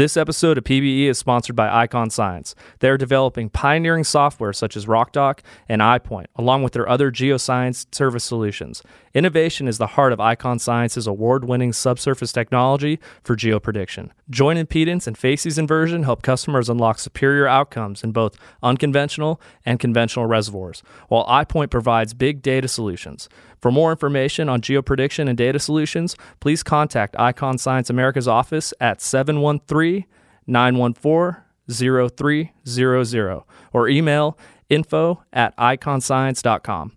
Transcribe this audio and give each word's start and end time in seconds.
This 0.00 0.16
episode 0.16 0.56
of 0.56 0.64
PBE 0.64 1.08
is 1.08 1.18
sponsored 1.18 1.54
by 1.54 1.86
Ikon 1.86 2.10
Science. 2.10 2.54
They 2.78 2.88
are 2.88 2.96
developing 2.96 3.50
pioneering 3.50 4.02
software 4.04 4.54
such 4.54 4.74
as 4.74 4.86
RockDoc 4.86 5.40
and 5.68 5.82
iPoint, 5.82 6.24
along 6.36 6.62
with 6.62 6.72
their 6.72 6.88
other 6.88 7.12
geoscience 7.12 7.84
service 7.94 8.24
solutions. 8.24 8.82
Innovation 9.12 9.68
is 9.68 9.76
the 9.76 9.88
heart 9.88 10.14
of 10.14 10.18
Ikon 10.18 10.58
Science's 10.58 11.06
award 11.06 11.44
winning 11.44 11.74
subsurface 11.74 12.32
technology 12.32 12.98
for 13.22 13.36
geoprediction. 13.36 14.08
Joint 14.30 14.58
impedance 14.58 15.06
and 15.06 15.18
facies 15.18 15.58
inversion 15.58 16.04
help 16.04 16.22
customers 16.22 16.70
unlock 16.70 16.98
superior 16.98 17.46
outcomes 17.46 18.02
in 18.02 18.10
both 18.10 18.38
unconventional 18.62 19.38
and 19.66 19.78
conventional 19.78 20.24
reservoirs, 20.24 20.82
while 21.08 21.26
iPoint 21.26 21.68
provides 21.68 22.14
big 22.14 22.40
data 22.40 22.68
solutions. 22.68 23.28
For 23.60 23.70
more 23.70 23.90
information 23.90 24.48
on 24.48 24.60
geoprediction 24.62 25.28
and 25.28 25.36
data 25.36 25.58
solutions, 25.58 26.16
please 26.40 26.62
contact 26.62 27.14
Ikon 27.16 27.60
Science 27.60 27.90
America's 27.90 28.26
office 28.26 28.72
at 28.80 29.00
713 29.00 30.06
914 30.46 31.42
0300 31.70 33.42
or 33.72 33.88
email 33.88 34.38
info 34.68 35.22
at 35.32 35.56
ikonscience.com. 35.56 36.96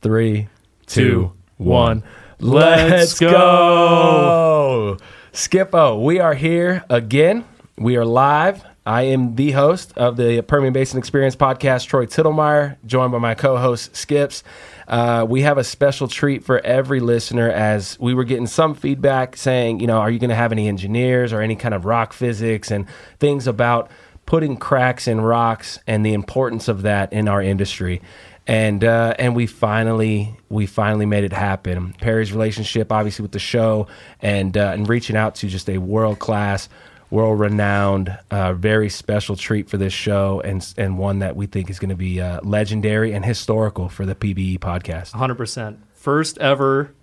Three, 0.00 0.48
Two, 0.86 1.02
two, 1.04 1.32
one. 1.58 2.02
Let's 2.40 2.90
Let's 2.90 3.20
go. 3.20 4.96
Skippo, 5.32 6.02
we 6.04 6.18
are 6.18 6.34
here 6.34 6.84
again. 6.90 7.44
We 7.78 7.96
are 7.96 8.04
live. 8.04 8.64
I 8.84 9.02
am 9.02 9.36
the 9.36 9.52
host 9.52 9.96
of 9.96 10.16
the 10.16 10.42
Permian 10.42 10.72
Basin 10.72 10.98
Experience 10.98 11.36
podcast, 11.36 11.86
Troy 11.86 12.04
Tittlemeyer, 12.04 12.78
joined 12.84 13.12
by 13.12 13.18
my 13.18 13.34
co 13.34 13.56
host, 13.56 13.94
Skips. 13.94 14.42
Uh, 14.88 15.24
we 15.28 15.42
have 15.42 15.56
a 15.56 15.62
special 15.62 16.08
treat 16.08 16.42
for 16.42 16.58
every 16.60 16.98
listener 16.98 17.48
as 17.48 17.96
we 18.00 18.12
were 18.12 18.24
getting 18.24 18.48
some 18.48 18.74
feedback 18.74 19.36
saying, 19.36 19.78
you 19.78 19.86
know, 19.86 19.98
are 19.98 20.10
you 20.10 20.18
going 20.18 20.30
to 20.30 20.36
have 20.36 20.50
any 20.50 20.66
engineers 20.66 21.32
or 21.32 21.40
any 21.40 21.54
kind 21.54 21.74
of 21.74 21.84
rock 21.84 22.12
physics 22.12 22.72
and 22.72 22.86
things 23.20 23.46
about 23.46 23.88
putting 24.26 24.56
cracks 24.56 25.06
in 25.06 25.20
rocks 25.20 25.78
and 25.86 26.04
the 26.04 26.12
importance 26.12 26.66
of 26.66 26.82
that 26.82 27.12
in 27.12 27.28
our 27.28 27.40
industry 27.40 28.02
and 28.46 28.82
uh, 28.82 29.14
and 29.18 29.36
we 29.36 29.46
finally 29.46 30.34
we 30.48 30.66
finally 30.66 31.06
made 31.06 31.24
it 31.24 31.32
happen. 31.32 31.94
Perry's 32.00 32.32
relationship, 32.32 32.90
obviously, 32.90 33.22
with 33.22 33.32
the 33.32 33.38
show, 33.38 33.86
and 34.20 34.56
uh, 34.56 34.72
and 34.74 34.88
reaching 34.88 35.16
out 35.16 35.36
to 35.36 35.48
just 35.48 35.70
a 35.70 35.78
world 35.78 36.18
class, 36.18 36.68
world 37.12 37.38
renowned, 37.38 38.18
uh, 38.30 38.54
very 38.54 38.88
special 38.88 39.36
treat 39.36 39.68
for 39.68 39.76
this 39.76 39.92
show, 39.92 40.40
and 40.44 40.66
and 40.78 40.98
one 40.98 41.20
that 41.20 41.36
we 41.36 41.46
think 41.46 41.70
is 41.70 41.78
going 41.78 41.90
to 41.90 41.94
be 41.96 42.20
uh, 42.20 42.40
legendary 42.42 43.12
and 43.12 43.24
historical 43.24 43.88
for 43.88 44.06
the 44.06 44.14
PBE 44.14 44.58
podcast. 44.58 45.12
100%. 45.12 45.76
First 45.92 46.38
ever 46.38 46.94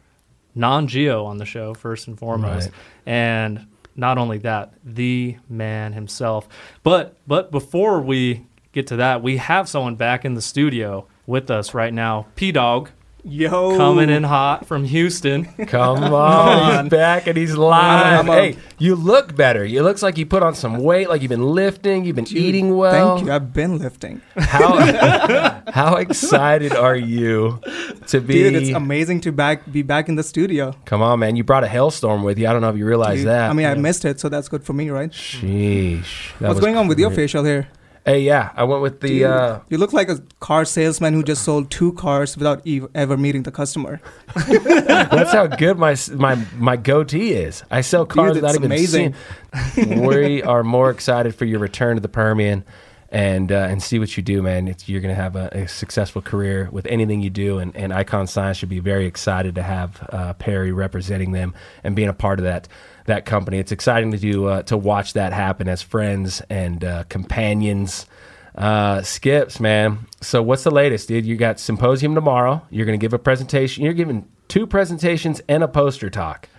non 0.56 0.88
geo 0.88 1.26
on 1.26 1.38
the 1.38 1.46
show, 1.46 1.74
first 1.74 2.08
and 2.08 2.18
foremost. 2.18 2.68
Right. 2.70 2.76
And 3.06 3.68
not 3.96 4.18
only 4.18 4.40
that, 4.40 4.74
the 4.84 5.38
man 5.48 5.94
himself. 5.94 6.50
But 6.84 7.16
but 7.28 7.52
before 7.52 8.02
we 8.02 8.48
get 8.72 8.88
to 8.88 8.98
that, 8.98 9.22
we 9.22 9.38
have 9.38 9.70
someone 9.70 9.96
back 9.96 10.26
in 10.26 10.34
the 10.34 10.42
studio 10.42 11.08
with 11.28 11.52
us 11.52 11.74
right 11.74 11.94
now. 11.94 12.26
P 12.36 12.52
Dog 12.52 12.90
Yo, 13.24 13.76
coming 13.76 14.10
in 14.10 14.24
hot 14.24 14.66
from 14.66 14.86
Houston. 14.86 15.44
Come 15.68 16.04
on, 16.06 16.14
on. 16.14 16.84
he's 16.86 16.90
back 16.90 17.28
and 17.28 17.38
he's 17.38 17.54
live. 17.56 18.22
I'm 18.22 18.30
a- 18.30 18.34
hey, 18.34 18.58
you 18.78 18.96
look 18.96 19.36
better. 19.36 19.66
You 19.66 19.84
looks 19.84 20.02
like 20.02 20.18
you 20.18 20.26
put 20.26 20.42
on 20.42 20.56
some 20.56 20.78
weight, 20.82 21.10
like 21.10 21.22
you've 21.22 21.30
been 21.30 21.44
lifting, 21.54 22.06
you've 22.06 22.16
been 22.16 22.24
Dude, 22.26 22.38
eating 22.38 22.78
well. 22.78 23.18
Thank 23.18 23.28
you. 23.28 23.34
I've 23.34 23.52
been 23.54 23.78
lifting. 23.78 24.22
How 24.38 25.62
how 25.74 25.96
excited 25.98 26.74
are 26.74 26.96
you 26.96 27.60
to 28.08 28.22
be? 28.22 28.36
Dude, 28.36 28.56
it's 28.56 28.70
amazing 28.70 29.20
to 29.22 29.32
back 29.34 29.70
be 29.70 29.82
back 29.82 30.08
in 30.08 30.16
the 30.16 30.24
studio. 30.24 30.74
Come 30.86 31.02
on, 31.02 31.20
man! 31.20 31.36
You 31.36 31.44
brought 31.44 31.66
a 31.66 31.68
hailstorm 31.68 32.24
with 32.24 32.40
you. 32.40 32.48
I 32.48 32.54
don't 32.54 32.62
know 32.62 32.70
if 32.70 32.78
you 32.78 32.86
realize 32.86 33.20
Dude, 33.20 33.28
that. 33.28 33.50
I 33.50 33.54
mean, 33.54 33.66
I 33.66 33.74
missed 33.76 34.06
it, 34.06 34.20
so 34.22 34.30
that's 34.30 34.48
good 34.48 34.64
for 34.64 34.72
me, 34.74 34.90
right? 34.90 35.12
sheesh. 35.12 36.38
That 36.40 36.48
What's 36.48 36.62
going 36.62 36.78
on 36.78 36.88
with 36.88 36.98
your 37.00 37.12
facial 37.12 37.44
hair? 37.44 37.68
Hey, 38.06 38.22
yeah, 38.22 38.52
I 38.56 38.64
went 38.64 38.82
with 38.82 39.02
the. 39.02 39.08
Dude, 39.08 39.24
uh 39.24 39.60
you 39.70 39.78
look 39.78 39.94
like 39.94 40.10
a 40.10 40.20
car 40.40 40.66
salesman 40.66 41.14
who 41.14 41.24
just 41.24 41.44
sold 41.44 41.70
two 41.70 41.94
cars 41.94 42.36
without 42.38 42.66
ev- 42.68 42.90
ever 42.96 43.18
meeting 43.18 43.44
the 43.44 43.52
customer. 43.52 44.02
That's 44.36 45.32
how 45.32 45.48
good 45.48 45.78
my 45.78 45.96
my 46.16 46.36
my 46.58 46.76
goatee 46.78 47.34
is. 47.34 47.64
I 47.70 47.82
sell 47.82 48.06
cars 48.06 48.34
Dude, 48.34 48.44
without 48.44 48.56
even 48.56 48.72
amazing. 48.72 49.16
seeing. 49.74 50.06
we 50.06 50.42
are 50.54 50.64
more 50.64 50.90
excited 50.90 51.36
for 51.36 51.46
your 51.46 51.60
return 51.60 51.96
to 51.98 52.02
the 52.02 52.10
Permian. 52.10 52.64
And 53.12 53.52
uh, 53.52 53.56
and 53.72 53.82
see 53.82 53.98
what 53.98 54.16
you 54.16 54.22
do, 54.22 54.44
man. 54.44 54.68
It's, 54.68 54.88
you're 54.88 55.02
gonna 55.02 55.16
have 55.16 55.36
a, 55.36 55.50
a 55.52 55.68
successful 55.68 56.22
career 56.22 56.70
with 56.72 56.86
anything 56.86 57.22
you 57.22 57.32
do, 57.32 57.58
and, 57.58 57.76
and 57.76 57.92
Ikon 57.92 58.30
Science 58.30 58.58
should 58.58 58.70
be 58.70 58.78
very 58.80 59.08
excited 59.08 59.56
to 59.56 59.64
have 59.64 60.08
uh, 60.14 60.34
Perry 60.34 60.72
representing 60.72 61.32
them 61.32 61.56
and 61.84 61.96
being 61.96 62.08
a 62.08 62.14
part 62.14 62.38
of 62.38 62.46
that 62.46 62.68
that 63.10 63.26
company. 63.26 63.60
It's 63.60 63.72
exciting 63.72 64.12
to 64.12 64.18
do 64.18 64.48
uh, 64.48 64.64
to 64.64 64.78
watch 64.78 65.14
that 65.14 65.34
happen 65.34 65.68
as 65.68 65.82
friends 65.82 66.42
and 66.50 66.84
uh, 66.84 67.04
companions. 67.10 68.06
Uh, 68.56 69.02
Skips, 69.02 69.60
man. 69.60 70.08
So 70.22 70.42
what's 70.42 70.64
the 70.64 70.72
latest, 70.72 71.08
dude? 71.08 71.26
You 71.26 71.38
got 71.38 71.60
symposium 71.60 72.16
tomorrow. 72.16 72.62
You're 72.70 72.86
gonna 72.86 72.98
give 72.98 73.14
a 73.14 73.20
presentation. 73.20 73.84
You're 73.84 73.94
giving 73.94 74.28
two 74.48 74.66
presentations 74.66 75.42
and 75.48 75.64
a 75.64 75.68
poster 75.68 76.10
talk. 76.10 76.50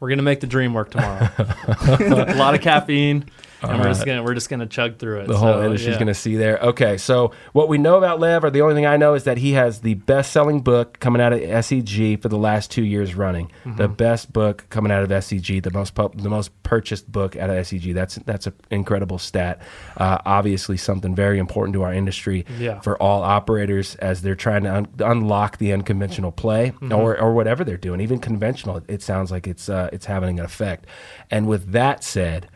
We're 0.00 0.08
gonna 0.08 0.22
make 0.22 0.40
the 0.40 0.46
dream 0.46 0.74
work 0.74 0.90
tomorrow. 0.90 1.28
a 1.38 2.34
lot 2.36 2.54
of 2.54 2.60
caffeine, 2.60 3.26
and 3.62 3.78
we're 3.80 3.88
just 3.88 4.04
gonna 4.04 4.22
we're 4.22 4.34
just 4.34 4.48
gonna 4.50 4.66
chug 4.66 4.98
through 4.98 5.20
it. 5.20 5.28
The 5.28 5.36
whole 5.36 5.54
So, 5.54 5.64
industry's 5.64 5.92
yeah. 5.94 5.98
going 5.98 6.06
to 6.08 6.14
see 6.14 6.36
there. 6.36 6.58
Okay, 6.58 6.96
so 6.98 7.32
what 7.52 7.68
we 7.68 7.78
know 7.78 7.96
about 7.96 8.20
Lev, 8.20 8.44
or 8.44 8.50
the 8.50 8.60
only 8.62 8.74
thing 8.74 8.86
I 8.86 8.96
know, 8.96 9.14
is 9.14 9.24
that 9.24 9.38
he 9.38 9.52
has 9.52 9.80
the 9.80 9.94
best-selling 9.94 10.60
book 10.60 10.98
coming 11.00 11.22
out 11.22 11.32
of 11.32 11.40
SEG 11.40 12.20
for 12.20 12.28
the 12.28 12.36
last 12.38 12.70
two 12.70 12.84
years 12.84 13.14
running. 13.14 13.46
Mm-hmm. 13.64 13.76
The 13.76 13.88
best 13.88 14.32
book 14.32 14.66
coming 14.70 14.92
out 14.92 15.02
of 15.02 15.08
SEG, 15.10 15.62
the 15.62 15.70
most 15.70 15.94
pu- 15.94 16.10
the 16.14 16.28
most 16.28 16.50
purchased 16.62 17.10
book 17.10 17.36
out 17.36 17.50
of 17.50 17.56
SEG. 17.56 17.94
That's 17.94 18.16
that's 18.26 18.46
an 18.46 18.54
incredible 18.70 19.18
stat. 19.18 19.60
Uh, 19.96 20.18
obviously, 20.26 20.76
something 20.76 21.14
very 21.14 21.38
important 21.38 21.74
to 21.74 21.82
our 21.82 21.92
industry 21.92 22.44
Yeah. 22.58 22.80
for 22.80 23.00
all 23.02 23.22
operators 23.22 23.94
as 23.96 24.22
they're 24.22 24.34
trying 24.34 24.64
to 24.64 24.74
un- 24.74 24.88
unlock 25.00 25.58
the 25.58 25.72
unconventional 25.72 26.32
play 26.32 26.72
Mm-hmm. 26.76 26.92
or 26.92 27.18
or 27.20 27.32
whatever 27.34 27.64
they're 27.64 27.76
doing, 27.76 28.00
even 28.00 28.18
conventional. 28.18 28.82
It 28.88 29.02
sounds 29.02 29.30
like 29.30 29.46
it's 29.46 29.68
uh, 29.68 29.88
it's 29.92 30.06
having 30.06 30.38
an 30.38 30.44
effect. 30.44 30.86
And 31.30 31.46
with 31.48 31.72
that 31.72 32.04
said. 32.04 32.48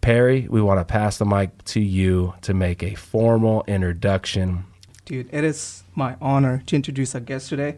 Perry, 0.00 0.46
we 0.48 0.62
want 0.62 0.80
to 0.80 0.84
pass 0.84 1.18
the 1.18 1.26
mic 1.26 1.62
to 1.64 1.80
you 1.80 2.34
to 2.42 2.54
make 2.54 2.82
a 2.82 2.94
formal 2.94 3.64
introduction. 3.66 4.64
Dude, 5.04 5.28
it 5.32 5.44
is 5.44 5.82
my 5.94 6.16
honor 6.20 6.62
to 6.66 6.76
introduce 6.76 7.14
our 7.14 7.20
guest 7.20 7.48
today. 7.50 7.76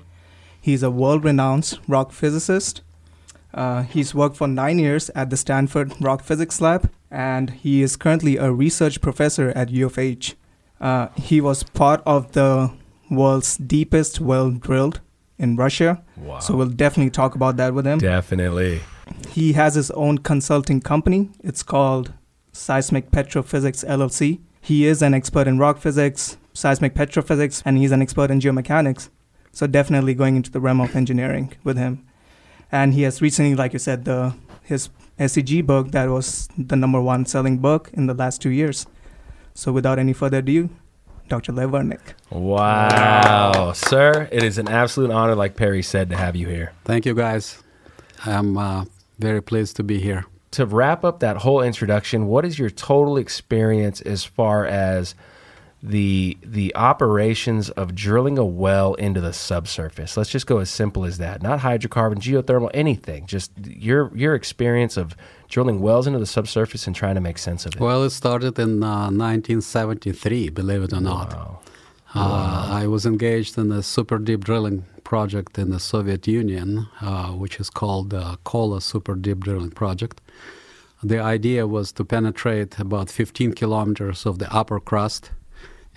He's 0.60 0.82
a 0.82 0.90
world-renowned 0.90 1.78
rock 1.88 2.12
physicist. 2.12 2.82
Uh, 3.52 3.82
he's 3.82 4.14
worked 4.14 4.36
for 4.36 4.46
nine 4.46 4.78
years 4.78 5.10
at 5.14 5.30
the 5.30 5.36
Stanford 5.36 5.92
Rock 6.00 6.22
Physics 6.22 6.60
Lab, 6.60 6.90
and 7.10 7.50
he 7.50 7.82
is 7.82 7.96
currently 7.96 8.36
a 8.36 8.52
research 8.52 9.00
professor 9.00 9.50
at 9.50 9.70
U 9.70 9.86
of 9.86 9.98
H. 9.98 10.36
Uh, 10.80 11.08
he 11.16 11.40
was 11.40 11.62
part 11.64 12.02
of 12.06 12.32
the 12.32 12.70
world's 13.10 13.56
deepest 13.56 14.20
well 14.20 14.50
drilled 14.50 15.00
in 15.38 15.56
Russia, 15.56 16.02
Wow. 16.16 16.38
so 16.38 16.54
we'll 16.56 16.68
definitely 16.68 17.10
talk 17.10 17.34
about 17.34 17.56
that 17.56 17.74
with 17.74 17.84
him. 17.86 17.98
Definitely. 17.98 18.80
He 19.30 19.52
has 19.54 19.74
his 19.74 19.90
own 19.92 20.18
consulting 20.18 20.80
company. 20.80 21.30
It's 21.42 21.62
called 21.62 22.12
Seismic 22.52 23.10
Petrophysics 23.10 23.84
LLC. 23.84 24.40
He 24.60 24.86
is 24.86 25.02
an 25.02 25.14
expert 25.14 25.48
in 25.48 25.58
rock 25.58 25.78
physics, 25.78 26.36
seismic 26.52 26.94
petrophysics, 26.94 27.62
and 27.64 27.78
he's 27.78 27.90
an 27.90 28.00
expert 28.00 28.30
in 28.30 28.40
geomechanics. 28.40 29.08
So 29.52 29.66
definitely 29.66 30.14
going 30.14 30.36
into 30.36 30.50
the 30.50 30.60
realm 30.60 30.80
of 30.80 30.94
engineering 30.94 31.52
with 31.64 31.76
him. 31.76 32.06
And 32.70 32.94
he 32.94 33.02
has 33.02 33.20
recently, 33.20 33.54
like 33.54 33.72
you 33.72 33.78
said, 33.78 34.04
the 34.04 34.34
his 34.62 34.88
SEG 35.18 35.66
book 35.66 35.90
that 35.90 36.08
was 36.08 36.48
the 36.56 36.76
number 36.76 37.00
one 37.00 37.26
selling 37.26 37.58
book 37.58 37.90
in 37.92 38.06
the 38.06 38.14
last 38.14 38.40
two 38.40 38.50
years. 38.50 38.86
So 39.54 39.72
without 39.72 39.98
any 39.98 40.12
further 40.12 40.38
ado, 40.38 40.70
Dr. 41.28 41.52
Lev 41.52 41.70
Vernik. 41.70 42.14
Wow. 42.30 43.72
Sir, 43.72 44.28
it 44.30 44.42
is 44.42 44.58
an 44.58 44.68
absolute 44.68 45.10
honor, 45.10 45.34
like 45.34 45.56
Perry 45.56 45.82
said, 45.82 46.08
to 46.10 46.16
have 46.16 46.36
you 46.36 46.48
here. 46.48 46.72
Thank 46.84 47.04
you, 47.04 47.14
guys. 47.14 47.62
I'm 48.24 48.56
uh, 48.56 48.84
very 49.18 49.42
pleased 49.42 49.76
to 49.76 49.82
be 49.82 49.98
here. 49.98 50.26
To 50.52 50.66
wrap 50.66 51.04
up 51.04 51.20
that 51.20 51.38
whole 51.38 51.62
introduction, 51.62 52.26
what 52.26 52.44
is 52.44 52.58
your 52.58 52.70
total 52.70 53.16
experience 53.16 54.00
as 54.02 54.24
far 54.24 54.66
as 54.66 55.14
the 55.82 56.38
the 56.42 56.74
operations 56.76 57.70
of 57.70 57.94
drilling 57.94 58.38
a 58.38 58.44
well 58.44 58.94
into 58.94 59.20
the 59.20 59.32
subsurface? 59.32 60.16
Let's 60.16 60.30
just 60.30 60.46
go 60.46 60.58
as 60.58 60.68
simple 60.68 61.04
as 61.04 61.18
that. 61.18 61.42
Not 61.42 61.60
hydrocarbon, 61.60 62.16
geothermal, 62.16 62.70
anything. 62.74 63.26
Just 63.26 63.52
your 63.66 64.14
your 64.14 64.34
experience 64.34 64.98
of 64.98 65.16
drilling 65.48 65.80
wells 65.80 66.06
into 66.06 66.18
the 66.18 66.26
subsurface 66.26 66.86
and 66.86 66.94
trying 66.94 67.14
to 67.14 67.20
make 67.20 67.38
sense 67.38 67.64
of 67.66 67.74
it. 67.74 67.80
Well, 67.80 68.04
it 68.04 68.10
started 68.10 68.58
in 68.58 68.82
uh, 68.82 69.10
1973, 69.10 70.50
believe 70.50 70.82
it 70.82 70.92
or 70.92 71.00
not. 71.00 71.32
Wow. 71.32 71.60
Uh, 72.14 72.68
I 72.70 72.86
was 72.86 73.06
engaged 73.06 73.56
in 73.56 73.72
a 73.72 73.82
super 73.82 74.18
deep 74.18 74.44
drilling 74.44 74.84
project 75.04 75.58
in 75.58 75.70
the 75.70 75.80
Soviet 75.80 76.26
Union, 76.26 76.88
uh, 77.00 77.28
which 77.28 77.58
is 77.58 77.70
called 77.70 78.10
the 78.10 78.38
Kola 78.44 78.80
Super 78.80 79.14
Deep 79.14 79.40
Drilling 79.40 79.70
Project. 79.70 80.20
The 81.02 81.18
idea 81.18 81.66
was 81.66 81.90
to 81.92 82.04
penetrate 82.04 82.78
about 82.78 83.10
15 83.10 83.54
kilometers 83.54 84.26
of 84.26 84.38
the 84.38 84.52
upper 84.54 84.78
crust 84.78 85.30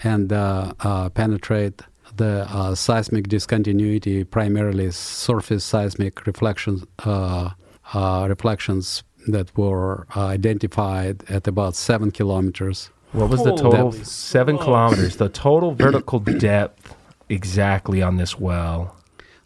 and 0.04 0.32
uh, 0.32 0.74
uh, 0.80 1.10
penetrate 1.10 1.82
the 2.18 2.48
uh, 2.50 2.76
seismic 2.76 3.28
discontinuity, 3.28 4.24
primarily 4.24 4.92
surface 4.92 5.64
seismic 5.64 6.26
reflections, 6.26 6.84
uh, 7.06 7.52
uh, 7.94 8.26
reflections 8.30 9.04
that 9.28 9.56
were 9.58 10.08
uh, 10.16 10.26
identified 10.28 11.24
at 11.30 11.48
about 11.48 11.76
seven 11.76 12.12
kilometers. 12.12 12.90
What 13.16 13.30
was 13.30 13.44
the 13.44 13.52
Holy 13.52 13.62
total? 13.62 13.92
smokes. 13.94 14.12
Seven 14.12 14.58
kilometers. 14.58 15.16
The 15.16 15.30
total 15.30 15.74
vertical 15.74 16.20
depth 16.20 16.96
exactly 17.30 18.02
on 18.02 18.18
this 18.18 18.38
well. 18.40 18.96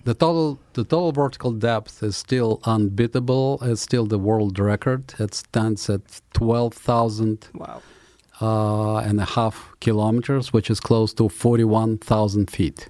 The 0.05 0.13
total 0.13 0.59
the 0.73 0.83
total 0.83 1.11
vertical 1.11 1.51
depth 1.51 2.01
is 2.01 2.15
still 2.17 2.61
unbeatable. 2.63 3.59
It's 3.61 3.81
still 3.81 4.05
the 4.05 4.17
world 4.17 4.57
record. 4.57 5.13
It 5.19 5.33
stands 5.35 5.89
at 5.89 6.01
twelve 6.33 6.73
thousand 6.73 7.47
Wow. 7.53 7.81
uh, 8.41 8.97
and 9.07 9.19
a 9.19 9.25
half 9.25 9.55
kilometers, 9.81 10.51
which 10.51 10.69
is 10.71 10.79
close 10.79 11.13
to 11.15 11.29
forty-one 11.29 11.97
thousand 11.99 12.49
feet. 12.49 12.89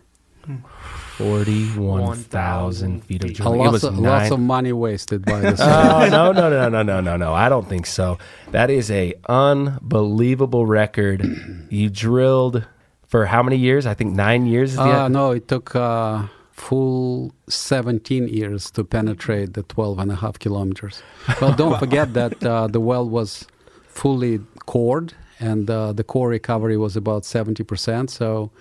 Forty-one 1.17 2.15
thousand 2.15 3.03
feet 3.03 3.23
of 3.23 3.29
feet. 3.29 3.39
A 3.39 3.41
drilling. 3.41 3.59
It 3.59 3.63
lots 3.63 3.73
was 3.73 3.83
of, 3.83 3.99
lots 3.99 4.31
of 4.31 4.39
money 4.39 4.71
wasted 4.71 5.25
by 5.25 5.39
this. 5.41 5.59
Oh 5.59 6.07
no 6.09 6.31
no 6.31 6.49
no 6.49 6.69
no 6.69 6.81
no 6.83 7.01
no 7.01 7.17
no! 7.17 7.33
I 7.33 7.49
don't 7.49 7.67
think 7.67 7.85
so. 7.85 8.17
That 8.51 8.69
is 8.69 8.89
a 8.89 9.13
unbelievable 9.27 10.65
record. 10.65 11.67
You 11.69 11.89
drilled 11.89 12.65
for 13.07 13.25
how 13.25 13.43
many 13.43 13.57
years? 13.57 13.85
I 13.85 13.93
think 13.93 14.15
nine 14.15 14.45
years. 14.45 14.71
Is 14.71 14.77
the 14.77 14.83
Uh, 14.83 15.07
no, 15.07 15.31
it 15.31 15.47
took 15.47 15.75
uh, 15.75 16.27
full 16.51 17.33
17 17.47 18.27
years 18.27 18.69
to 18.71 18.83
penetrate 18.83 19.53
the 19.53 19.63
12 19.63 19.99
and 19.99 20.11
a 20.11 20.15
half 20.15 20.39
kilometers. 20.39 21.01
Well, 21.41 21.53
don't 21.53 21.79
forget 21.85 22.13
that 22.13 22.43
uh, 22.43 22.67
the 22.67 22.79
well 22.79 23.07
was 23.07 23.45
fully 23.87 24.39
cored 24.65 25.13
and 25.39 25.69
uh, 25.69 25.93
the 25.93 26.03
core 26.03 26.29
recovery 26.29 26.77
was 26.77 26.95
about 26.95 27.23
70%. 27.23 28.09
So 28.09 28.51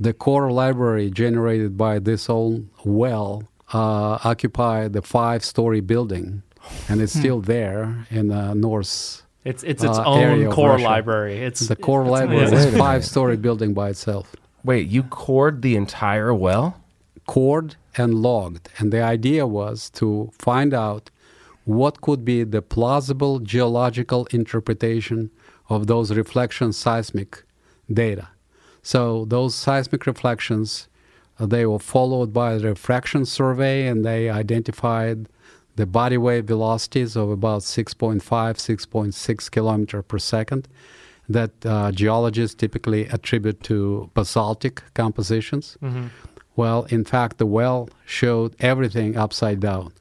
the 0.00 0.12
core 0.12 0.50
library 0.50 1.10
generated 1.10 1.76
by 1.76 1.98
this 1.98 2.28
old 2.30 2.66
well 2.84 3.42
uh, 3.74 4.18
occupied 4.24 4.92
the 4.92 5.02
five 5.02 5.44
story 5.44 5.80
building 5.80 6.42
and 6.88 7.00
it's 7.00 7.12
still 7.18 7.40
there 7.40 8.06
in 8.10 8.28
the 8.28 8.54
north. 8.54 9.22
It's 9.44 9.62
it's 9.64 9.82
its 9.82 9.98
Uh, 9.98 10.04
own 10.04 10.50
core 10.50 10.72
Russia. 10.72 10.84
library. 10.84 11.36
It's 11.48 11.60
The 11.68 11.76
core 11.76 12.02
it's 12.02 12.10
library 12.10 12.46
amazing. 12.48 12.68
is 12.68 12.74
a 12.74 12.78
five 12.78 13.04
story 13.04 13.36
building 13.36 13.72
by 13.74 13.88
itself. 13.90 14.34
Wait, 14.64 14.88
you 14.88 15.02
cored 15.04 15.62
the 15.62 15.74
entire 15.76 16.34
well? 16.34 16.74
cored 17.26 17.76
and 17.96 18.14
logged. 18.22 18.70
And 18.78 18.90
the 18.90 19.02
idea 19.02 19.46
was 19.46 19.90
to 20.00 20.30
find 20.38 20.72
out 20.72 21.10
what 21.64 22.00
could 22.00 22.24
be 22.24 22.42
the 22.42 22.62
plausible 22.62 23.38
geological 23.40 24.26
interpretation 24.32 25.30
of 25.68 25.86
those 25.88 26.10
reflection 26.16 26.72
seismic 26.72 27.44
data. 27.92 28.28
So 28.82 29.24
those 29.26 29.54
seismic 29.54 30.06
reflections, 30.06 30.88
uh, 31.38 31.46
they 31.46 31.66
were 31.66 31.78
followed 31.78 32.32
by 32.32 32.52
a 32.54 32.58
refraction 32.58 33.24
survey, 33.26 33.86
and 33.86 34.04
they 34.04 34.30
identified 34.30 35.28
the 35.76 35.86
body 35.86 36.18
wave 36.18 36.44
velocities 36.46 37.16
of 37.16 37.30
about 37.30 37.62
6.5, 37.62 38.20
6.6 38.20 39.50
kilometer 39.50 40.02
per 40.02 40.18
second 40.18 40.66
that 41.28 41.50
uh, 41.64 41.92
geologists 41.92 42.54
typically 42.54 43.06
attribute 43.06 43.62
to 43.62 44.10
basaltic 44.14 44.82
compositions. 44.94 45.76
Well, 46.56 46.84
in 46.84 47.04
fact, 47.04 47.38
the 47.38 47.46
well 47.46 47.88
showed 48.06 48.56
everything 48.58 49.16
upside 49.16 49.60
down. 49.60 49.92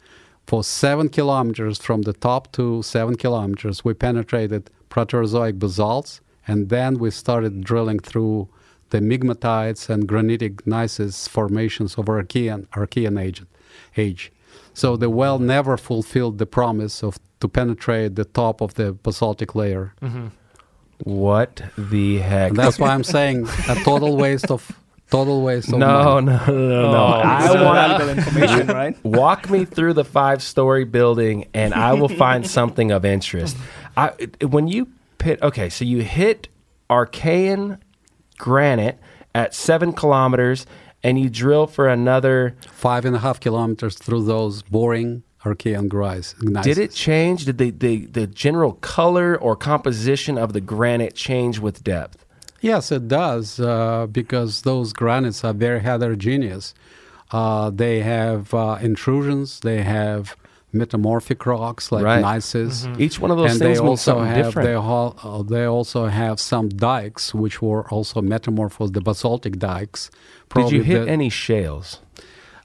For 0.47 0.63
seven 0.63 1.09
kilometers 1.09 1.77
from 1.79 2.03
the 2.03 2.13
top 2.13 2.51
to 2.53 2.81
seven 2.81 3.15
kilometers, 3.15 3.83
we 3.83 3.93
penetrated 3.93 4.71
Proterozoic 4.89 5.59
basalts, 5.59 6.21
and 6.47 6.69
then 6.69 6.97
we 6.97 7.11
started 7.11 7.63
drilling 7.63 7.99
through 7.99 8.47
the 8.89 8.99
migmatites 8.99 9.89
and 9.89 10.07
granitic 10.07 10.65
gneiss 10.65 11.27
formations 11.27 11.95
of 11.97 12.05
Archean, 12.05 12.67
Archean 12.67 13.21
age, 13.21 13.43
age. 13.95 14.31
So 14.73 14.95
the 14.95 15.09
well 15.09 15.39
never 15.39 15.77
fulfilled 15.77 16.37
the 16.37 16.45
promise 16.45 17.03
of 17.03 17.17
to 17.39 17.47
penetrate 17.47 18.15
the 18.15 18.25
top 18.25 18.61
of 18.61 18.75
the 18.75 18.93
basaltic 18.93 19.55
layer. 19.55 19.93
Mm-hmm. 20.01 20.27
What 21.03 21.61
the 21.77 22.17
heck? 22.19 22.49
And 22.49 22.57
that's 22.57 22.79
why 22.79 22.89
I'm 22.89 23.03
saying 23.03 23.47
a 23.69 23.75
total 23.83 24.17
waste 24.17 24.49
of 24.49 24.71
total 25.09 25.41
waste 25.41 25.71
of 25.71 25.79
no, 25.79 26.21
money. 26.21 26.25
no, 26.25 26.45
no, 26.45 26.45
no, 26.45 26.91
no. 26.91 26.97
Oh, 26.97 27.21
I 27.23 27.47
So 27.47 27.63
want 27.63 27.75
valuable 27.77 28.09
information, 28.09 28.67
right? 28.67 28.97
walk 29.05 29.49
me 29.49 29.63
through 29.65 29.93
the 29.93 30.03
five-story 30.03 30.85
building, 30.85 31.47
and 31.53 31.73
I 31.73 31.93
will 31.93 32.09
find 32.09 32.47
something 32.59 32.91
of 32.91 33.05
interest. 33.05 33.55
I 33.95 34.09
when 34.41 34.67
you 34.67 34.87
pit. 35.17 35.39
Okay, 35.41 35.69
so 35.69 35.85
you 35.85 36.01
hit 36.01 36.47
Archean 36.89 37.79
granite 38.37 38.99
at 39.33 39.53
seven 39.53 39.93
kilometers, 39.93 40.65
and 41.03 41.19
you 41.19 41.29
drill 41.29 41.67
for 41.67 41.87
another. 41.87 42.55
five 42.71 43.05
and 43.05 43.15
a 43.15 43.19
half 43.19 43.39
kilometers 43.39 43.95
through 43.97 44.25
those 44.25 44.63
boring 44.63 45.23
Archean 45.43 45.91
gneiss. 45.91 46.63
Did 46.63 46.77
it 46.77 46.91
change? 46.91 47.45
Did 47.45 47.57
the, 47.57 47.71
the 47.71 48.05
the 48.07 48.27
general 48.27 48.73
color 48.73 49.37
or 49.37 49.55
composition 49.55 50.37
of 50.37 50.53
the 50.53 50.61
granite 50.61 51.15
change 51.15 51.59
with 51.59 51.83
depth? 51.83 52.25
Yes, 52.59 52.91
it 52.91 53.07
does, 53.07 53.59
uh, 53.59 54.07
because 54.07 54.63
those 54.63 54.91
granites 54.91 55.43
are 55.43 55.53
very 55.53 55.79
heterogeneous. 55.79 56.73
Uh, 57.31 57.69
they 57.69 57.99
have 57.99 58.53
uh, 58.53 58.79
intrusions, 58.81 59.59
they 59.59 59.83
have 59.83 60.35
metamorphic 60.77 61.45
rocks 61.45 61.91
like 61.91 62.03
Right. 62.03 62.23
gneisses. 62.23 62.99
Each 62.99 63.19
one 63.19 63.31
of 63.31 63.37
those 63.37 63.51
and 63.51 63.59
things 63.59 63.77
they 63.79 63.83
means 63.83 64.07
also 64.07 64.19
have 64.21 64.45
different. 64.45 64.67
They, 64.67 64.73
hol- 64.75 65.15
uh, 65.23 65.43
they 65.43 65.65
also 65.65 66.05
have 66.07 66.39
some 66.39 66.69
dikes, 66.69 67.33
which 67.33 67.61
were 67.61 67.87
also 67.89 68.21
metamorphosed, 68.21 68.93
the 68.93 69.01
basaltic 69.01 69.57
dikes. 69.59 70.09
Did 70.55 70.71
you 70.71 70.81
hit 70.83 71.05
the- 71.05 71.11
any 71.11 71.29
shales? 71.29 71.99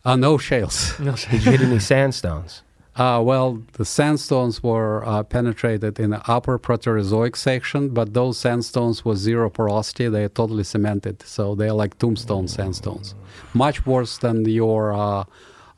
Uh, 0.04 0.16
no 0.28 0.38
shales. 0.38 0.94
Did 0.98 1.44
you 1.44 1.50
hit 1.52 1.60
any 1.62 1.78
sandstones? 1.78 2.62
Uh, 2.94 3.18
well, 3.24 3.62
the 3.78 3.86
sandstones 3.86 4.62
were 4.62 5.02
uh, 5.06 5.22
penetrated 5.22 5.98
in 5.98 6.10
the 6.10 6.20
upper 6.30 6.58
Proterozoic 6.58 7.36
section, 7.36 7.88
but 7.88 8.12
those 8.12 8.36
sandstones 8.36 9.02
were 9.02 9.16
zero 9.16 9.48
porosity. 9.48 10.08
They 10.10 10.24
are 10.24 10.28
totally 10.28 10.64
cemented, 10.64 11.22
so 11.22 11.54
they're 11.54 11.72
like 11.72 11.96
tombstone 11.98 12.48
sandstones. 12.48 13.14
Much 13.54 13.86
worse 13.86 14.18
than 14.18 14.44
your 14.44 14.92
uh, 14.92 15.24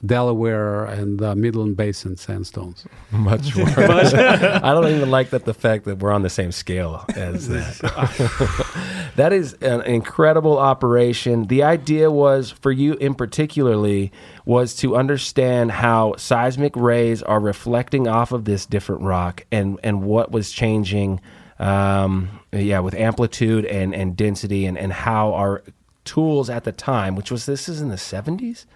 Delaware 0.05 0.85
and 0.85 1.23
uh, 1.23 1.35
Midland 1.35 1.77
Basin 1.77 2.17
sandstones. 2.17 2.85
Much 3.11 3.55
worse. 3.57 3.77
I 4.15 4.73
don't 4.73 4.89
even 4.89 5.11
like 5.11 5.31
that 5.31 5.45
the 5.45 5.55
fact 5.55 5.85
that 5.85 5.99
we're 5.99 6.13
on 6.13 6.23
the 6.23 6.31
same 6.31 6.53
scale 6.53 7.05
as 7.17 7.49
that. 7.49 9.13
that 9.17 9.33
is 9.33 9.55
an 9.55 9.83
incredible 9.83 10.59
operation. 10.59 11.47
The 11.47 11.63
idea 11.63 12.11
was 12.11 12.51
for 12.51 12.73
you 12.73 12.95
in 12.95 13.15
particularly 13.15 14.13
was 14.45 14.75
to 14.77 14.97
understand 14.97 15.73
how 15.73 16.17
seismic 16.17 16.77
rays 16.77 17.23
are 17.23 17.41
reflecting 17.41 18.07
off 18.07 18.33
of 18.33 18.45
this 18.45 18.67
different 18.67 19.03
rock 19.03 19.47
and 19.51 19.79
and 19.83 20.03
what 20.03 20.31
was 20.31 20.51
changing 20.51 21.21
um, 21.59 22.41
yeah 22.53 22.81
with 22.81 22.95
amplitude 22.95 23.65
and 23.65 23.95
and 23.95 24.17
density 24.17 24.67
and 24.67 24.77
and 24.77 24.93
how 24.93 25.33
our 25.35 25.63
tools 26.05 26.51
at 26.51 26.65
the 26.65 26.73
time 26.73 27.17
which 27.17 27.31
was 27.31 27.47
this 27.47 27.69
is 27.69 27.81
in 27.81 27.89
the 27.89 27.97
70s 27.97 28.67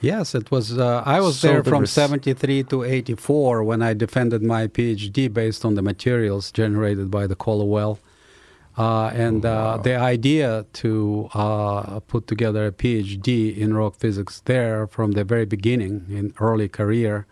Yes, 0.00 0.34
it 0.34 0.50
was. 0.50 0.78
Uh, 0.78 1.02
I 1.04 1.20
was 1.20 1.38
So 1.38 1.48
there 1.48 1.62
from 1.62 1.80
res- 1.82 1.90
73 1.92 2.62
to 2.64 2.84
84 2.84 3.62
when 3.64 3.82
I 3.82 3.92
defended 3.94 4.42
my 4.42 4.66
PhD 4.66 5.32
based 5.32 5.64
on 5.64 5.74
the 5.74 5.82
materials 5.82 6.50
generated 6.50 7.10
by 7.10 7.26
the 7.26 7.36
Kola 7.36 7.64
well. 7.64 7.98
Uh, 8.78 9.08
and 9.08 9.44
uh, 9.44 9.76
the 9.82 9.96
idea 9.96 10.64
to 10.72 11.28
uh, 11.34 12.00
put 12.00 12.26
together 12.26 12.66
a 12.66 12.72
PhD 12.72 13.54
in 13.56 13.74
rock 13.74 13.96
physics 13.96 14.40
there 14.46 14.86
from 14.86 15.12
the 15.12 15.24
very 15.24 15.44
beginning 15.44 16.06
in 16.08 16.32
early 16.40 16.68
career 16.68 17.26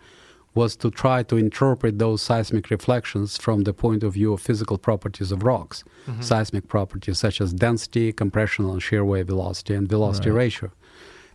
was 0.53 0.75
to 0.75 0.91
try 0.91 1.23
to 1.23 1.37
interpret 1.37 1.97
those 1.97 2.21
seismic 2.21 2.69
reflections 2.69 3.37
from 3.37 3.63
the 3.63 3.73
point 3.73 4.03
of 4.03 4.13
view 4.13 4.33
of 4.33 4.41
physical 4.41 4.77
properties 4.77 5.31
of 5.31 5.43
rocks, 5.43 5.83
seismic 6.19 6.67
properties 6.67 7.17
such 7.19 7.39
as 7.39 7.53
density, 7.53 8.11
compression, 8.11 8.69
and 8.69 8.81
shear 8.83 9.05
wave 9.05 9.27
velocity, 9.27 9.73
and 9.75 9.87
velocity 9.87 10.29
ratio. 10.31 10.69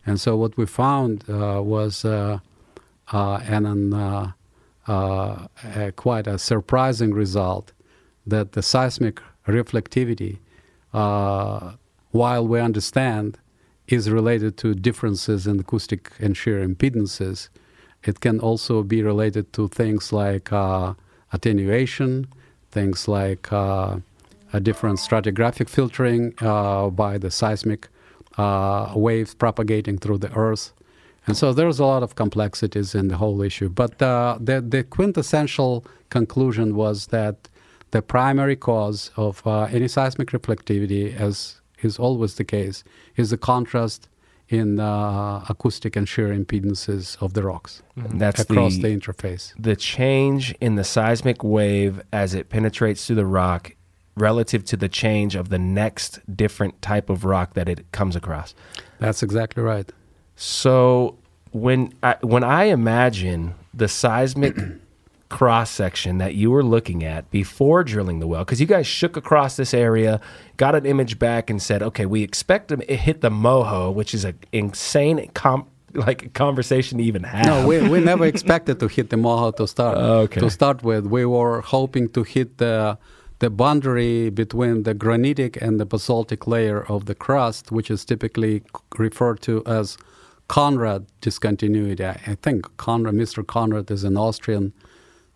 And 0.07 0.21
so 0.21 0.37
what 0.37 0.57
we 0.57 0.67
found 0.67 1.25
uh, 1.29 1.61
was 1.63 2.05
uh, 2.05 2.39
uh, 3.13 3.41
an, 3.47 3.93
a 4.87 5.93
quite 5.97 6.27
a 6.27 6.39
surprising 6.39 7.15
result 7.15 7.73
that 8.27 8.53
the 8.53 8.63
seismic 8.63 9.21
reflectivity, 9.47 10.39
while 10.93 12.47
we 12.47 12.61
understand, 12.61 13.39
is 13.87 14.11
related 14.11 14.57
to 14.59 14.75
differences 14.75 15.47
in 15.47 15.61
acoustic 15.61 16.13
and 16.19 16.37
shear 16.37 16.67
impedances, 16.67 17.49
it 18.03 18.21
can 18.21 18.41
also 18.41 18.83
be 18.83 19.03
related 19.03 19.53
to 19.55 19.69
things 19.69 20.13
like 20.13 20.53
uh, 20.53 20.95
attenuation, 21.33 22.27
things 22.71 23.09
like 23.09 23.53
uh, 23.53 23.97
a 24.53 24.61
different 24.61 24.99
stratigraphic 24.99 25.69
filtering 25.69 26.35
uh, 26.41 26.89
by 26.91 27.19
the 27.19 27.31
seismic 27.31 27.89
uh, 28.39 28.93
waves 28.95 29.35
propagating 29.35 29.99
through 29.99 30.19
the 30.19 30.33
earth. 30.33 30.73
And 31.27 31.37
so 31.37 31.53
there's 31.55 31.79
a 31.79 31.87
lot 31.87 32.03
of 32.03 32.17
complexities 32.17 32.95
in 32.95 33.09
the 33.09 33.17
whole 33.17 33.41
issue. 33.41 33.69
But 33.71 34.01
uh, 34.03 34.39
the, 34.41 34.61
the 34.61 34.85
quintessential 34.85 35.85
conclusion 36.11 36.77
was 36.77 37.07
that 37.09 37.49
the 37.93 38.03
primary 38.03 38.57
cause 38.57 39.11
of 39.17 39.47
uh, 39.47 39.63
any 39.65 39.89
seismic 39.89 40.31
reflectivity, 40.31 41.15
as 41.17 41.61
is 41.83 41.99
always 41.99 42.35
the 42.35 42.45
case, 42.45 42.85
is 43.17 43.31
the 43.31 43.39
contrast 43.39 44.09
in 44.49 44.79
uh, 44.79 45.45
acoustic 45.49 45.97
and 45.97 46.07
shear 46.07 46.29
impedances 46.29 47.17
of 47.23 47.33
the 47.33 47.43
rocks 47.43 47.83
And 47.97 48.21
that's 48.21 48.43
across 48.43 48.75
the, 48.75 48.83
the 48.83 48.89
interface. 48.89 49.55
the 49.59 49.75
change 49.75 50.55
in 50.61 50.75
the 50.75 50.85
seismic 50.85 51.43
wave 51.43 52.03
as 52.13 52.35
it 52.35 52.51
penetrates 52.51 53.07
through 53.07 53.17
the 53.17 53.27
rock 53.27 53.75
relative 54.17 54.65
to 54.65 54.77
the 54.77 54.89
change 54.89 55.35
of 55.35 55.49
the 55.49 55.59
next 55.59 56.21
different 56.37 56.81
type 56.83 57.11
of 57.11 57.25
rock 57.25 57.55
that 57.55 57.69
it 57.69 57.91
comes 57.93 58.15
across. 58.17 58.55
That's 58.99 59.23
exactly 59.23 59.63
right. 59.63 59.91
So 60.37 61.19
when 61.53 61.93
I, 62.03 62.17
when 62.21 62.45
I 62.45 62.65
imagine 62.65 63.55
the 63.73 63.89
seismic 63.89 64.57
cross 65.29 65.71
section 65.71 66.19
that 66.19 66.35
you 66.35 66.51
were 66.51 66.63
looking 66.63 67.03
at 67.03 67.29
before 67.31 67.83
drilling 67.83 68.21
the 68.21 68.27
well, 68.27 68.45
because 68.45 68.61
you 68.61 68.67
guys 68.67 68.87
shook 68.87 69.17
across 69.17 69.57
this 69.57 69.75
area, 69.75 70.21
got 70.57 70.75
an 70.75 70.87
image 70.87 71.19
back, 71.19 71.51
and 71.51 71.61
said, 71.61 71.83
"Okay, 71.83 72.07
we 72.07 72.23
expect 72.23 72.69
to 72.69 72.77
hit 72.77 73.21
the 73.21 73.31
moho," 73.31 73.93
which 73.93 74.15
is 74.15 74.25
an 74.25 74.39
insane 74.53 75.29
com- 75.35 75.67
like 75.95 76.33
conversation 76.35 76.99
to 76.99 77.05
even 77.05 77.23
have. 77.23 77.47
No, 77.47 77.67
we, 77.67 77.89
we 77.89 78.01
never 78.01 78.25
expected 78.27 78.81
to 78.81 78.89
hit 78.89 79.11
the 79.11 79.17
Moho 79.17 79.55
to 79.57 79.67
start. 79.67 79.99
Okay. 80.25 80.41
To 80.41 80.51
start 80.51 80.83
with, 80.83 81.07
we 81.07 81.25
were 81.25 81.61
hoping 81.61 82.09
to 82.11 82.23
hit 82.23 82.59
the 82.59 82.99
the 83.41 83.51
boundary 83.51 84.31
between 84.31 84.85
the 84.85 84.95
granitic 84.95 85.61
and 85.61 85.81
the 85.81 85.85
basaltic 85.87 86.47
layer 86.47 86.83
of 86.83 87.07
the 87.07 87.15
crust, 87.15 87.73
which 87.73 87.91
is 87.91 88.05
typically 88.05 88.63
referred 88.97 89.41
to 89.43 89.63
as 89.67 89.99
Conrad 90.49 91.07
discontinuity. 91.21 92.05
I, 92.05 92.37
think 92.43 92.77
Conrad, 92.77 93.15
Mr. 93.15 93.47
Conrad, 93.47 93.91
is 93.91 94.05
an 94.05 94.17
Austrian 94.17 94.73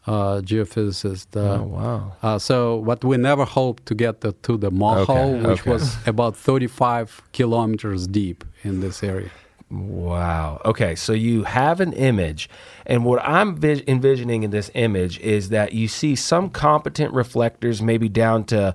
uh, 0.07 0.41
geophysicist. 0.41 1.37
Uh, 1.37 1.63
oh 1.63 1.63
wow. 1.65 2.17
uh, 2.23 2.39
so, 2.39 2.83
but 2.83 3.05
we 3.05 3.17
never 3.17 3.45
hoped 3.45 3.87
to 3.87 3.95
get 3.95 4.21
the, 4.21 4.33
to 4.43 4.57
the 4.57 4.71
Moho, 4.71 5.09
Okay, 5.09 5.49
which 5.49 5.61
okay. 5.61 5.71
was 5.71 5.97
about 6.07 6.37
35 6.37 7.23
kilometers 7.33 8.07
deep 8.07 8.45
in 8.63 8.81
this 8.81 9.03
area. 9.03 9.31
Wow. 9.71 10.63
Okay, 10.65 10.95
so 10.95 11.13
you 11.13 11.45
have 11.45 11.81
an 11.81 11.93
image, 11.93 12.49
and 12.87 13.05
what 13.05 13.23
I'm 13.23 13.63
envisioning 13.63 14.43
in 14.43 14.51
this 14.51 14.71
image 14.75 15.19
is 15.21 15.51
that 15.51 15.75
you 15.75 15.89
see 15.89 16.17
some 16.17 16.49
competent 16.49 17.13
reflectors, 17.13 17.83
maybe 17.83 18.09
down 18.09 18.45
to 18.45 18.75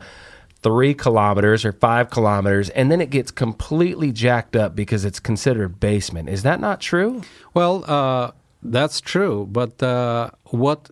three 0.62 0.94
kilometers 0.94 1.66
or 1.66 1.74
five 1.74 2.12
kilometers, 2.12 2.70
and 2.70 2.92
then 2.92 3.02
it 3.02 3.10
gets 3.10 3.32
completely 3.32 4.12
jacked 4.12 4.56
up 4.56 4.76
because 4.76 5.04
it's 5.04 5.20
considered 5.20 5.80
basement. 5.80 6.30
Is 6.30 6.44
that 6.44 6.60
not 6.60 6.80
true? 6.80 7.24
Well, 7.56 7.84
uh, 7.88 8.32
that's 8.62 9.02
true, 9.02 9.48
but 9.52 9.82
uh, 9.82 10.30
what 10.46 10.92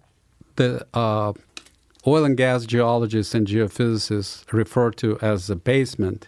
the 0.55 0.86
uh, 0.96 1.34
oil 2.08 2.25
and 2.25 2.36
gas 2.36 2.65
geologists 2.65 3.36
and 3.36 3.48
geophysicists 3.48 4.51
refer 4.51 4.91
to 4.91 5.20
as 5.22 5.48
the 5.48 5.55
basement 5.55 6.27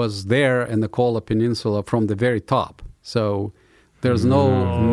was 0.00 0.12
there 0.34 0.60
in 0.72 0.78
the 0.84 0.88
Kola 0.96 1.20
Peninsula 1.30 1.78
from 1.90 2.02
the 2.10 2.16
very 2.26 2.42
top. 2.56 2.74
So 3.14 3.52
there's 4.04 4.24
no 4.24 4.42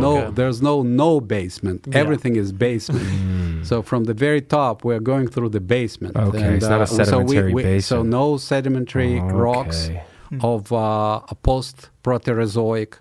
no 0.06 0.14
okay. 0.18 0.32
there's 0.40 0.60
no 0.70 0.76
no 0.84 1.10
basement. 1.20 1.80
Yeah. 1.88 2.02
Everything 2.04 2.36
is 2.44 2.52
basement. 2.52 3.66
so 3.70 3.76
from 3.90 4.02
the 4.10 4.14
very 4.26 4.42
top, 4.58 4.76
we're 4.88 5.06
going 5.14 5.28
through 5.34 5.50
the 5.58 5.64
basement. 5.78 6.16
uh, 6.16 6.28
Okay, 6.30 6.56
it's 6.58 6.72
not 6.76 6.82
a 6.82 6.88
sedimentary 6.88 7.52
so 7.52 7.56
we, 7.56 7.76
we, 7.76 7.82
So 7.82 8.04
no 8.20 8.38
sedimentary 8.38 9.20
rocks 9.20 9.80
Okay. 9.88 10.04
of 10.52 10.72
uh, 10.72 11.34
a 11.34 11.36
post-Proterozoic 11.50 12.92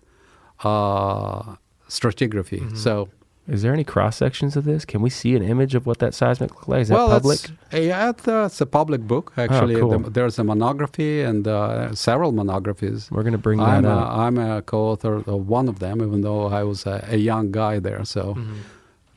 uh, 0.65 1.57
stratigraphy. 1.89 2.61
Mm-hmm. 2.61 2.77
So, 2.77 3.09
Is 3.49 3.63
there 3.63 3.73
any 3.73 3.85
cross 3.85 4.17
sections 4.17 4.57
of 4.57 4.65
this? 4.65 4.85
Can 4.85 5.01
we 5.01 5.09
see 5.11 5.35
an 5.35 5.43
image 5.43 5.75
of 5.75 5.87
what 5.87 5.99
that 6.01 6.13
seismic 6.15 6.51
looks 6.55 6.69
like? 6.69 6.81
Is 6.83 6.89
that 6.89 6.97
public? 6.97 7.39
It's, 7.39 7.53
yeah, 7.87 8.11
it's, 8.11 8.29
uh, 8.29 8.45
it's 8.47 8.61
a 8.61 8.67
public 8.67 9.01
book 9.01 9.33
actually. 9.39 9.77
Oh, 9.77 9.89
cool. 9.89 9.99
The- 10.01 10.11
there's 10.11 10.39
a 10.39 10.45
monography 10.45 11.23
and 11.23 11.49
uh, 11.49 11.95
several 11.95 12.33
monographies. 12.33 13.11
We're 13.11 13.23
gonna 13.23 13.39
bring 13.39 13.59
that 13.59 13.65
I'm 13.69 13.85
a, 13.87 13.99
up. 13.99 14.19
I'm 14.19 14.39
a 14.39 14.63
co-author 14.63 15.15
of 15.27 15.49
one 15.49 15.67
of 15.69 15.79
them, 15.79 16.03
even 16.03 16.21
though 16.21 16.47
I 16.49 16.63
was 16.63 16.85
a, 16.87 17.03
a 17.09 17.17
young 17.17 17.51
guy 17.51 17.79
there. 17.79 18.05
So, 18.05 18.35
Mm-hmm. 18.35 18.57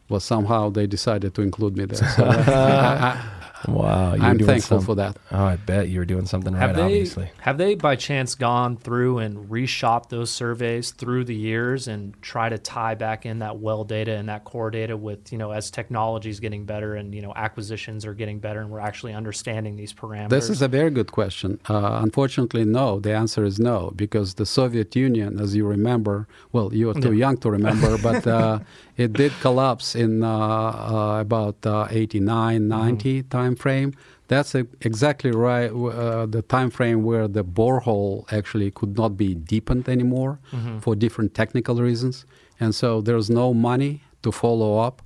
well, 0.10 0.20
somehow 0.22 0.70
they 0.70 0.88
decided 0.88 1.34
to 1.36 1.42
include 1.42 1.76
me 1.78 1.86
there. 1.86 2.08
So 2.10 2.24
I, 2.26 3.22
wow, 3.68 4.14
you're 4.14 4.26
am 4.26 4.38
doing 4.38 4.48
thankful 4.48 4.78
some- 4.78 4.86
for 4.86 4.96
that. 4.96 5.18
Oh, 5.32 5.44
I 5.44 5.56
bet 5.56 5.90
you 5.90 6.00
were 6.00 6.06
doing 6.06 6.26
something 6.26 6.54
right. 6.54 6.62
Have 6.62 6.76
they 6.76 6.82
obviously. 6.84 7.32
have 7.42 7.58
they 7.58 7.76
by 7.76 7.96
chance 7.96 8.36
gone 8.36 8.78
through 8.78 9.20
and 9.20 9.50
reshopped 9.50 10.10
those 10.10 10.32
surveys 10.32 10.92
through 10.92 11.26
the 11.26 11.36
years 11.36 11.88
and 11.88 12.20
try 12.22 12.50
to 12.50 12.58
tie 12.58 12.96
back 12.96 13.26
in 13.26 13.40
that 13.40 13.58
well 13.60 13.84
data 13.84 14.14
and 14.14 14.30
that 14.30 14.44
core 14.44 14.72
data 14.72 14.96
with 14.98 15.32
you 15.32 15.38
know 15.38 15.52
as 15.52 15.72
technology 15.72 16.30
is 16.30 16.40
getting 16.40 16.66
better 16.66 16.96
and 16.96 17.14
you 17.14 17.22
know 17.22 17.34
acquisitions 17.36 18.06
are 18.06 18.14
getting 18.14 18.40
better 18.40 18.62
and 18.62 18.70
we're 18.70 18.80
actually 18.80 19.14
understanding 19.14 19.76
these 19.76 19.94
parameters. 19.94 20.30
This 20.30 20.50
is 20.50 20.62
a 20.62 20.68
very 20.68 20.90
good 20.90 21.12
question. 21.12 21.60
Uh, 21.70 22.00
unfortunately, 22.02 22.66
no. 22.66 23.00
The 23.00 23.14
answer 23.14 23.44
is 23.44 23.60
no, 23.60 23.92
because 23.96 24.36
the 24.36 24.46
Soviet 24.46 24.96
Union, 24.96 25.40
as 25.40 25.56
you 25.56 25.66
remember, 25.66 26.28
well, 26.52 26.74
you 26.74 26.90
are 26.90 26.94
too 26.94 27.14
young 27.14 27.38
to 27.38 27.52
remember, 27.52 27.98
but 27.98 28.26
uh, 28.28 28.60
it 28.98 29.14
did 29.14 29.32
collapse 29.42 29.96
in 29.96 30.24
uh, 30.24 30.30
uh, 30.30 31.20
about 31.22 31.56
uh, 31.66 31.88
89, 31.90 32.68
90 32.68 33.24
time 33.24 33.51
frame. 33.56 33.94
That's 34.28 34.56
uh, 34.56 34.64
exactly 34.82 35.32
right. 35.32 35.70
Uh, 35.70 36.26
the 36.26 36.42
time 36.42 36.70
frame 36.70 37.04
where 37.04 37.28
the 37.28 37.44
borehole 37.44 38.32
actually 38.32 38.72
could 38.72 38.98
not 38.98 39.18
be 39.18 39.36
deepened 39.36 39.90
anymore 39.90 40.40
for 40.82 40.96
different 40.96 41.34
technical 41.34 41.76
reasons, 41.82 42.26
and 42.60 42.74
so 42.74 43.02
there's 43.02 43.30
no 43.30 43.54
money 43.54 44.02
to 44.24 44.32
follow 44.32 44.80
up, 44.80 45.02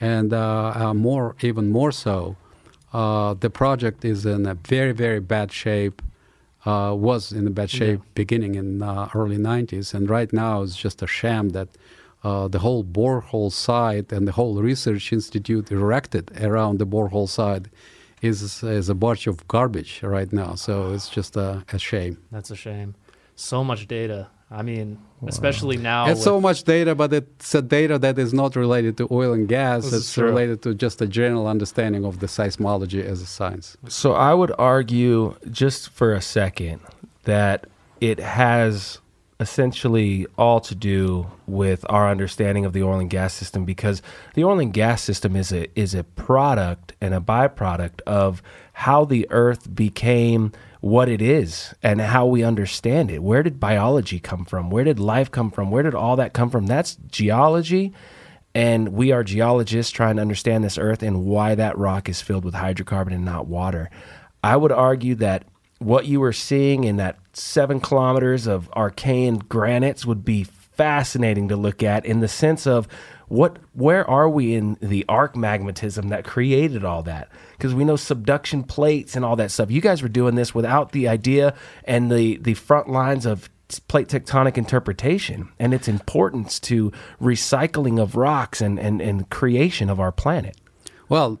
and 0.00 0.32
uh, 0.32 0.72
uh, 0.74 0.94
more, 0.94 1.36
even 1.40 1.70
more 1.70 1.92
so, 1.92 2.36
uh, 2.92 3.34
the 3.34 3.50
project 3.50 4.04
is 4.04 4.24
in 4.24 4.46
a 4.46 4.54
very, 4.54 4.92
very 4.92 5.20
bad 5.20 5.52
shape. 5.52 6.02
Uh, 6.66 6.94
was 6.94 7.30
in 7.30 7.46
a 7.46 7.50
bad 7.50 7.68
shape 7.68 8.00
beginning 8.14 8.54
in 8.54 8.80
uh, 8.80 9.10
early 9.14 9.36
90s, 9.36 9.92
and 9.92 10.08
right 10.08 10.32
now 10.32 10.62
it's 10.62 10.76
just 10.76 11.02
a 11.02 11.06
sham 11.06 11.50
that 11.50 11.68
uh, 12.24 12.48
the 12.48 12.58
whole 12.58 12.82
borehole 12.84 13.52
site 13.52 14.12
and 14.12 14.26
the 14.28 14.32
whole 14.32 14.54
research 14.62 15.12
institute 15.12 15.70
erected 15.70 16.30
around 16.40 16.78
the 16.78 16.86
borehole 16.86 17.28
site 17.28 17.66
is 18.22 18.62
is 18.62 18.88
a 18.88 18.94
bunch 18.94 19.26
of 19.26 19.46
garbage 19.48 19.92
right 20.02 20.32
now. 20.32 20.54
So 20.54 20.92
it's 20.94 21.08
just 21.08 21.36
a, 21.36 21.62
a 21.72 21.78
shame. 21.78 22.16
That's 22.32 22.50
a 22.50 22.56
shame. 22.56 22.94
So 23.36 23.62
much 23.62 23.86
data. 23.86 24.28
I 24.50 24.62
mean, 24.62 24.98
especially 25.26 25.76
now. 25.76 26.04
It's 26.06 26.18
with- 26.18 26.24
so 26.24 26.40
much 26.40 26.62
data, 26.64 26.94
but 26.94 27.12
it's 27.12 27.54
a 27.54 27.62
data 27.62 27.98
that 27.98 28.18
is 28.18 28.32
not 28.32 28.54
related 28.56 28.96
to 28.98 29.08
oil 29.10 29.32
and 29.32 29.48
gas. 29.48 29.84
This 29.84 29.94
It's 29.94 30.16
related 30.18 30.62
to 30.62 30.74
just 30.74 31.02
a 31.02 31.06
general 31.06 31.46
understanding 31.48 32.04
of 32.04 32.20
the 32.20 32.26
seismology 32.26 33.02
as 33.12 33.20
a 33.20 33.26
science. 33.26 33.76
So 33.88 34.12
I 34.12 34.32
would 34.32 34.52
argue, 34.58 35.34
just 35.50 35.90
for 35.90 36.12
a 36.14 36.20
second, 36.20 36.80
that 37.24 37.66
it 38.00 38.18
has 38.20 39.00
essentially 39.40 40.26
all 40.38 40.60
to 40.60 40.74
do 40.74 41.26
with 41.46 41.84
our 41.88 42.08
understanding 42.08 42.64
of 42.64 42.72
the 42.72 42.82
oil 42.82 43.00
and 43.00 43.10
gas 43.10 43.34
system 43.34 43.64
because 43.64 44.00
the 44.34 44.44
oil 44.44 44.60
and 44.60 44.72
gas 44.72 45.02
system 45.02 45.34
is 45.34 45.52
a 45.52 45.68
is 45.78 45.94
a 45.94 46.04
product 46.04 46.92
and 47.00 47.14
a 47.14 47.20
byproduct 47.20 48.00
of 48.06 48.42
how 48.74 49.04
the 49.04 49.26
earth 49.30 49.74
became 49.74 50.52
what 50.80 51.08
it 51.08 51.22
is 51.22 51.74
and 51.82 52.00
how 52.00 52.26
we 52.26 52.44
understand 52.44 53.10
it. 53.10 53.22
Where 53.22 53.42
did 53.42 53.58
biology 53.58 54.20
come 54.20 54.44
from? 54.44 54.70
Where 54.70 54.84
did 54.84 54.98
life 54.98 55.30
come 55.30 55.50
from? 55.50 55.70
Where 55.70 55.82
did 55.82 55.94
all 55.94 56.16
that 56.16 56.32
come 56.32 56.50
from? 56.50 56.66
That's 56.66 56.96
geology. 57.10 57.92
And 58.54 58.90
we 58.90 59.10
are 59.10 59.24
geologists 59.24 59.90
trying 59.90 60.16
to 60.16 60.22
understand 60.22 60.62
this 60.62 60.78
earth 60.78 61.02
and 61.02 61.24
why 61.24 61.54
that 61.56 61.76
rock 61.76 62.08
is 62.08 62.20
filled 62.20 62.44
with 62.44 62.54
hydrocarbon 62.54 63.12
and 63.12 63.24
not 63.24 63.48
water. 63.48 63.90
I 64.44 64.56
would 64.56 64.70
argue 64.72 65.14
that 65.16 65.44
what 65.84 66.06
you 66.06 66.20
were 66.20 66.32
seeing 66.32 66.84
in 66.84 66.96
that 66.96 67.18
seven 67.32 67.80
kilometers 67.80 68.46
of 68.46 68.70
Archean 68.72 69.48
granites 69.48 70.06
would 70.06 70.24
be 70.24 70.44
fascinating 70.44 71.48
to 71.48 71.56
look 71.56 71.82
at 71.82 72.04
in 72.04 72.20
the 72.20 72.28
sense 72.28 72.66
of 72.66 72.88
what 73.28 73.58
where 73.72 74.08
are 74.08 74.28
we 74.28 74.54
in 74.54 74.76
the 74.82 75.04
arc 75.08 75.34
magmatism 75.34 76.10
that 76.10 76.24
created 76.24 76.84
all 76.84 77.02
that 77.02 77.28
because 77.56 77.72
we 77.72 77.84
know 77.84 77.96
subduction 77.96 78.62
plates 78.62 79.16
and 79.16 79.24
all 79.24 79.36
that 79.36 79.50
stuff 79.50 79.70
you 79.70 79.80
guys 79.80 80.02
were 80.02 80.08
doing 80.08 80.34
this 80.34 80.54
without 80.54 80.92
the 80.92 81.08
idea 81.08 81.54
and 81.84 82.10
the 82.10 82.36
the 82.38 82.54
front 82.54 82.88
lines 82.88 83.24
of 83.24 83.48
plate 83.88 84.08
tectonic 84.08 84.56
interpretation 84.56 85.48
and 85.58 85.72
its 85.72 85.88
importance 85.88 86.60
to 86.60 86.92
recycling 87.20 88.00
of 88.00 88.16
rocks 88.16 88.60
and, 88.60 88.78
and, 88.78 89.00
and 89.00 89.28
creation 89.30 89.88
of 89.88 89.98
our 89.98 90.12
planet. 90.12 90.56
Well, 91.08 91.40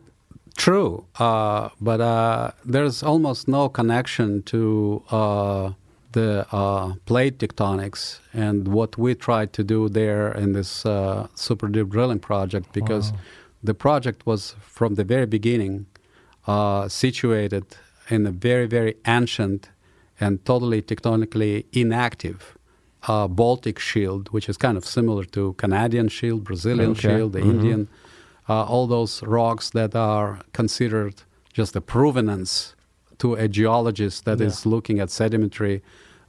true, 0.56 1.04
uh, 1.18 1.68
but 1.80 2.00
uh, 2.00 2.52
there's 2.64 3.02
almost 3.02 3.48
no 3.48 3.68
connection 3.68 4.42
to 4.44 5.02
uh, 5.10 5.72
the 6.12 6.46
uh, 6.52 6.94
plate 7.06 7.38
tectonics 7.38 8.20
and 8.32 8.68
what 8.68 8.96
we 8.96 9.14
tried 9.14 9.52
to 9.52 9.64
do 9.64 9.88
there 9.88 10.32
in 10.32 10.52
this 10.52 10.86
uh, 10.86 11.26
super 11.34 11.68
deep 11.68 11.88
drilling 11.88 12.20
project 12.20 12.72
because 12.72 13.12
the 13.62 13.74
project 13.74 14.24
was 14.26 14.54
from 14.60 14.94
the 14.94 15.04
very 15.04 15.26
beginning 15.26 15.86
uh, 16.46 16.88
situated 16.88 17.64
in 18.10 18.26
a 18.26 18.30
very, 18.30 18.66
very 18.66 18.94
ancient 19.06 19.70
and 20.20 20.44
totally 20.44 20.80
tectonically 20.82 21.64
inactive 21.72 22.56
uh, 23.08 23.26
Baltic 23.28 23.78
shield, 23.78 24.28
which 24.28 24.48
is 24.48 24.56
kind 24.56 24.76
of 24.76 24.84
similar 24.84 25.24
to 25.24 25.54
Canadian 25.54 26.08
shield, 26.08 26.44
Brazilian 26.44 26.92
Okay. 26.92 27.16
shield, 27.16 27.32
the 27.32 27.40
Indian, 27.40 27.88
uh, 28.48 28.64
all 28.64 28.86
those 28.86 29.22
rocks 29.22 29.70
that 29.70 29.94
are 29.94 30.40
considered 30.52 31.22
just 31.52 31.76
a 31.76 31.80
provenance 31.80 32.74
to 33.18 33.34
a 33.34 33.48
geologist 33.48 34.24
that 34.24 34.40
is 34.40 34.66
looking 34.66 34.98
at 35.00 35.10
sedimentary 35.10 35.82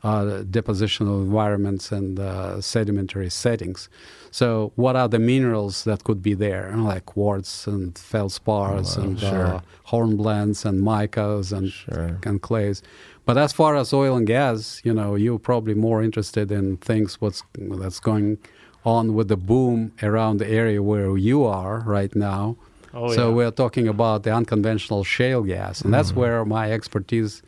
uh, 0.03 0.43
depositional 0.43 1.23
environments 1.23 1.91
and 1.91 2.19
uh, 2.19 2.61
sedimentary 2.61 3.27
settings. 3.29 3.89
So, 4.29 4.71
what 4.75 4.95
are 4.95 5.07
the 5.09 5.17
minerals 5.17 5.83
that 5.85 6.03
could 6.03 6.21
be 6.21 6.35
there? 6.35 6.71
Like 6.77 7.07
quartz 7.07 7.65
and 7.65 7.95
feldspars 7.95 8.97
Wow, 8.97 9.03
and 9.03 9.19
sure. 9.19 9.45
uh, 9.47 9.61
hornblendes 9.87 10.63
and 10.63 10.81
micas 10.83 11.51
and, 11.57 11.71
Sure. 11.71 12.19
and 12.23 12.39
clays. 12.39 12.83
But 13.25 13.37
as 13.39 13.51
far 13.53 13.75
as 13.75 13.93
oil 13.93 14.15
and 14.15 14.27
gas, 14.27 14.79
you 14.83 14.93
know, 14.93 15.15
you're 15.15 15.39
probably 15.39 15.73
more 15.73 16.03
interested 16.03 16.51
in 16.51 16.77
things 16.77 17.19
what's 17.19 17.41
that's 17.57 17.99
going 17.99 18.37
on 18.85 19.13
with 19.13 19.27
the 19.27 19.37
boom 19.37 19.91
around 20.01 20.37
the 20.37 20.47
area 20.47 20.81
where 20.81 21.17
you 21.17 21.43
are 21.43 21.79
right 21.79 22.15
now. 22.15 22.55
Oh, 22.93 23.13
so 23.13 23.27
yeah. 23.27 23.35
we're 23.35 23.51
talking 23.51 23.87
about 23.87 24.23
the 24.23 24.33
unconventional 24.33 25.03
shale 25.03 25.43
gas, 25.43 25.81
and 25.81 25.93
that's 25.93 26.13
where 26.13 26.45
my 26.45 26.71
expertise 26.71 27.41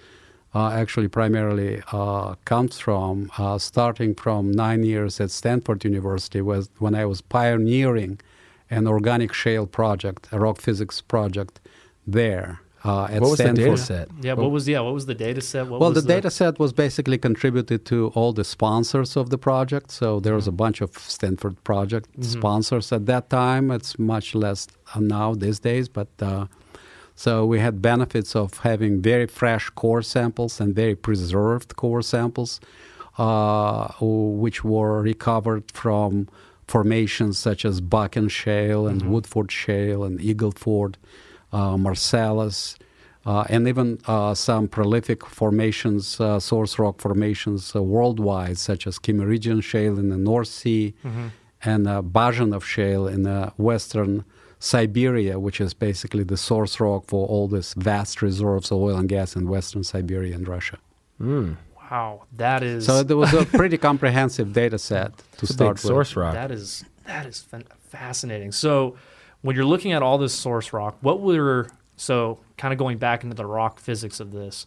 uh, 0.54 0.72
actually 0.72 1.08
primarily 1.08 1.82
uh, 1.92 2.36
comes 2.44 2.80
from. 2.80 3.32
Uh, 3.38 3.58
starting 3.58 4.14
from 4.16 4.52
nine 4.52 4.84
years 4.84 5.22
at 5.22 5.32
Stanford 5.32 5.86
University, 5.86 6.42
was 6.42 6.70
when 6.80 6.96
I 6.96 7.06
was 7.06 7.22
pioneering 7.22 8.20
an 8.70 8.88
organic 8.88 9.32
shale 9.34 9.68
project, 9.68 10.28
a 10.32 10.40
rock 10.40 10.60
physics 10.60 11.00
project, 11.00 11.62
there 12.06 12.60
uh, 12.88 13.06
at 13.16 13.22
What 13.22 13.32
was 13.32 13.38
the 13.40 13.44
Stanford. 13.44 13.66
data 13.66 13.78
set? 13.78 14.08
Yeah, 14.22 14.34
what 14.34 14.52
was 14.52 14.64
yeah? 14.74 14.82
What 14.88 14.94
was 15.00 15.06
the 15.06 15.20
data 15.28 15.42
set? 15.42 15.64
What 15.68 15.80
Well, 15.82 15.92
was 15.94 16.04
the 16.04 16.08
data 16.16 16.30
set 16.40 16.54
was 16.66 16.72
basically 16.86 17.18
contributed 17.18 17.80
to 17.92 17.98
all 18.16 18.32
the 18.42 18.44
sponsors 18.56 19.12
of 19.22 19.26
the 19.34 19.38
project. 19.50 19.92
So 19.92 20.20
there 20.26 20.36
was 20.36 20.48
a 20.48 20.56
bunch 20.64 20.80
of 20.86 20.92
Stanford 20.98 21.56
project 21.64 22.08
sponsors 22.24 22.92
at 22.98 23.06
that 23.12 23.30
time. 23.30 23.72
It's 23.78 23.94
much 24.00 24.28
less 24.36 24.68
uh, 24.96 25.00
now 25.18 25.34
these 25.46 25.60
days, 25.60 25.86
but 25.90 26.10
uh, 26.22 26.46
so 27.16 27.32
we 27.46 27.58
had 27.60 27.82
benefits 27.82 28.36
of 28.36 28.50
having 28.60 29.02
very 29.02 29.28
fresh 29.28 29.66
core 29.72 30.04
samples 30.04 30.62
and 30.62 30.76
very 30.76 30.96
preserved 30.96 31.76
core 31.76 32.04
samples, 32.04 32.52
uh, 33.18 33.88
which 34.44 34.64
were 34.64 35.02
recovered 35.02 35.64
from 35.74 36.28
formations 36.68 37.38
such 37.40 37.66
as 37.66 37.82
Bakken 37.82 38.30
Shale 38.30 38.88
and 38.88 39.02
Woodford 39.12 39.52
Shale 39.52 40.04
and 40.04 40.20
Eagleford, 40.20 40.94
uh, 40.96 40.98
Marcellus, 41.52 42.76
uh, 43.26 43.44
and 43.50 43.68
even 43.68 44.00
uh, 44.06 44.34
some 44.34 44.68
prolific 44.68 45.26
formations, 45.26 46.20
uh, 46.20 46.40
source 46.40 46.80
rock 46.80 47.00
formations 47.00 47.76
uh, 47.76 47.82
worldwide, 47.84 48.58
such 48.58 48.88
as 48.88 49.00
Kimmeridgian 49.00 49.62
Shale 49.64 50.00
in 50.00 50.10
the 50.10 50.18
North 50.18 50.48
Sea 50.48 50.94
and 51.64 51.88
uh, 51.88 52.02
Bazhenov 52.02 52.64
Shale 52.64 53.08
in 53.08 53.26
uh, 53.28 53.50
western 53.58 54.24
Siberia, 54.60 55.40
which 55.40 55.60
is 55.62 55.74
basically 55.74 56.24
the 56.24 56.38
source 56.38 56.80
rock 56.80 57.04
for 57.08 57.28
all 57.28 57.48
these 57.48 57.74
vast 57.76 58.22
reserves 58.22 58.72
of 58.72 58.78
oil 58.80 58.98
and 58.98 59.10
gas 59.10 59.36
in 59.36 59.48
western 59.48 59.84
Siberia 59.84 60.36
and 60.36 60.48
Russia. 60.48 60.78
wow, 61.20 62.24
that 62.36 62.64
is 62.64 62.86
So 62.86 63.04
there 63.04 63.18
was 63.18 63.34
a 63.34 63.46
pretty 63.46 63.78
comprehensive 63.78 64.54
data 64.54 64.78
set 64.78 65.18
to 65.18 65.24
It's 65.34 65.50
a 65.52 65.54
start 65.54 65.76
big 65.78 65.84
with. 65.84 65.92
source 65.94 66.16
rock. 66.16 66.34
that 66.34 66.52
is 66.52 66.84
that 67.06 67.26
is 67.26 67.46
fascinating. 67.90 68.52
So 68.52 68.96
when 69.42 69.56
you're 69.56 69.66
looking 69.66 69.94
at 69.94 70.02
all 70.02 70.18
this 70.18 70.34
source 70.34 70.74
rock, 70.74 70.98
what 71.02 71.22
were 71.22 71.68
so 71.96 72.40
kind 72.58 72.74
of 72.74 72.78
going 72.78 72.98
back 72.98 73.24
into 73.24 73.36
the 73.36 73.46
rock 73.46 73.80
physics 73.80 74.20
of 74.20 74.32
this? 74.32 74.66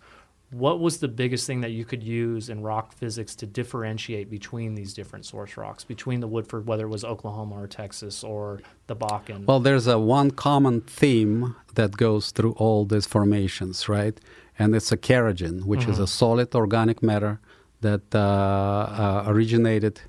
What 0.51 0.81
was 0.81 0.99
the 0.99 1.07
biggest 1.07 1.47
thing 1.47 1.61
that 1.61 1.71
you 1.71 1.85
could 1.85 2.03
use 2.03 2.49
in 2.49 2.61
rock 2.63 2.93
physics 2.93 3.37
to 3.37 3.47
differentiate 3.47 4.29
between 4.29 4.75
these 4.75 4.93
different 4.93 5.25
source 5.25 5.57
rocks, 5.57 5.85
between 5.85 6.19
the 6.19 6.27
Woodford, 6.27 6.67
whether 6.67 6.87
it 6.87 6.89
was 6.89 7.05
Oklahoma 7.05 7.55
or 7.55 7.69
Texas 7.69 8.25
or 8.25 8.61
the 8.89 8.97
Bakken? 8.97 9.47
Well, 9.47 9.61
there's 9.61 9.87
a 9.87 9.99
one 9.99 10.33
common 10.33 10.81
theme 10.81 11.55
that 11.75 11.97
goes 11.97 12.33
through 12.33 12.53
all 12.53 12.85
these 12.85 13.07
formations, 13.07 13.89
right? 13.89 14.19
And 14.59 14.75
it's 14.75 14.91
a 14.91 14.97
kerogen, 14.97 15.65
which 15.65 15.87
is 15.87 16.01
a 16.01 16.07
solid 16.09 16.53
organic 16.55 17.01
matter 17.01 17.41
that 17.81 18.13
uh, 18.13 18.19
uh, 18.19 19.25
originated 19.29 20.01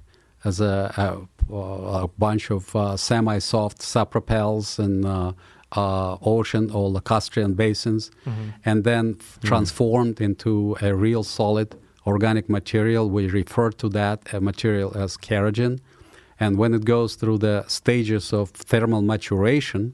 as 0.43 0.59
a, 0.59 0.73
a, 0.97 1.55
a 1.55 2.07
bunch 2.17 2.51
of 2.51 2.75
uh, 2.75 2.97
semi-soft 2.97 3.79
sapropels 3.79 4.79
in 4.79 5.05
uh, 5.05 5.33
uh, 5.73 6.17
ocean 6.21 6.69
or 6.71 6.89
lacustrine 6.89 7.55
basins, 7.55 8.11
and 8.65 8.83
then 8.83 9.15
f- 9.19 9.39
transformed 9.43 10.19
into 10.19 10.75
a 10.81 10.93
real 10.93 11.23
solid 11.23 11.75
organic 12.05 12.49
material. 12.49 13.09
We 13.09 13.27
refer 13.27 13.71
to 13.71 13.89
that 13.89 14.33
uh, 14.33 14.39
material 14.41 14.97
as 14.97 15.17
kerogen. 15.17 15.79
And 16.39 16.57
when 16.57 16.73
it 16.73 16.85
goes 16.85 17.15
through 17.15 17.37
the 17.37 17.63
stages 17.67 18.33
of 18.33 18.49
thermal 18.49 19.01
maturation, 19.03 19.93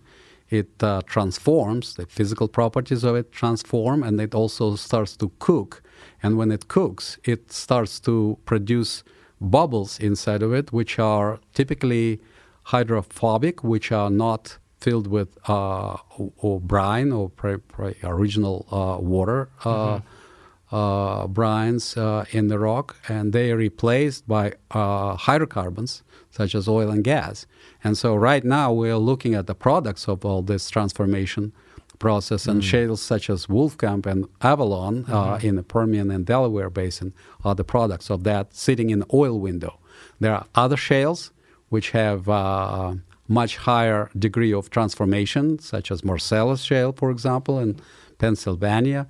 it 0.49 0.81
uh, 0.81 1.01
transforms, 1.05 1.95
the 1.95 2.05
physical 2.05 2.47
properties 2.47 3.03
of 3.03 3.15
it 3.17 3.31
transform, 3.33 4.01
and 4.01 4.19
it 4.21 4.33
also 4.33 4.75
starts 4.77 5.17
to 5.17 5.29
cook. 5.39 5.83
And 6.23 6.37
when 6.37 6.51
it 6.51 6.69
cooks, 6.69 7.19
it 7.25 7.51
starts 7.51 7.99
to 8.01 8.37
produce 8.45 9.03
bubbles 9.39 9.99
inside 9.99 10.41
of 10.43 10.53
it, 10.53 10.71
which 10.71 10.99
are 10.99 11.39
typically 11.53 12.19
hydrophobic, 12.63 13.63
which 13.63 13.91
are 13.91 14.09
not 14.09 14.57
filled 14.79 15.07
with 15.07 15.37
uh, 15.49 15.97
or, 16.17 16.31
or 16.37 16.59
brine 16.59 17.11
or 17.11 17.29
pri- 17.29 17.57
pri- 17.57 17.95
original 18.03 18.65
uh, 18.71 19.01
water. 19.01 19.49
Uh, 19.63 19.99
uh, 20.69 21.25
brines 21.27 21.97
uh, 21.97 22.25
in 22.31 22.49
the 22.49 22.59
rock, 22.59 22.97
and 23.07 23.31
they 23.31 23.51
are 23.51 23.55
replaced 23.55 24.27
by 24.27 24.51
uh, 24.71 25.15
hydrocarbons 25.15 26.03
such 26.29 26.53
as 26.53 26.67
oil 26.67 26.89
and 26.89 27.03
gas. 27.03 27.47
And 27.83 27.97
so, 27.97 28.15
right 28.15 28.43
now, 28.43 28.73
we 28.73 28.89
are 28.89 28.97
looking 28.97 29.33
at 29.33 29.47
the 29.47 29.55
products 29.55 30.07
of 30.07 30.25
all 30.25 30.41
this 30.41 30.69
transformation 30.69 31.53
process, 31.99 32.47
and 32.47 32.63
shales 32.63 33.01
such 33.01 33.29
as 33.29 33.47
Wolfcamp 33.47 34.05
and 34.05 34.27
Avalon 34.41 35.05
uh, 35.09 35.39
in 35.41 35.55
the 35.55 35.63
Permian 35.63 36.11
and 36.11 36.25
Delaware 36.25 36.69
Basin 36.69 37.13
are 37.43 37.55
the 37.55 37.63
products 37.63 38.09
of 38.09 38.23
that 38.23 38.53
sitting 38.55 38.89
in 38.89 38.99
the 38.99 39.07
oil 39.13 39.39
window. 39.39 39.79
There 40.19 40.33
are 40.33 40.45
other 40.55 40.77
shales 40.77 41.31
which 41.69 41.91
have 41.91 42.29
uh, 42.29 42.93
much 43.27 43.57
higher 43.57 44.09
degree 44.17 44.53
of 44.53 44.69
transformation, 44.69 45.59
such 45.59 45.91
as 45.91 46.03
Marcellus 46.03 46.61
Shale, 46.61 46.93
for 46.93 47.11
example, 47.11 47.59
in 47.59 47.79
Pennsylvania. 48.17 49.07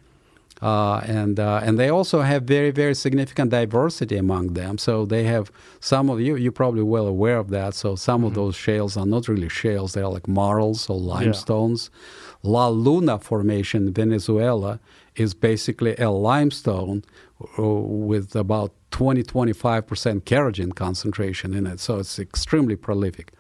Uh, 0.59 0.97
and 1.05 1.39
uh, 1.39 1.61
and 1.63 1.77
they 1.77 1.87
also 1.87 2.21
have 2.21 2.43
very 2.43 2.71
very 2.71 2.95
significant 2.95 3.51
diversity 3.51 4.17
among 4.17 4.53
them. 4.53 4.79
So 4.79 5.05
they 5.05 5.23
have 5.25 5.51
some 5.79 6.09
of 6.09 6.19
you 6.19 6.35
you're 6.35 6.51
probably 6.51 6.81
well 6.81 7.05
aware 7.05 7.37
of 7.37 7.49
that. 7.49 7.75
So 7.75 7.95
some 7.95 8.23
of 8.23 8.33
those 8.33 8.55
shales 8.55 8.97
are 8.97 9.05
not 9.05 9.27
really 9.27 9.49
shales; 9.49 9.93
they 9.93 10.01
are 10.01 10.09
like 10.09 10.27
marls 10.27 10.89
or 10.89 10.99
limestones. 10.99 11.91
La 12.47 12.67
Luna 12.67 13.19
Formation 13.19 13.87
in 13.87 13.93
Venezuela 13.93 14.79
is 15.15 15.33
basically 15.33 15.95
a 15.97 16.09
limestone 16.09 17.03
uh, 17.59 17.63
with 17.63 18.35
about 18.35 18.71
20 18.91 19.23
25 19.23 19.85
percent 19.85 20.25
kerogen 20.25 20.73
concentration 20.73 21.53
in 21.53 21.67
it. 21.67 21.79
So 21.79 21.99
it's 21.99 22.17
extremely 22.19 22.75
prolific. 22.75 23.33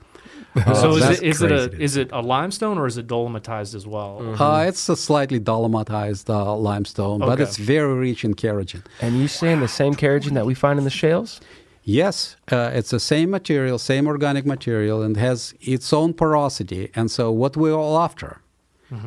so 0.73 0.95
is 0.95 1.09
it 1.09 1.23
is 1.23 1.41
it 1.41 1.51
a 1.51 1.81
is 1.81 1.97
it 1.97 2.09
a 2.11 2.21
limestone 2.21 2.77
or 2.77 2.87
is 2.87 2.97
it 2.97 3.07
dolomitized 3.07 3.75
as 3.75 3.85
well? 3.85 4.35
Uh, 4.41 4.65
it's 4.67 4.89
a 4.89 4.95
slightly 4.95 5.39
dolomitized 5.39 6.29
uh, 6.29 6.55
limestone, 6.55 7.19
but 7.19 7.39
it's 7.39 7.57
very 7.57 7.93
rich 7.93 8.23
in 8.23 8.33
kerogen. 8.33 8.83
And 9.01 9.19
you 9.19 9.27
saying 9.27 9.59
the 9.59 9.67
same 9.67 9.93
kerogen 9.93 10.33
that 10.33 10.45
we 10.45 10.55
find 10.55 10.79
in 10.79 10.83
the 10.83 10.97
shales? 11.03 11.39
Yes, 11.83 12.35
uh, 12.51 12.71
it's 12.73 12.89
the 12.89 12.99
same 12.99 13.29
material, 13.29 13.77
same 13.79 14.07
organic 14.07 14.45
material, 14.45 15.01
and 15.01 15.15
has 15.15 15.53
its 15.61 15.93
own 15.93 16.13
porosity. 16.13 16.91
And 16.95 17.09
so, 17.09 17.31
what 17.31 17.55
we're 17.55 17.79
all 17.83 17.97
after, 17.97 18.41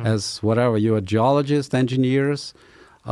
as 0.03 0.39
whatever 0.43 0.77
you 0.77 0.93
are 0.95 0.97
a 0.97 1.01
geologist, 1.01 1.73
engineers, 1.73 2.53
uh, 3.05 3.11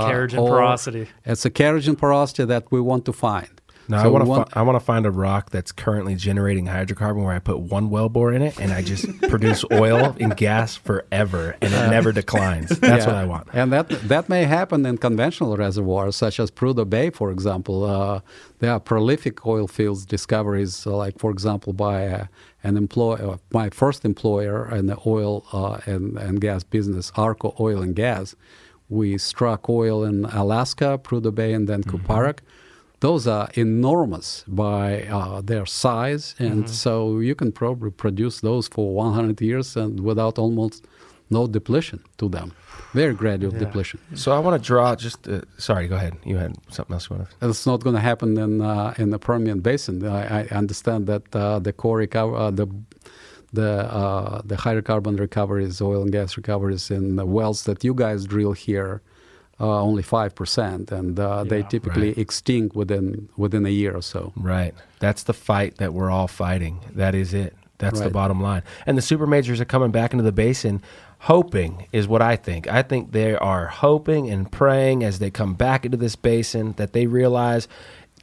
That 0.00 0.12
kerogen 0.12 0.38
or- 0.40 0.48
porosity. 0.50 1.08
It's 1.24 1.44
a 1.44 1.50
kerogen 1.50 1.96
porosity 1.98 2.44
that 2.44 2.64
we 2.70 2.80
want 2.80 3.04
to 3.06 3.12
find. 3.12 3.55
No, 3.88 3.98
So 4.02 4.04
I 4.04 4.08
want 4.08 4.24
to. 4.46 4.52
Fi- 4.52 4.60
I 4.60 4.62
want 4.62 4.76
to 4.76 4.84
find 4.84 5.06
a 5.06 5.10
rock 5.10 5.50
that's 5.50 5.70
currently 5.72 6.14
generating 6.16 6.66
hydrocarbon, 6.66 7.22
where 7.24 7.32
I 7.34 7.38
put 7.38 7.58
one 7.60 7.88
wellbore 7.90 8.34
in 8.34 8.42
it, 8.42 8.58
and 8.58 8.72
I 8.72 8.82
just 8.82 9.06
produce 9.28 9.64
oil 9.72 10.16
and 10.18 10.36
gas 10.36 10.74
forever, 10.76 11.56
and 11.60 11.72
it 11.72 11.90
never 11.90 12.10
declines. 12.12 12.70
That's 12.70 13.04
Yeah. 13.04 13.12
what 13.12 13.16
I 13.16 13.24
want. 13.24 13.48
And 13.52 13.72
that 13.72 13.88
that 14.08 14.28
may 14.28 14.44
happen 14.44 14.84
in 14.86 14.98
conventional 14.98 15.56
reservoirs, 15.56 16.16
such 16.16 16.40
as 16.40 16.50
Prudhoe 16.50 16.88
Bay, 16.88 17.10
for 17.10 17.30
example. 17.30 17.84
Uh, 17.84 18.20
there 18.58 18.72
are 18.72 18.80
prolific 18.80 19.46
oil 19.46 19.68
fields 19.68 20.04
discoveries, 20.06 20.86
uh, 20.86 20.96
like 20.96 21.18
for 21.18 21.30
example 21.30 21.72
by 21.72 22.06
uh, 22.08 22.26
an 22.64 22.76
employer, 22.76 23.38
my 23.52 23.68
first 23.70 24.04
employer 24.04 24.74
in 24.74 24.86
the 24.86 24.96
oil 25.06 25.44
uh, 25.52 25.78
and, 25.86 26.16
and 26.18 26.40
gas 26.40 26.64
business, 26.64 27.12
Arco 27.16 27.54
Oil 27.60 27.82
and 27.82 27.94
Gas. 27.94 28.34
We 28.88 29.18
struck 29.18 29.68
oil 29.68 30.04
in 30.04 30.24
Alaska, 30.26 30.98
Prudhoe 31.02 31.34
Bay, 31.34 31.52
and 31.52 31.68
then 31.68 31.82
Kuparuk. 31.82 32.38
Those 33.00 33.26
are 33.26 33.48
enormous 33.54 34.42
by 34.48 35.02
uh, 35.02 35.42
their 35.42 35.66
size, 35.66 36.34
and 36.38 36.68
so 36.68 37.20
you 37.20 37.34
can 37.34 37.52
probably 37.52 37.90
produce 37.90 38.40
those 38.40 38.68
for 38.68 38.94
100 38.94 39.40
years 39.40 39.76
and 39.76 40.00
without 40.00 40.38
almost 40.38 40.86
no 41.28 41.46
depletion 41.46 42.00
to 42.16 42.28
them. 42.28 42.52
Very 42.94 43.12
gradual 43.14 43.52
Yeah. 43.52 43.58
depletion. 43.64 44.00
So 44.14 44.32
I 44.32 44.38
want 44.38 44.62
to 44.62 44.66
draw 44.66 44.96
just. 44.96 45.28
Uh, 45.28 45.40
sorry, 45.58 45.88
go 45.88 45.96
ahead. 45.96 46.14
You 46.24 46.36
had 46.38 46.54
something 46.70 46.94
else 46.94 47.10
you 47.10 47.16
want 47.16 47.28
to. 47.40 47.48
It's 47.50 47.66
not 47.66 47.80
going 47.84 47.96
to 47.96 48.00
happen 48.00 48.38
in 48.38 48.60
uh, 48.62 48.94
in 49.02 49.10
the 49.10 49.18
Permian 49.18 49.60
Basin. 49.60 49.96
I, 50.06 50.40
I 50.40 50.46
understand 50.62 51.06
that 51.06 51.22
uh, 51.36 51.58
the 51.58 51.72
core 51.72 51.98
recover, 51.98 52.34
uh, 52.34 52.50
the 52.50 52.66
the 53.52 53.70
uh, 53.92 54.40
the 54.44 54.56
hydrocarbon 54.56 55.18
recoveries, 55.18 55.80
oil 55.82 56.00
and 56.02 56.12
gas 56.12 56.36
recoveries 56.36 56.90
in 56.90 57.16
the 57.16 57.26
wells 57.26 57.64
that 57.64 57.84
you 57.84 57.92
guys 57.94 58.24
drill 58.24 58.52
here 58.52 59.02
uh, 59.58 59.80
only 59.82 60.02
five 60.02 60.34
percent, 60.34 60.92
and 60.92 61.18
uh, 61.18 61.44
they 61.44 61.62
typically 61.62 62.08
Right. 62.08 62.18
extinct 62.18 62.76
within 62.76 63.28
within 63.36 63.64
a 63.66 63.70
year 63.70 63.94
or 63.96 64.02
so. 64.02 64.32
Right. 64.36 64.74
That's 64.98 65.22
the 65.22 65.32
fight 65.32 65.76
that 65.78 65.94
we're 65.94 66.10
all 66.10 66.28
fighting. 66.28 66.80
That 66.94 67.14
is 67.14 67.32
it. 67.34 67.54
That's 67.78 68.00
the 68.00 68.08
bottom 68.10 68.40
line. 68.40 68.62
And 68.86 68.96
the 68.96 69.02
super 69.02 69.26
majors 69.26 69.60
are 69.60 69.66
coming 69.66 69.90
back 69.90 70.12
into 70.12 70.22
the 70.24 70.32
basin, 70.32 70.80
hoping 71.20 71.86
is 71.92 72.08
what 72.08 72.22
I 72.22 72.34
think. 72.36 72.66
I 72.68 72.82
think 72.82 73.12
they 73.12 73.34
are 73.36 73.66
hoping 73.66 74.30
and 74.30 74.50
praying 74.50 75.04
as 75.04 75.18
they 75.18 75.30
come 75.30 75.52
back 75.54 75.84
into 75.84 75.98
this 75.98 76.16
basin 76.16 76.72
that 76.78 76.94
they 76.94 77.06
realize 77.06 77.68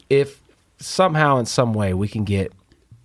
if 0.10 0.42
somehow 0.80 1.38
in 1.38 1.46
some 1.46 1.72
way 1.74 1.94
we 1.94 2.08
can 2.08 2.24
get 2.24 2.52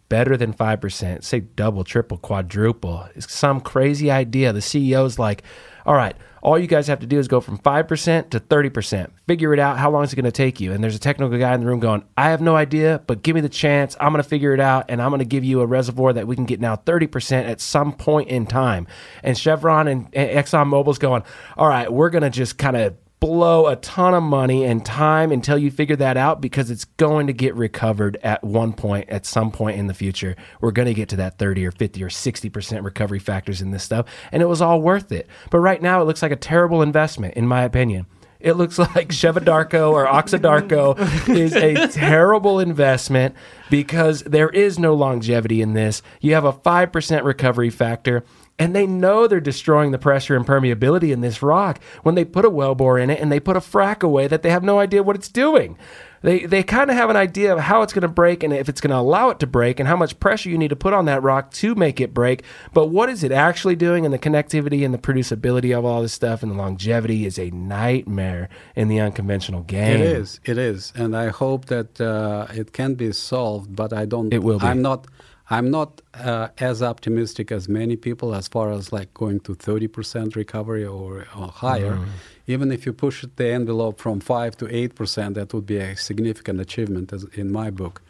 better 0.08 0.38
than 0.38 0.54
5%, 0.54 1.22
say 1.22 1.40
double, 1.40 1.84
triple, 1.84 2.16
quadruple, 2.16 3.06
it's 3.14 3.30
some 3.30 3.60
crazy 3.60 4.10
idea. 4.10 4.52
The 4.54 4.60
CEO's 4.60 5.18
like, 5.18 5.42
all 5.88 5.94
right, 5.94 6.14
all 6.42 6.58
you 6.58 6.66
guys 6.66 6.86
have 6.88 7.00
to 7.00 7.06
do 7.06 7.18
is 7.18 7.28
go 7.28 7.40
from 7.40 7.56
5% 7.56 8.28
to 8.28 8.40
30%. 8.40 9.10
Figure 9.26 9.54
it 9.54 9.58
out. 9.58 9.78
How 9.78 9.90
long 9.90 10.04
is 10.04 10.12
it 10.12 10.16
going 10.16 10.26
to 10.26 10.30
take 10.30 10.60
you? 10.60 10.74
And 10.74 10.84
there's 10.84 10.94
a 10.94 10.98
technical 10.98 11.38
guy 11.38 11.54
in 11.54 11.60
the 11.60 11.66
room 11.66 11.80
going, 11.80 12.04
I 12.14 12.28
have 12.28 12.42
no 12.42 12.56
idea, 12.56 13.00
but 13.06 13.22
give 13.22 13.34
me 13.34 13.40
the 13.40 13.48
chance. 13.48 13.96
I'm 13.98 14.12
going 14.12 14.22
to 14.22 14.28
figure 14.28 14.52
it 14.52 14.60
out 14.60 14.84
and 14.90 15.00
I'm 15.00 15.08
going 15.08 15.20
to 15.20 15.24
give 15.24 15.44
you 15.44 15.62
a 15.62 15.66
reservoir 15.66 16.12
that 16.12 16.26
we 16.26 16.36
can 16.36 16.44
get 16.44 16.60
now 16.60 16.76
30% 16.76 17.48
at 17.48 17.62
some 17.62 17.94
point 17.94 18.28
in 18.28 18.46
time. 18.46 18.86
And 19.22 19.38
Chevron 19.38 19.88
and 19.88 20.08
and 20.12 20.28
ExxonMobil's 20.28 20.98
going, 20.98 21.22
all 21.56 21.68
right, 21.68 21.90
we're 21.90 22.10
going 22.10 22.22
to 22.22 22.28
just 22.28 22.58
kind 22.58 22.76
of 22.76 22.94
blow 23.20 23.66
a 23.66 23.76
ton 23.76 24.14
of 24.14 24.22
money 24.22 24.64
and 24.64 24.84
time 24.84 25.32
until 25.32 25.58
you 25.58 25.70
figure 25.70 25.96
that 25.96 26.16
out 26.16 26.40
because 26.40 26.70
it's 26.70 26.84
going 26.84 27.26
to 27.26 27.32
get 27.32 27.54
recovered 27.54 28.16
at 28.22 28.42
one 28.44 28.72
point 28.72 29.08
at 29.08 29.26
some 29.26 29.50
point 29.50 29.78
in 29.78 29.86
the 29.86 29.94
future. 29.94 30.36
We're 30.60 30.70
going 30.70 30.86
to 30.86 30.94
get 30.94 31.08
to 31.10 31.16
that 31.16 31.38
30 31.38 31.66
or 31.66 31.72
50 31.72 32.02
or 32.02 32.08
60% 32.08 32.84
recovery 32.84 33.18
factors 33.18 33.60
in 33.60 33.70
this 33.70 33.82
stuff 33.82 34.06
and 34.30 34.42
it 34.42 34.46
was 34.46 34.62
all 34.62 34.80
worth 34.80 35.10
it. 35.10 35.26
But 35.50 35.60
right 35.60 35.82
now 35.82 36.00
it 36.00 36.04
looks 36.04 36.22
like 36.22 36.32
a 36.32 36.36
terrible 36.36 36.82
investment 36.82 37.34
in 37.34 37.46
my 37.46 37.62
opinion. 37.62 38.06
It 38.40 38.52
looks 38.52 38.78
like 38.78 39.08
Chevadarko 39.08 39.90
or 39.90 40.06
Oxidarko 40.06 41.28
is 41.36 41.54
a 41.54 41.88
terrible 41.88 42.60
investment 42.60 43.34
because 43.70 44.22
there 44.22 44.48
is 44.48 44.78
no 44.78 44.94
longevity 44.94 45.60
in 45.60 45.74
this. 45.74 46.02
You 46.20 46.34
have 46.34 46.44
a 46.44 46.52
5% 46.52 47.24
recovery 47.24 47.70
factor 47.70 48.24
and 48.58 48.74
they 48.74 48.86
know 48.86 49.26
they're 49.26 49.40
destroying 49.40 49.92
the 49.92 49.98
pressure 49.98 50.36
and 50.36 50.46
permeability 50.46 51.12
in 51.12 51.20
this 51.20 51.42
rock 51.42 51.80
when 52.02 52.14
they 52.14 52.24
put 52.24 52.44
a 52.44 52.50
wellbore 52.50 53.00
in 53.00 53.10
it 53.10 53.20
and 53.20 53.30
they 53.30 53.40
put 53.40 53.56
a 53.56 53.60
frac 53.60 54.02
away 54.02 54.26
that 54.26 54.42
they 54.42 54.50
have 54.50 54.64
no 54.64 54.78
idea 54.78 55.02
what 55.02 55.16
it's 55.16 55.28
doing. 55.28 55.78
They, 56.20 56.46
they 56.46 56.62
kind 56.64 56.90
of 56.90 56.96
have 56.96 57.10
an 57.10 57.16
idea 57.16 57.52
of 57.52 57.60
how 57.60 57.82
it's 57.82 57.92
going 57.92 58.02
to 58.02 58.08
break 58.08 58.42
and 58.42 58.52
if 58.52 58.68
it's 58.68 58.80
going 58.80 58.90
to 58.90 58.96
allow 58.96 59.30
it 59.30 59.38
to 59.38 59.46
break 59.46 59.78
and 59.78 59.88
how 59.88 59.96
much 59.96 60.18
pressure 60.18 60.50
you 60.50 60.58
need 60.58 60.68
to 60.68 60.76
put 60.76 60.92
on 60.92 61.04
that 61.04 61.22
rock 61.22 61.52
to 61.52 61.76
make 61.76 62.00
it 62.00 62.12
break. 62.12 62.42
But 62.72 62.86
what 62.86 63.08
is 63.08 63.22
it 63.22 63.30
actually 63.30 63.76
doing? 63.76 64.04
And 64.04 64.12
the 64.12 64.18
connectivity 64.18 64.84
and 64.84 64.92
the 64.92 64.98
producibility 64.98 65.76
of 65.76 65.84
all 65.84 66.02
this 66.02 66.12
stuff 66.12 66.42
and 66.42 66.50
the 66.50 66.56
longevity 66.56 67.24
is 67.24 67.38
a 67.38 67.50
nightmare 67.50 68.48
in 68.74 68.88
the 68.88 68.98
unconventional 68.98 69.62
game. 69.62 70.00
It 70.00 70.00
is, 70.00 70.40
it 70.44 70.58
is, 70.58 70.92
and 70.96 71.16
I 71.16 71.28
hope 71.28 71.66
that 71.66 72.00
uh, 72.00 72.48
it 72.52 72.72
can 72.72 72.94
be 72.94 73.12
solved. 73.12 73.76
But 73.76 73.92
I 73.92 74.04
don't. 74.04 74.32
It 74.32 74.42
will 74.42 74.58
be. 74.58 74.66
I'm 74.66 74.82
not. 74.82 75.06
I'm 75.50 75.70
not 75.70 76.02
uh, 76.12 76.48
as 76.58 76.82
optimistic 76.82 77.50
as 77.50 77.68
many 77.68 77.96
people 77.96 78.34
as 78.34 78.48
far 78.48 78.70
as 78.70 78.92
like 78.92 79.14
going 79.14 79.40
to 79.40 79.54
30% 79.54 80.36
recovery 80.36 80.84
or, 80.84 81.26
or 81.36 81.48
higher. 81.48 81.96
Mm. 81.96 82.06
Even 82.46 82.70
if 82.70 82.84
you 82.84 82.92
push 82.92 83.24
the 83.36 83.48
envelope 83.48 83.98
from 83.98 84.20
five 84.20 84.56
to 84.58 84.74
eight 84.74 84.94
percent, 84.94 85.34
that 85.36 85.54
would 85.54 85.66
be 85.66 85.78
a 85.78 85.96
significant 85.96 86.60
achievement, 86.60 87.12
as 87.12 87.24
in 87.34 87.50
my 87.50 87.70
book. 87.70 88.02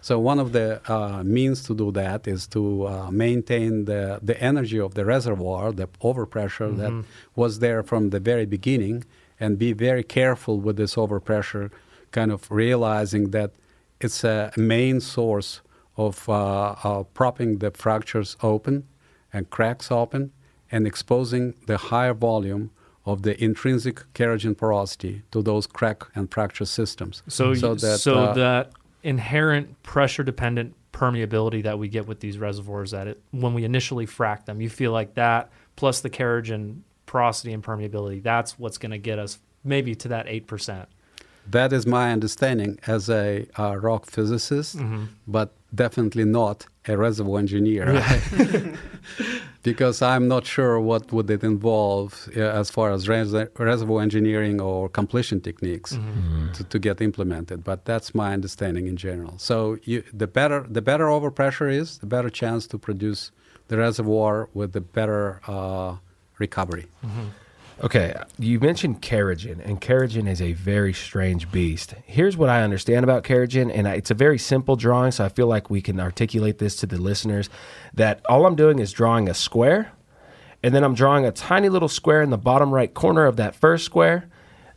So 0.00 0.18
one 0.18 0.38
of 0.38 0.52
the 0.52 0.80
uh, 0.90 1.22
means 1.24 1.64
to 1.64 1.74
do 1.74 1.90
that 1.92 2.28
is 2.28 2.46
to 2.48 2.86
uh, 2.86 3.10
maintain 3.10 3.86
the, 3.86 4.20
the 4.22 4.40
energy 4.40 4.78
of 4.78 4.94
the 4.94 5.04
reservoir, 5.04 5.72
the 5.72 5.88
overpressure 6.00 6.76
that 6.76 7.04
was 7.34 7.58
there 7.58 7.82
from 7.82 8.10
the 8.10 8.20
very 8.20 8.46
beginning, 8.46 9.04
and 9.40 9.58
be 9.58 9.72
very 9.72 10.04
careful 10.04 10.60
with 10.60 10.76
this 10.76 10.94
overpressure, 10.94 11.70
kind 12.12 12.30
of 12.30 12.50
realizing 12.50 13.30
that 13.32 13.50
it's 14.00 14.22
a 14.22 14.52
main 14.56 15.00
source 15.00 15.60
of 15.96 16.28
uh, 16.28 16.74
uh, 16.82 17.02
propping 17.14 17.58
the 17.58 17.70
fractures 17.70 18.36
open 18.42 18.86
and 19.32 19.48
cracks 19.50 19.90
open 19.90 20.32
and 20.70 20.86
exposing 20.86 21.54
the 21.66 21.76
higher 21.76 22.14
volume 22.14 22.70
of 23.04 23.22
the 23.22 23.42
intrinsic 23.42 24.02
kerogen 24.14 24.56
porosity 24.56 25.22
to 25.30 25.40
those 25.42 25.66
crack 25.66 26.02
and 26.14 26.30
fracture 26.32 26.64
systems. 26.64 27.22
So, 27.28 27.54
so 27.54 27.74
that, 27.74 27.98
so 27.98 28.14
uh, 28.18 28.34
that 28.34 28.72
inherent 29.02 29.80
pressure 29.84 30.24
dependent 30.24 30.74
permeability 30.92 31.62
that 31.62 31.78
we 31.78 31.88
get 31.88 32.06
with 32.06 32.20
these 32.20 32.38
reservoirs 32.38 32.90
that 32.90 33.06
it 33.06 33.20
when 33.30 33.54
we 33.54 33.64
initially 33.64 34.06
frack 34.06 34.46
them, 34.46 34.60
you 34.60 34.68
feel 34.70 34.92
like 34.92 35.14
that 35.14 35.50
plus 35.76 36.00
the 36.00 36.10
kerogen 36.10 36.80
porosity 37.04 37.52
and 37.52 37.62
permeability, 37.62 38.22
that's 38.22 38.58
what's 38.58 38.78
going 38.78 38.90
to 38.90 38.98
get 38.98 39.18
us 39.18 39.38
maybe 39.62 39.94
to 39.94 40.08
that 40.08 40.26
eight 40.26 40.46
percent. 40.46 40.88
That 41.48 41.72
is 41.72 41.86
my 41.86 42.10
understanding 42.10 42.80
as 42.88 43.08
a 43.08 43.46
uh, 43.56 43.76
rock 43.76 44.06
physicist, 44.06 44.76
Mm-hmm. 44.76 45.04
but 45.28 45.54
definitely 45.74 46.24
not 46.24 46.66
a 46.88 46.96
reservoir 46.96 47.38
engineer. 47.40 48.02
because 49.62 50.00
I'm 50.02 50.28
not 50.28 50.46
sure 50.46 50.78
what 50.80 51.12
would 51.12 51.28
it 51.30 51.42
involve 51.42 52.28
uh, 52.36 52.40
as 52.40 52.70
far 52.70 52.92
as 52.92 53.08
res- 53.08 53.34
reservoir 53.58 54.00
engineering 54.02 54.60
or 54.60 54.88
completion 54.88 55.40
techniques 55.40 55.92
Mm-hmm. 55.96 56.52
to, 56.52 56.64
to 56.64 56.78
get 56.78 57.00
implemented. 57.00 57.64
But 57.64 57.84
that's 57.84 58.14
my 58.14 58.32
understanding 58.32 58.86
in 58.86 58.96
general. 58.96 59.34
So 59.38 59.78
you, 59.84 60.02
the 60.12 60.26
better 60.26 60.64
the 60.68 60.82
better 60.82 61.06
overpressure 61.06 61.70
is, 61.72 61.98
the 61.98 62.06
better 62.06 62.30
chance 62.30 62.66
to 62.68 62.78
produce 62.78 63.32
the 63.68 63.76
reservoir 63.78 64.48
with 64.54 64.72
the 64.72 64.80
better 64.80 65.40
uh, 65.48 65.96
recovery. 66.38 66.86
Okay, 67.84 68.14
you 68.38 68.58
mentioned 68.58 69.02
kerogen, 69.02 69.62
and 69.62 69.82
kerogen 69.82 70.26
is 70.26 70.40
a 70.40 70.54
very 70.54 70.94
strange 70.94 71.52
beast. 71.52 71.94
Here's 72.06 72.34
what 72.34 72.48
I 72.48 72.62
understand 72.62 73.04
about 73.04 73.22
kerogen, 73.22 73.70
and 73.70 73.86
it's 73.86 74.10
a 74.10 74.14
very 74.14 74.38
simple 74.38 74.76
drawing, 74.76 75.12
so 75.12 75.26
I 75.26 75.28
feel 75.28 75.46
like 75.46 75.68
we 75.68 75.82
can 75.82 76.00
articulate 76.00 76.56
this 76.56 76.74
to 76.76 76.86
the 76.86 76.96
listeners. 76.96 77.50
That 77.92 78.24
all 78.30 78.46
I'm 78.46 78.56
doing 78.56 78.78
is 78.78 78.92
drawing 78.92 79.28
a 79.28 79.34
square, 79.34 79.92
and 80.62 80.74
then 80.74 80.84
I'm 80.84 80.94
drawing 80.94 81.26
a 81.26 81.32
tiny 81.32 81.68
little 81.68 81.88
square 81.88 82.22
in 82.22 82.30
the 82.30 82.38
bottom 82.38 82.72
right 82.72 82.92
corner 82.92 83.26
of 83.26 83.36
that 83.36 83.54
first 83.54 83.84
square. 83.84 84.26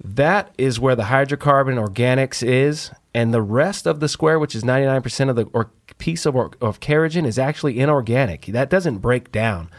That 0.03 0.53
is 0.57 0.77
where 0.77 0.95
the 0.95 1.03
hydrocarbon 1.03 1.81
organics 1.81 2.45
is, 2.45 2.91
and 3.13 3.33
the 3.33 3.41
rest 3.41 3.87
of 3.87 4.01
the 4.01 4.09
square, 4.09 4.39
which 4.39 4.55
is 4.55 4.65
99% 4.65 5.29
of 5.29 5.37
the 5.37 5.45
or 5.53 5.71
piece 5.99 6.25
of, 6.25 6.35
or, 6.35 6.51
of 6.59 6.81
kerogen, 6.81 7.25
is 7.25 7.39
actually 7.39 7.79
inorganic. 7.79 8.47
That 8.47 8.69
doesn't 8.69 8.97
break 8.97 9.31
down. 9.31 9.69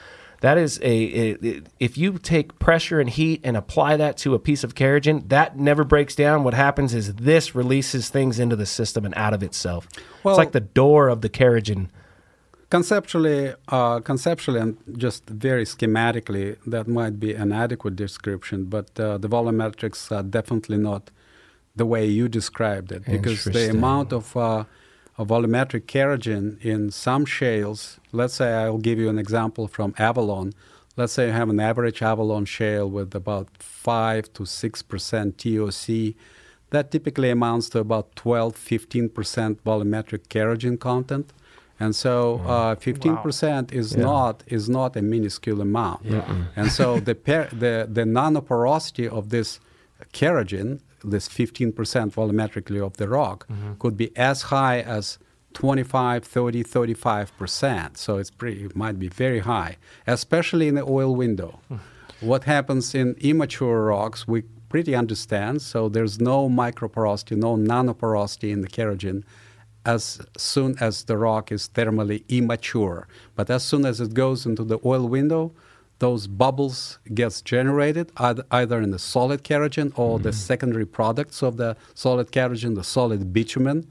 That 0.41 0.57
is 0.59 0.79
a, 0.83 0.87
a- 1.45 1.63
if 1.79 1.99
you 1.99 2.19
take 2.19 2.59
pressure 2.59 2.99
and 3.01 3.11
heat 3.11 3.41
and 3.45 3.57
apply 3.57 3.97
that 3.99 4.17
to 4.19 4.35
a 4.35 4.39
piece 4.39 4.65
of 4.65 4.75
kerogen, 4.75 5.29
that 5.29 5.59
never 5.59 5.85
breaks 5.85 6.15
down. 6.15 6.45
What 6.45 6.55
happens 6.55 6.95
is 6.95 7.15
this 7.15 7.55
releases 7.55 8.09
things 8.09 8.39
into 8.39 8.57
the 8.57 8.67
system 8.67 9.05
and 9.05 9.15
out 9.17 9.35
of 9.35 9.43
itself. 9.43 9.87
Well- 10.23 10.35
it's 10.35 10.39
like 10.39 10.53
the 10.53 10.61
door 10.61 11.09
of 11.09 11.21
the 11.21 11.29
kerogen. 11.29 11.89
Conceptually, 12.71 13.53
uh, 13.69 13.99
conceptually, 14.01 14.61
and 14.61 14.77
just 14.97 15.29
very 15.29 15.65
schematically, 15.65 16.57
that 16.67 16.87
might 16.87 17.19
be 17.19 17.35
an 17.35 17.51
adequate 17.53 17.97
description. 17.97 18.65
But 18.67 18.99
uh, 19.01 19.19
the 19.19 19.29
volumetrics 19.29 20.13
are 20.17 20.23
definitely 20.23 20.77
not 20.77 21.11
the 21.75 21.85
way 21.85 22.07
you 22.07 22.29
described 22.29 22.93
it, 22.93 23.05
because 23.05 23.43
the 23.45 23.71
amount 23.71 24.13
of, 24.13 24.37
uh, 24.37 24.65
of 25.21 25.29
volumetric 25.29 25.85
kerogen 25.95 26.45
in 26.73 26.91
some 26.91 27.25
shales. 27.39 27.81
Let's 28.21 28.35
say 28.41 28.49
I'll 28.63 28.85
give 28.89 28.99
you 29.03 29.09
an 29.15 29.19
example 29.19 29.65
from 29.77 29.91
Avalon. 29.99 30.49
Let's 30.97 31.13
say 31.17 31.27
you 31.27 31.33
have 31.33 31.51
an 31.57 31.61
average 31.61 32.01
Avalon 32.03 32.45
shale 32.47 32.89
with 32.99 33.15
about 33.15 33.49
five 33.59 34.33
to 34.37 34.43
six 34.47 34.73
percent 34.91 35.29
TOC. 35.39 35.87
That 36.75 36.91
typically 36.91 37.31
amounts 37.31 37.69
to 37.71 37.79
about 37.81 38.07
12, 38.17 38.55
15 38.57 39.09
percent 39.11 39.63
volumetric 39.65 40.23
kerogen 40.29 40.79
content. 40.79 41.33
And 41.83 41.97
so, 41.97 42.41
uh, 42.47 42.75
15% 42.77 43.73
is 43.73 43.95
Yeah. 43.95 44.03
not 44.11 44.35
is 44.47 44.69
not 44.69 44.97
a 44.97 45.03
minuscule 45.03 45.61
amount. 45.61 46.03
And 46.57 46.71
so 46.79 46.87
the 47.09 47.15
per, 47.15 47.49
the 47.65 47.75
the 47.99 48.05
nanoporosity 48.05 49.07
of 49.19 49.29
this 49.31 49.61
kerogen, 50.13 50.81
this 51.05 51.29
15% 51.29 51.73
volumetrically 51.75 52.85
of 52.85 52.97
the 52.97 53.09
rock, 53.09 53.47
mm-hmm. 53.49 53.75
could 53.75 53.97
be 53.97 54.17
as 54.17 54.43
high 54.43 54.81
as 54.81 55.19
25, 55.55 56.25
30, 56.25 56.65
35%. 56.65 57.97
So 57.97 58.19
it's 58.19 58.31
pretty, 58.31 58.65
it 58.65 58.77
might 58.77 58.99
be 58.99 59.09
very 59.09 59.41
high, 59.41 59.77
especially 60.07 60.69
in 60.69 60.75
the 60.75 60.85
oil 60.85 61.15
window. 61.15 61.61
Hmm. 61.69 61.77
what 62.21 62.45
happens 62.45 62.95
in 62.95 63.17
immature 63.21 63.85
rocks, 63.87 64.29
we 64.29 64.43
pretty 64.69 64.95
understand. 64.95 65.63
So 65.63 65.89
there's 65.89 66.21
no 66.21 66.49
microporosity, 66.49 67.37
no 67.37 67.57
nanoporosity 67.57 68.51
in 68.51 68.61
the 68.63 68.69
kerogen 68.69 69.25
as 69.85 70.21
soon 70.37 70.77
as 70.81 71.05
the 71.05 71.17
rock 71.17 71.51
is 71.51 71.71
thermally 71.75 72.25
immature. 72.29 73.09
But 73.35 73.51
as 73.51 73.65
soon 73.65 73.87
as 73.87 74.01
it 74.01 74.15
goes 74.15 74.47
into 74.47 74.65
the 74.65 74.79
oil 74.85 75.09
window, 75.09 75.53
those 76.01 76.27
bubbles 76.27 76.99
gets 77.15 77.41
generated 77.41 78.11
either, 78.17 78.45
either 78.51 78.81
in 78.81 78.91
the 78.91 78.99
solid 78.99 79.45
kerogen 79.45 79.97
or 79.97 80.19
the 80.19 80.33
secondary 80.33 80.87
products 80.87 81.43
of 81.43 81.57
the 81.57 81.77
solid 81.95 82.33
kerogen, 82.33 82.75
the 82.75 82.85
solid 82.85 83.33
bitumen. 83.33 83.87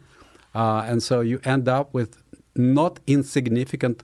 Uh, 0.54 0.84
and 0.86 1.02
so 1.02 1.22
you 1.22 1.40
end 1.46 1.68
up 1.68 1.94
with 1.94 2.22
not 2.56 3.00
insignificant 3.08 4.04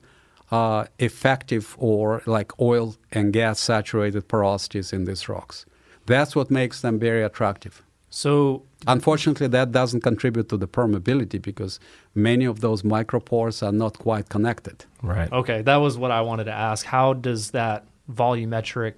uh, 0.50 0.86
effective 0.98 1.76
or 1.78 2.22
like 2.26 2.58
oil 2.60 2.96
and 3.12 3.32
gas 3.32 3.60
saturated 3.60 4.28
porosities 4.28 4.92
in 4.92 5.04
these 5.04 5.28
rocks. 5.28 5.66
That's 6.06 6.34
what 6.34 6.50
makes 6.50 6.80
them 6.80 6.98
very 6.98 7.22
attractive. 7.22 7.82
So 8.08 8.62
Unfortunately, 8.86 9.48
that 9.48 9.72
doesn't 9.72 10.02
contribute 10.02 10.48
to 10.50 10.56
the 10.56 10.68
permeability 10.68 11.42
because 11.42 11.80
many 12.14 12.44
of 12.44 12.60
those 12.60 12.82
micropores 12.82 13.66
are 13.66 13.72
not 13.72 13.98
quite 13.98 14.28
connected. 14.28 14.84
Right. 15.02 15.30
Okay, 15.32 15.62
that 15.62 15.76
was 15.76 15.98
what 15.98 16.10
I 16.10 16.20
wanted 16.20 16.44
to 16.44 16.52
ask. 16.52 16.86
How 16.86 17.12
does 17.12 17.50
that 17.50 17.84
volumetric 18.12 18.94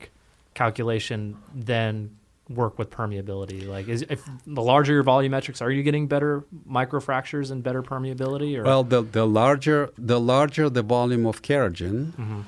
calculation 0.54 1.36
then 1.54 2.16
work 2.48 2.78
with 2.78 2.90
permeability? 2.90 3.66
Like, 3.68 3.88
is 3.88 4.02
if 4.08 4.24
the 4.46 4.62
larger 4.62 4.94
your 4.94 5.04
volumetrics, 5.04 5.60
are 5.60 5.70
you 5.70 5.82
getting 5.82 6.06
better 6.06 6.44
microfractures 6.68 7.50
and 7.50 7.62
better 7.62 7.82
permeability? 7.82 8.56
Or 8.58 8.62
Well, 8.64 8.84
the, 8.84 9.02
the 9.02 9.26
larger 9.26 9.90
the 9.98 10.18
larger 10.20 10.70
the 10.70 10.82
volume 10.82 11.26
of 11.26 11.42
kerogen, 11.42 12.12
Mm-hmm. 12.12 12.40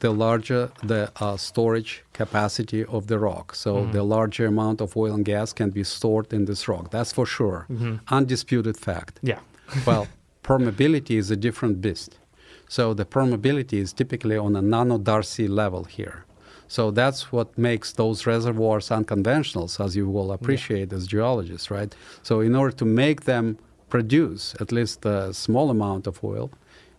the 0.00 0.10
larger 0.10 0.70
the 0.82 1.10
uh, 1.24 1.36
storage 1.38 2.04
capacity 2.12 2.84
of 2.84 3.06
the 3.06 3.18
rock. 3.18 3.54
So 3.54 3.70
Mm-hmm. 3.76 3.92
the 3.92 4.02
larger 4.02 4.46
amount 4.46 4.80
of 4.80 4.96
oil 4.96 5.14
and 5.14 5.24
gas 5.24 5.52
can 5.54 5.70
be 5.70 5.84
stored 5.84 6.32
in 6.32 6.44
this 6.44 6.68
rock. 6.68 6.90
That's 6.90 7.12
for 7.12 7.26
sure, 7.26 7.66
undisputed 8.08 8.76
fact. 8.76 9.18
yeah, 9.22 9.40
well, 9.86 10.06
permeability 10.42 11.16
is 11.22 11.30
a 11.30 11.36
different 11.36 11.80
beast. 11.80 12.18
So 12.68 12.94
the 12.94 13.04
permeability 13.04 13.74
is 13.74 13.92
typically 13.92 14.36
on 14.36 14.56
a 14.56 14.62
nanodarcy 14.62 15.48
level 15.48 15.84
here. 15.84 16.24
So 16.68 16.90
that's 16.90 17.30
what 17.30 17.56
makes 17.56 17.92
those 17.92 18.26
reservoirs 18.26 18.90
unconventional, 18.90 19.70
as 19.78 19.94
you 19.94 20.08
will 20.08 20.32
appreciate 20.32 20.92
as 20.92 21.06
geologists, 21.06 21.70
right? 21.70 21.94
So 22.22 22.40
in 22.40 22.56
order 22.56 22.74
to 22.76 22.84
make 22.84 23.24
them 23.24 23.58
produce 23.88 24.54
at 24.60 24.72
least 24.72 25.06
a 25.06 25.32
small 25.32 25.70
amount 25.70 26.08
of 26.08 26.24
oil, 26.24 26.50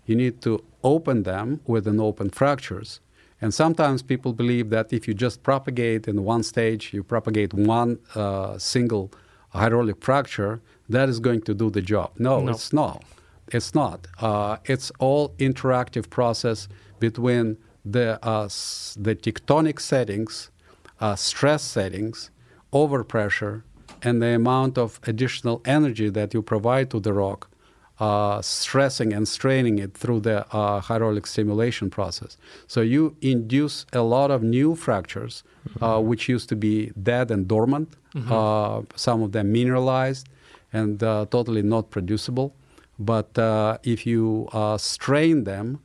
you 0.05 0.15
need 0.15 0.41
to 0.41 0.63
open 0.83 1.23
them 1.23 1.59
with 1.67 1.85
an 1.85 1.99
open 1.99 2.29
fractures. 2.29 3.01
And 3.41 3.53
sometimes 3.53 4.01
people 4.01 4.31
believe 4.33 4.69
that 4.69 4.93
if 4.93 5.05
you 5.07 5.13
just 5.13 5.43
propagate 5.43 6.07
in 6.07 6.23
one 6.23 6.43
stage, 6.43 6.93
you 6.93 7.03
propagate 7.03 7.53
one 7.53 7.99
uh, 8.15 8.57
single 8.57 9.11
hydraulic 9.49 10.01
fracture, 10.01 10.61
that 10.89 11.09
is 11.09 11.19
going 11.19 11.41
to 11.41 11.53
do 11.53 11.69
the 11.69 11.81
job. 11.81 12.11
No, 12.17 12.39
No. 12.39 12.51
it's 12.51 12.71
not. 12.71 13.03
It's 13.51 13.73
not. 13.73 14.07
Uh, 14.19 14.57
it's 14.65 14.91
all 14.99 15.29
interactive 15.39 16.09
process 16.09 16.67
between 16.99 17.57
the 17.85 18.19
uh, 18.27 18.45
s- 18.45 18.97
the 18.99 19.15
tectonic 19.15 19.79
settings, 19.79 20.49
uh, 20.99 21.15
stress 21.15 21.63
settings, 21.63 22.29
overpressure, 22.73 23.61
and 24.01 24.21
the 24.21 24.35
amount 24.35 24.77
of 24.77 24.99
additional 25.07 25.61
energy 25.65 26.09
that 26.09 26.33
you 26.33 26.41
provide 26.41 26.89
to 26.91 26.99
the 26.99 27.13
rock, 27.13 27.49
uh, 27.99 28.41
stressing 28.41 29.13
and 29.13 29.27
straining 29.27 29.79
it 29.79 29.93
through 29.97 30.19
the 30.19 30.37
uh, 30.55 30.79
hydraulic 30.81 31.25
stimulation 31.25 31.89
process. 31.89 32.37
So 32.67 32.81
you 32.81 33.15
induce 33.21 33.85
a 33.93 34.01
lot 34.01 34.29
of 34.31 34.43
new 34.43 34.75
fractures, 34.75 35.43
uh, 35.81 35.99
which 36.01 36.27
used 36.29 36.49
to 36.49 36.55
be 36.55 36.91
dead 37.01 37.31
and 37.31 37.47
dormant, 37.47 37.89
uh, 38.29 38.81
some 38.95 39.21
of 39.21 39.31
them 39.31 39.51
mineralized 39.51 40.27
and 40.73 41.01
uh, 41.03 41.25
totally 41.29 41.61
not 41.61 41.89
producible. 41.91 42.53
But 42.99 43.37
uh, 43.37 43.77
if 43.83 44.05
you 44.05 44.49
uh, 44.53 44.77
strain 44.77 45.43
them 45.43 45.79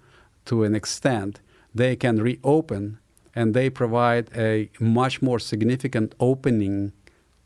to 0.46 0.64
an 0.64 0.74
extent, 0.74 1.40
they 1.74 1.96
can 1.96 2.20
reopen 2.20 2.98
and 3.34 3.54
they 3.54 3.70
provide 3.70 4.30
a 4.36 4.70
much 4.78 5.22
more 5.22 5.38
significant 5.38 6.14
opening 6.20 6.92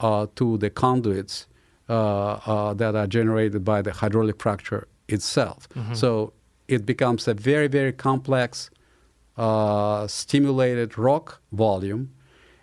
uh, 0.01 0.27
to 0.35 0.59
the 0.59 0.71
conduits 0.71 1.47
uh, 1.89 1.93
uh, 1.93 2.75
that 2.75 2.95
are 2.97 3.07
generated 3.07 3.65
by 3.65 3.83
the 3.83 3.93
hydraulic 3.93 4.41
fracture 4.43 4.89
itself. 5.09 5.69
So 5.95 6.33
it 6.69 6.85
becomes 6.85 7.29
a 7.29 7.35
very, 7.35 7.69
very 7.69 7.93
complex 7.93 8.71
uh, 9.37 10.07
stimulated 10.09 10.99
rock 10.99 11.41
volume. 11.53 12.11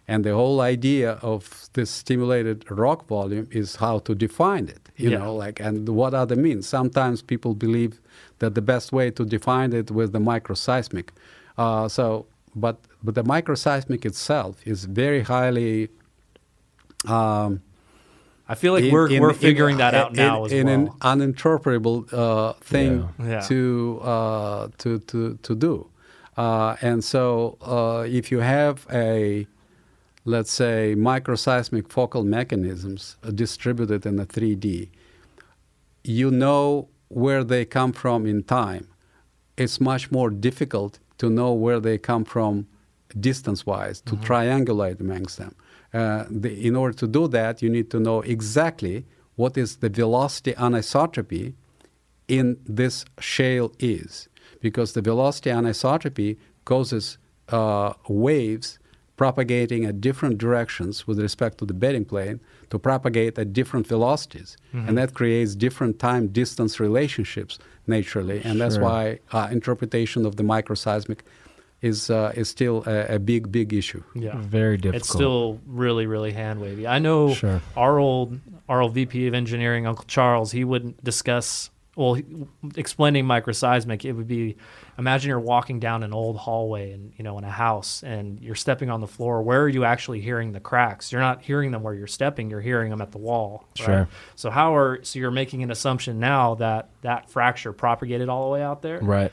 And 0.05 0.25
the 0.25 0.33
whole 0.33 0.59
idea 0.59 1.13
of 1.21 1.69
this 1.73 1.89
stimulated 1.89 2.69
rock 2.69 3.07
volume 3.07 3.47
is 3.51 3.77
how 3.77 3.99
to 3.99 4.13
define 4.13 4.67
it, 4.67 4.82
you 4.95 5.09
Yeah. 5.09 5.17
know, 5.19 5.35
like, 5.35 5.59
and 5.59 5.89
what 5.89 6.13
are 6.13 6.25
the 6.25 6.35
means? 6.35 6.67
Sometimes 6.67 7.21
people 7.21 7.53
believe 7.55 7.99
that 8.39 8.53
the 8.55 8.61
best 8.61 8.91
way 8.91 9.09
to 9.11 9.25
define 9.25 9.73
it 9.73 9.89
with 9.91 10.11
the 10.13 10.19
microseismic. 10.19 11.09
Uh, 11.57 11.87
so, 11.87 12.25
but, 12.55 12.77
but 13.03 13.15
the 13.15 13.23
microseismic 13.23 14.05
itself 14.05 14.57
is 14.65 14.85
very 14.85 15.21
highly 15.21 15.89
um, 17.07 17.61
I 18.47 18.55
feel 18.55 18.73
like 18.73 18.83
in- 18.85 18.91
we're 18.93 19.09
in- 19.09 19.21
we're 19.21 19.29
in- 19.31 19.35
figuring 19.35 19.77
that 19.77 19.93
out 19.93 20.11
in- 20.11 20.17
now 20.17 20.45
as 20.45 20.51
in 20.51 20.67
well. 20.67 20.97
an 21.01 21.33
uninterpretable 21.33 22.11
uh, 22.13 22.53
thing 22.61 23.09
Yeah. 23.19 23.25
Yeah. 23.25 23.39
to 23.41 23.99
uh, 24.03 24.67
to 24.79 24.99
to 24.99 25.37
to 25.41 25.55
do. 25.55 25.87
Uh, 26.37 26.75
and 26.81 27.03
so, 27.03 27.57
uh, 27.61 28.05
if 28.07 28.31
you 28.31 28.39
have 28.39 28.87
a 28.91 29.47
let's 30.25 30.51
say 30.51 30.95
microseismic 30.97 31.89
focal 31.89 32.23
mechanisms 32.23 33.17
distributed 33.35 34.05
in 34.05 34.19
a 34.19 34.25
3D, 34.25 34.89
you 36.03 36.31
know 36.31 36.89
where 37.09 37.43
they 37.43 37.65
come 37.65 37.93
from 37.93 38.25
in 38.25 38.43
time. 38.43 38.87
It's 39.57 39.79
much 39.79 40.11
more 40.11 40.29
difficult 40.29 40.99
to 41.19 41.29
know 41.29 41.53
where 41.53 41.79
they 41.79 41.97
come 41.97 42.25
from 42.25 42.67
distance-wise, 43.19 44.01
to 44.01 44.15
triangulate 44.15 44.99
amongst 44.99 45.37
them. 45.37 45.55
Uh, 45.93 46.25
the, 46.29 46.65
in 46.65 46.75
order 46.75 46.97
to 46.97 47.07
do 47.07 47.27
that, 47.27 47.61
you 47.61 47.69
need 47.69 47.91
to 47.91 47.99
know 47.99 48.21
exactly 48.21 49.05
what 49.35 49.57
is 49.57 49.77
the 49.77 49.89
velocity 49.89 50.53
anisotropy 50.53 51.53
in 52.27 52.57
this 52.65 53.05
shale 53.19 53.71
is, 53.77 54.27
because 54.61 54.93
the 54.93 55.01
velocity 55.01 55.51
anisotropy 55.51 56.37
causes 56.65 57.19
uh, 57.49 57.93
waves 58.07 58.79
propagating 59.17 59.85
at 59.85 60.01
different 60.01 60.37
directions 60.37 61.05
with 61.07 61.19
respect 61.19 61.57
to 61.59 61.65
the 61.65 61.73
bedding 61.73 62.05
plane 62.05 62.39
to 62.69 62.79
propagate 62.79 63.37
at 63.37 63.53
different 63.53 63.85
velocities, 63.87 64.57
and 64.73 64.97
that 64.97 65.13
creates 65.13 65.55
different 65.55 65.99
time 65.99 66.27
distance 66.27 66.79
relationships 66.79 67.59
naturally, 67.87 68.41
and 68.43 68.59
that's 68.59 68.77
why 68.77 69.19
uh, 69.31 69.47
interpretation 69.51 70.25
of 70.25 70.35
the 70.37 70.43
microseismic 70.43 71.19
is 71.81 72.09
uh, 72.09 72.31
is 72.35 72.47
still 72.49 72.83
a, 72.87 73.15
a 73.15 73.19
big 73.19 73.51
big 73.51 73.73
issue. 73.73 74.01
yeah, 74.15 74.37
Very 74.37 74.77
difficult. 74.77 75.01
it's 75.01 75.09
still 75.09 75.59
really 75.67 76.05
really 76.07 76.31
hand 76.31 76.59
wavy. 76.61 76.87
I 76.87 76.99
know 76.99 77.33
Sure. 77.33 77.61
our 77.75 77.99
old 77.99 78.39
our 78.69 78.81
old 78.81 78.93
VP 78.93 79.27
of 79.27 79.33
engineering, 79.33 79.85
Uncle 79.85 80.05
Charles, 80.07 80.51
he 80.53 80.63
wouldn't 80.63 81.03
discuss 81.03 81.69
well 81.95 82.19
explaining 82.75 83.25
microseismic. 83.25 84.03
It 84.05 84.13
would 84.13 84.27
be 84.27 84.55
imagine 84.97 85.29
you're 85.29 85.39
walking 85.39 85.79
down 85.79 86.03
an 86.03 86.13
old 86.13 86.37
hallway 86.37 86.91
and 86.91 87.13
you 87.17 87.23
know 87.23 87.37
in 87.37 87.43
a 87.43 87.51
house 87.51 88.01
and 88.03 88.39
you're 88.41 88.55
stepping 88.55 88.89
on 88.89 88.99
the 89.01 89.07
floor. 89.07 89.41
Where 89.41 89.61
are 89.61 89.69
you 89.69 89.85
actually 89.85 90.21
hearing 90.21 90.51
the 90.53 90.59
cracks? 90.59 91.11
You're 91.11 91.21
not 91.21 91.41
hearing 91.43 91.71
them 91.71 91.83
where 91.83 91.93
you're 91.93 92.07
stepping. 92.07 92.49
You're 92.49 92.61
hearing 92.61 92.89
them 92.89 93.01
at 93.01 93.11
the 93.11 93.19
wall. 93.19 93.65
right? 93.79 93.85
Sure. 93.85 94.07
So 94.35 94.49
how 94.49 94.75
are 94.75 95.03
so 95.03 95.19
you're 95.19 95.31
making 95.31 95.61
an 95.63 95.71
assumption 95.71 96.19
now 96.19 96.55
that 96.55 96.89
that 97.01 97.29
fracture 97.29 97.73
propagated 97.73 98.29
all 98.29 98.45
the 98.45 98.49
way 98.49 98.63
out 98.63 98.81
there? 98.81 98.99
Right. 98.99 99.31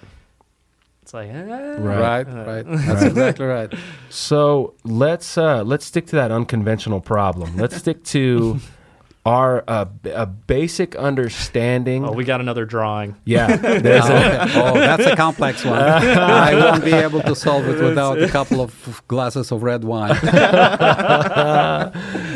It's 1.02 1.14
like 1.14 1.30
eh, 1.30 1.42
Right. 1.78 2.26
Right, 2.26 2.26
right. 2.26 2.66
That's 2.86 3.02
exactly 3.02 3.46
right. 3.46 3.72
So 4.10 4.74
let's 4.84 5.38
uh, 5.38 5.62
let's 5.64 5.86
stick 5.86 6.06
to 6.08 6.16
that 6.16 6.30
unconventional 6.30 7.00
problem. 7.00 7.56
Let's 7.56 7.76
stick 7.76 8.04
to 8.04 8.60
our 9.26 9.62
uh, 9.68 9.84
b- 9.84 10.10
a 10.10 10.24
basic 10.26 10.96
understanding. 10.96 12.04
Oh, 12.06 12.12
we 12.12 12.24
got 12.24 12.40
another 12.40 12.64
drawing. 12.64 13.16
yeah, 13.24 13.54
there's 13.56 14.04
oh, 14.06 14.14
a. 14.14 14.46
Oh, 14.70 14.74
that's 14.74 15.04
a 15.06 15.14
complex 15.16 15.64
one. 15.64 15.78
I 15.82 16.54
won't 16.54 16.84
be 16.84 16.92
able 16.92 17.20
to 17.22 17.34
solve 17.36 17.68
it 17.68 17.82
without 17.82 18.20
a 18.20 18.28
couple 18.28 18.60
of 18.60 19.02
glasses 19.08 19.52
of 19.52 19.62
red 19.62 19.84
wine. 19.84 20.14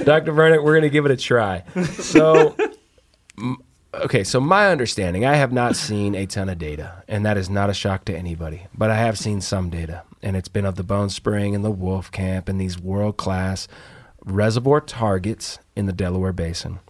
Dr. 0.05 0.33
Vernik, 0.33 0.63
we're 0.63 0.73
going 0.73 0.83
to 0.83 0.91
give 0.91 1.07
it 1.07 1.11
a 1.11 1.17
try. 1.17 1.65
So, 1.95 2.55
m- 3.39 3.59
okay, 3.95 4.25
so 4.25 4.41
my 4.41 4.69
understanding, 4.71 5.25
I 5.25 5.35
have 5.37 5.53
not 5.53 5.77
seen 5.77 6.15
a 6.15 6.27
ton 6.27 6.49
of 6.49 6.59
data, 6.59 7.03
and 7.09 7.25
that 7.25 7.37
is 7.37 7.49
not 7.49 7.71
a 7.71 7.75
shock 7.75 8.05
to 8.07 8.17
anybody, 8.17 8.67
but 8.75 8.91
I 8.91 8.97
have 8.97 9.19
seen 9.19 9.41
some 9.41 9.71
data, 9.71 10.03
and 10.23 10.37
it's 10.37 10.49
been 10.49 10.65
of 10.67 10.75
the 10.77 10.85
Bone 10.85 11.09
Spring 11.11 11.55
and 11.55 11.65
the 11.65 11.73
Wolfcamp 11.73 12.49
and 12.49 12.61
these 12.61 12.79
world 12.79 13.17
class 13.17 13.69
reservoir 14.25 14.81
targets 14.81 15.59
in 15.77 15.87
the 15.87 15.93
Delaware 15.93 16.33
Basin. 16.33 16.81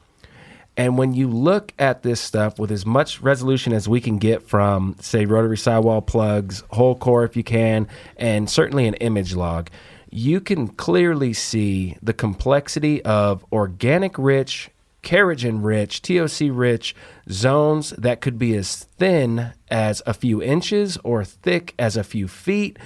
And 0.77 0.99
when 0.99 1.15
you 1.15 1.29
look 1.29 1.73
at 1.79 2.03
this 2.03 2.21
stuff 2.21 2.59
with 2.59 2.73
as 2.73 2.85
much 2.85 3.21
resolution 3.21 3.73
as 3.73 3.89
we 3.89 4.01
can 4.01 4.19
get 4.19 4.43
from, 4.43 4.97
say, 5.01 5.25
rotary 5.25 5.57
sidewall 5.57 6.03
plugs, 6.03 6.65
whole 6.71 6.97
core 6.97 7.25
if 7.25 7.37
you 7.37 7.45
can, 7.45 7.87
and 8.17 8.51
certainly 8.51 8.87
an 8.89 8.95
image 8.95 9.37
log, 9.37 9.71
you 10.11 10.41
can 10.41 10.69
clearly 10.69 11.33
see 11.33 11.97
the 12.03 12.13
complexity 12.13 13.05
of 13.05 13.45
organic 13.53 14.19
rich, 14.19 14.71
kerogen 15.05 15.63
rich, 15.63 16.03
TOC 16.03 16.49
rich 16.51 16.97
zones 17.31 17.91
that 17.91 18.21
could 18.21 18.39
be 18.39 18.57
as 18.57 18.85
thin 18.99 19.53
as 19.71 20.03
a 20.07 20.15
few 20.15 20.43
inches 20.43 20.99
or 21.05 21.25
thick 21.25 21.75
as 21.79 21.97
a 21.97 22.05
few 22.05 22.27
feet. 22.27 22.79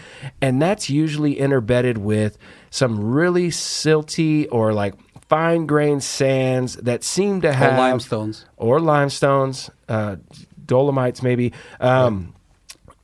And 0.43 0.61
that's 0.61 0.91
usually 0.91 1.37
interbedded 1.37 1.99
with 1.99 2.37
some 2.71 3.13
really 3.13 3.49
silty 3.49 4.47
or 4.51 4.73
like 4.73 4.95
fine 5.29 5.67
grained 5.67 6.03
sands 6.03 6.77
that 6.77 7.05
seem 7.05 7.41
to 7.43 7.49
Or 7.49 7.53
have 7.53 7.79
limestones. 7.79 8.45
or 8.57 8.81
limestones, 8.81 9.71
uh, 9.89 10.17
dolomites 10.65 11.23
maybe. 11.23 11.53
Um, 11.81 12.35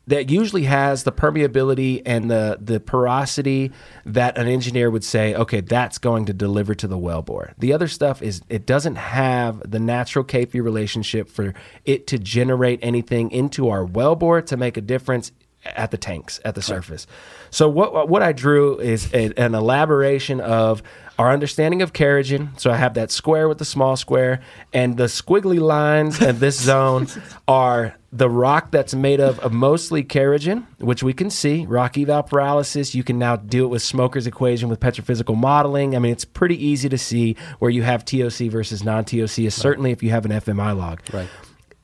that 0.07 0.29
usually 0.31 0.65
has 0.65 1.05
the 1.05 1.13
permeability 1.13 2.03
and 2.05 2.31
the 2.31 2.59
the 2.61 2.79
porosity 2.79 3.73
that 4.05 4.37
an 4.37 4.47
engineer 4.47 4.91
would 4.91 5.03
say, 5.05 5.35
okay, 5.35 5.63
that's 5.63 5.97
going 5.97 6.27
to 6.27 6.35
deliver 6.35 6.75
to 6.75 6.87
the 6.87 6.99
wellbore. 6.99 7.55
The 7.59 7.73
other 7.73 7.89
stuff 7.89 8.21
is 8.21 8.43
it 8.51 8.67
doesn't 8.67 8.97
have 8.97 9.71
the 9.71 9.79
natural 9.79 10.23
Kp 10.23 10.63
relationship 10.63 11.31
for 11.31 11.55
it 11.87 12.07
to 12.09 12.19
generate 12.19 12.81
anything 12.83 13.31
into 13.31 13.71
our 13.71 13.83
wellbore 13.87 14.45
to 14.47 14.59
make 14.59 14.77
a 14.77 14.83
difference 14.83 15.33
at 15.65 15.91
the 15.91 15.97
tanks 15.97 16.41
at 16.45 16.55
the 16.55 16.63
surface. 16.63 17.07
So 17.51 17.69
what 17.69 18.09
what 18.09 18.23
I 18.23 18.33
drew 18.33 18.79
is 18.79 19.13
a, 19.15 19.33
an 19.39 19.55
elaboration 19.55 20.41
of 20.41 20.83
our 21.19 21.31
understanding 21.31 21.83
of 21.83 21.93
Kerogen. 21.93 22.59
So 22.59 22.71
I 22.71 22.77
have 22.77 22.95
that 22.95 23.11
square 23.11 23.49
with 23.49 23.59
the 23.59 23.65
small 23.65 23.97
square, 23.97 24.41
and 24.73 24.97
the 24.97 25.05
squiggly 25.05 25.61
lines 25.61 26.21
in 26.21 26.39
this 26.39 26.61
zone 26.61 27.07
are 27.47 27.95
the 28.13 28.29
rock 28.29 28.71
that's 28.71 28.95
made 28.95 29.21
of, 29.21 29.39
of 29.41 29.53
mostly 29.53 30.03
Kerogen, 30.05 30.67
which 30.79 31.03
we 31.03 31.13
can 31.13 31.31
see. 31.31 31.67
Rock 31.67 31.99
eval 31.99 32.23
pyrolysis. 32.23 32.95
You 32.95 33.05
can 33.05 33.19
now 33.19 33.37
do 33.37 33.65
it 33.65 33.69
with 33.69 33.83
Schmoker's 33.83 34.27
equation 34.27 34.69
with 34.69 34.81
petrophysical 34.81 35.37
modeling. 35.37 35.97
I 35.97 35.99
mean, 35.99 36.13
it's 36.13 36.25
pretty 36.25 36.65
easy 36.65 36.89
to 36.89 36.99
see 36.99 37.37
where 37.59 37.71
you 37.71 37.83
have 37.83 38.05
TOC 38.05 38.51
versus 38.51 38.85
non-TOC. 38.85 39.51
Certainly, 39.51 39.93
if 39.93 40.03
you 40.03 40.11
have 40.11 40.25
an 40.25 40.33
FMI 40.33 40.77
log. 40.77 41.01
Right. 41.13 41.29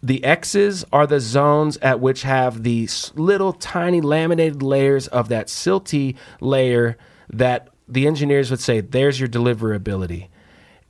The 0.03 0.25
X's 0.25 0.85
are 0.93 1.07
the 1.07 1.21
zones 1.21 1.77
at 1.79 2.01
which 2.01 2.23
have 2.23 2.63
the 2.63 2.89
little 3.15 3.53
tiny 3.53 4.01
laminated 4.01 4.63
layers 4.63 5.09
of 5.09 5.29
that 5.29 5.49
silty 5.49 6.17
layer 6.41 6.97
that 7.29 7.69
the 7.87 8.07
engineers 8.07 8.51
would 8.51 8.61
say, 8.61 8.81
there's 8.81 9.21
your 9.21 9.29
deliverability. 9.29 10.29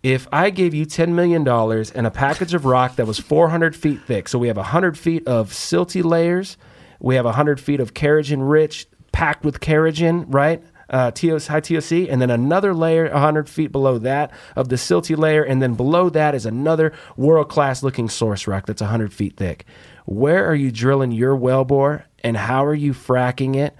If 0.03 0.29
I 0.33 0.51
gave 0.51 0.75
you 0.75 0.87
$10 0.87 1.09
million 1.11 1.47
and 1.47 2.07
a 2.07 2.11
package 2.11 2.55
of 2.55 2.65
rock 2.65 2.97
that 2.97 3.07
was 3.07 3.19
400 3.19 3.75
feet 3.75 4.01
thick, 4.07 4.29
so 4.29 4.39
we 4.39 4.49
have 4.49 4.57
100 4.57 4.97
feet 4.97 5.27
of 5.27 5.51
silty 5.51 6.05
layers, 6.05 6.57
we 7.01 7.17
have 7.17 7.25
100 7.25 7.61
feet 7.61 7.81
of 7.81 7.95
Kerogen 7.95 8.49
rich, 8.49 8.87
packed 9.13 9.45
with 9.45 9.61
Kerogen, 9.61 10.25
right? 10.29 10.63
Uh, 10.91 11.13
TOC, 11.13 11.43
high 11.47 11.61
TOC, 11.61 12.09
and 12.11 12.21
then 12.21 12.31
another 12.31 12.75
layer 12.75 13.09
100 13.11 13.49
feet 13.49 13.71
below 13.71 13.97
that 13.99 14.33
of 14.57 14.69
the 14.69 14.77
silty 14.77 15.17
layer, 15.17 15.45
and 15.45 15.63
then 15.63 15.75
below 15.75 16.11
that 16.11 16.35
is 16.35 16.45
another 16.45 16.93
world 17.17 17.49
class 17.49 17.83
looking 17.83 18.09
source 18.09 18.49
rock 18.49 18.67
that's 18.67 18.83
100 18.83 19.13
feet 19.13 19.37
thick. 19.37 19.65
Where 20.05 20.45
are 20.45 20.55
you 20.55 20.73
drilling 20.73 21.13
your 21.13 21.37
wellbore, 21.37 22.03
and 22.25 22.37
how 22.37 22.65
are 22.65 22.75
you 22.75 22.93
fracking 22.93 23.55
it? 23.55 23.77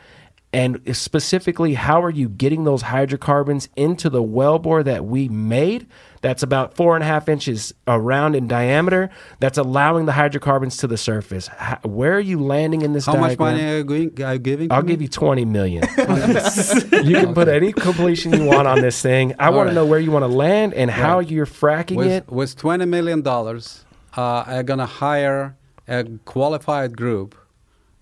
And 0.53 0.81
specifically, 0.97 1.75
how 1.75 2.03
are 2.03 2.11
you 2.11 2.29
getting 2.29 2.65
those 2.65 2.83
hydrocarbons 2.83 3.69
into 3.77 4.11
the 4.11 4.23
wellbore 4.23 4.85
that 4.85 5.05
we 5.05 5.29
made? 5.29 5.87
That's 6.23 6.43
about 6.43 6.75
four 6.75 6.97
and 6.97 7.03
a 7.03 7.07
half 7.07 7.29
inches 7.31 7.73
around 7.89 8.35
in 8.35 8.47
diameter. 8.47 9.09
That's 9.39 9.57
allowing 9.57 10.05
the 10.05 10.13
hydrocarbons 10.13 10.77
to 10.79 10.87
the 10.87 10.99
surface. 10.99 11.47
How, 11.47 11.79
where 11.83 12.15
are 12.15 12.21
you 12.21 12.39
landing 12.39 12.83
in 12.83 12.93
this 12.93 13.07
How 13.07 13.17
much 13.17 13.39
money 13.39 13.65
are 13.65 13.79
you, 13.79 13.85
going, 13.85 14.23
are 14.23 14.35
you 14.35 14.39
giving? 14.39 14.71
I'll 14.71 14.83
me? 14.83 14.89
give 14.89 15.01
you 15.01 15.09
20 15.23 15.47
million. 15.47 15.83
you 15.83 17.17
can 17.17 17.33
put 17.33 17.49
any 17.49 17.73
completion 17.73 18.35
you 18.35 18.45
want 18.45 18.69
on 18.69 18.83
this 18.83 19.01
thing. 19.01 19.35
I 19.39 19.49
want 19.49 19.67
right. 19.67 19.71
to 19.71 19.75
know 19.75 19.87
where 19.87 19.99
you 19.99 20.11
want 20.11 20.25
to 20.25 20.29
land 20.29 20.75
and 20.75 20.91
how 20.91 21.21
you're 21.21 21.47
fracking 21.47 21.97
with, 21.97 22.09
it. 22.09 22.29
with 22.29 22.57
twenty 22.57 22.85
million 22.85 23.23
dollars, 23.23 23.85
uh, 24.17 24.45
I'm 24.47 24.67
gonna 24.67 24.87
hire 24.87 25.57
a 25.89 26.05
qualified 26.27 26.97
group 26.97 27.35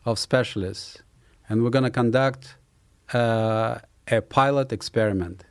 of 0.04 0.18
specialists, 0.18 1.02
and 1.48 1.62
we're 1.62 1.70
gonna 1.70 1.90
conduct 1.90 2.56
uh, 3.14 3.78
a 4.08 4.20
pilot 4.22 4.72
experiment. 4.72 5.44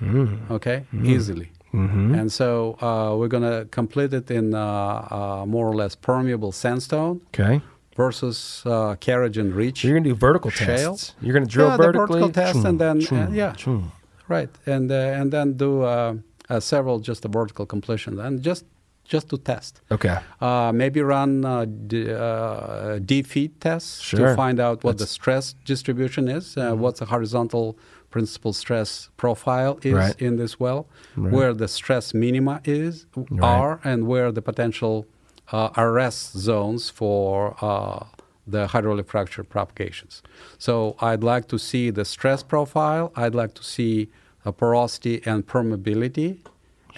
Mm. 0.00 0.50
Okay, 0.50 0.86
easily. 1.04 1.52
Mm-hmm. 1.72 2.14
And 2.14 2.32
so 2.32 2.76
uh, 2.80 3.16
we're 3.16 3.28
gonna 3.28 3.64
complete 3.70 4.12
it 4.12 4.30
in 4.30 4.54
uh, 4.54 4.60
uh, 4.60 5.44
more 5.46 5.66
or 5.68 5.74
less 5.74 5.94
permeable 5.94 6.52
sandstone 6.52 7.20
Okay. 7.28 7.60
versus 7.96 8.62
uh, 8.66 8.96
Kerogen 9.00 9.54
rich. 9.54 9.82
So 9.82 9.88
you're 9.88 9.94
going 9.96 10.04
to 10.04 10.10
do 10.10 10.16
vertical 10.16 10.50
Shale? 10.50 10.92
tests. 10.96 11.14
You're 11.20 11.32
going 11.34 11.46
to 11.46 11.52
drill 11.52 11.68
Yeah, 11.68 11.76
the 11.76 11.82
vertically. 11.82 12.20
vertical 12.20 12.30
test 12.42 12.64
and 12.64 12.78
then, 12.80 12.96
uh, 13.12 13.30
yeah. 13.32 13.54
Right, 14.28 14.50
and 14.66 14.90
uh, 14.90 14.94
and 15.20 15.32
then 15.32 15.56
do 15.56 15.82
uh, 15.82 16.14
uh, 16.48 16.60
several 16.60 17.00
just 17.00 17.24
a 17.24 17.28
vertical 17.28 17.66
completion, 17.66 18.18
and 18.20 18.40
just 18.42 18.64
just 19.12 19.28
to 19.30 19.36
test. 19.38 19.80
Okay. 19.90 20.16
Uh, 20.40 20.70
maybe 20.72 21.00
run 21.02 21.44
uh, 21.44 21.64
d- 21.64 22.12
uh, 22.12 23.00
DFIT 23.00 23.50
tests 23.58 24.00
Sure. 24.00 24.20
to 24.28 24.36
find 24.36 24.60
out 24.60 24.84
what 24.84 24.98
the 24.98 25.06
stress 25.06 25.54
distribution 25.64 26.28
is, 26.28 26.56
uh, 26.56 26.74
what 26.76 26.94
the 26.98 27.06
horizontal 27.06 27.76
principal 28.10 28.52
stress 28.52 29.08
profile 29.16 29.78
is 29.82 29.94
Right. 29.94 30.22
in 30.22 30.36
this 30.36 30.58
well, 30.60 30.86
Right. 31.16 31.32
where 31.32 31.54
the 31.54 31.68
stress 31.68 32.12
minima 32.14 32.60
is 32.64 33.06
Right. 33.16 33.42
are, 33.42 33.80
and 33.84 34.06
where 34.06 34.30
the 34.32 34.42
potential 34.42 35.06
uh, 35.52 35.70
arrest 35.76 36.36
zones 36.38 36.90
for 36.90 37.56
uh, 37.60 38.04
the 38.46 38.68
hydraulic 38.68 39.06
fracture 39.08 39.42
propagations. 39.44 40.22
So 40.58 40.96
I'd 41.00 41.24
like 41.24 41.48
to 41.48 41.58
see 41.58 41.90
the 41.90 42.04
stress 42.04 42.42
profile. 42.44 43.12
I'd 43.16 43.34
like 43.34 43.54
to 43.54 43.64
see 43.64 44.08
uh, 44.44 44.52
porosity 44.52 45.20
and 45.26 45.46
permeability, 45.46 46.38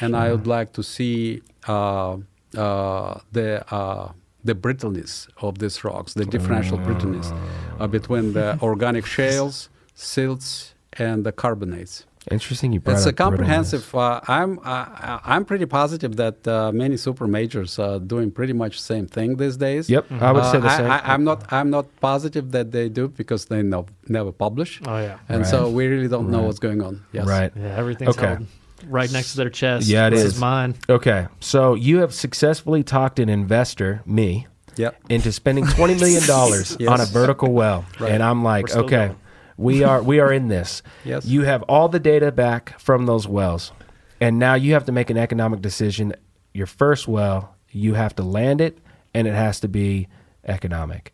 and 0.01 0.15
I 0.17 0.31
would 0.33 0.47
like 0.47 0.73
to 0.75 0.83
see 0.83 1.43
uh, 1.67 2.17
uh, 2.57 3.21
the 3.33 3.65
uh, 3.75 4.13
the 4.45 4.55
brittleness 4.55 5.29
of 5.41 5.59
these 5.59 5.85
rocks, 5.85 6.15
the 6.15 6.25
differential 6.27 6.77
brittleness 6.79 7.33
uh, 7.81 7.87
between 7.87 8.33
the 8.33 8.59
organic 8.61 9.07
shales, 9.17 9.69
silts, 9.95 10.72
and 10.99 11.25
the 11.25 11.33
carbonates. 11.33 12.07
Interesting. 12.31 12.73
You 12.73 12.79
brought 12.79 12.99
It's 12.99 13.07
a 13.07 13.09
up 13.09 13.15
brittleness. 13.17 13.19
comprehensive. 13.29 13.95
Uh, 13.97 14.21
I'm 14.29 14.61
uh, 14.63 15.19
I'm 15.25 15.45
pretty 15.45 15.67
positive 15.67 16.15
that 16.17 16.47
uh, 16.47 16.71
many 16.71 16.97
super 16.97 17.27
majors 17.27 17.81
are 17.81 17.99
doing 17.99 18.31
pretty 18.31 18.53
much 18.53 18.77
the 18.79 18.85
same 18.85 19.07
thing 19.09 19.37
these 19.39 19.57
days. 19.57 19.91
Yep, 19.91 20.05
I 20.21 20.31
would 20.31 20.43
Uh, 20.45 20.53
say 20.53 20.61
the 20.61 20.77
same. 20.77 20.89
I, 20.89 21.15
am 21.15 21.25
not 21.25 21.53
I'm 21.53 21.71
not 21.71 21.87
positive 22.01 22.53
that 22.53 22.71
they 22.71 22.89
do 22.89 23.09
because 23.09 23.47
they 23.47 23.63
no, 23.65 23.87
never 24.07 24.31
publish, 24.31 24.81
Oh 24.87 24.99
yeah, 25.01 25.19
and 25.29 25.41
Right. 25.41 25.51
so 25.51 25.69
we 25.69 25.87
really 25.89 26.07
don't 26.07 26.31
know 26.31 26.43
what's 26.43 26.61
going 26.61 26.81
on. 26.81 27.01
Yes. 27.13 27.27
Right. 27.27 27.51
yeah. 27.57 27.75
Everything's 27.77 28.17
Okay. 28.17 28.27
held 28.27 28.47
right 28.89 29.11
next 29.13 29.33
to 29.33 29.39
their 29.39 29.51
chest. 29.51 29.89
Yeah, 29.89 30.07
it 30.07 30.11
this 30.11 30.21
is. 30.25 30.35
is 30.35 30.41
mine. 30.41 30.77
Okay. 30.89 31.27
So 31.41 31.75
you 31.75 31.99
have 32.03 32.15
successfully 32.15 32.85
talked 32.85 33.19
an 33.19 33.29
investor, 33.31 34.01
me, 34.07 34.47
Yep. 34.77 34.95
into 35.11 35.33
spending 35.33 35.67
twenty 35.67 35.97
million 35.97 36.25
dollars 36.29 36.77
Yes. 36.81 36.89
on 36.89 37.01
a 37.01 37.05
vertical 37.07 37.51
well, 37.53 37.85
Right. 37.99 38.13
and 38.13 38.23
I'm 38.23 38.45
like, 38.45 38.71
okay, 38.75 39.07
going. 39.09 39.17
We 39.63 39.83
are 39.85 40.03
we 40.03 40.21
are 40.21 40.33
in 40.33 40.49
this. 40.49 40.83
Yes. 41.05 41.27
You 41.27 41.43
have 41.43 41.63
all 41.65 41.89
the 41.89 41.99
data 41.99 42.31
back 42.31 42.79
from 42.79 43.07
those 43.07 43.27
wells, 43.27 43.73
and 44.21 44.39
now 44.39 44.55
you 44.55 44.75
have 44.75 44.85
to 44.85 44.93
make 44.93 45.11
an 45.11 45.17
economic 45.17 45.61
decision. 45.61 46.15
Your 46.55 46.67
first 46.67 47.09
well, 47.09 47.57
you 47.71 47.95
have 47.95 48.15
to 48.17 48.23
land 48.23 48.61
it, 48.61 48.79
and 49.15 49.27
it 49.27 49.35
has 49.35 49.59
to 49.61 49.69
be 49.69 50.09
economic. 50.45 51.13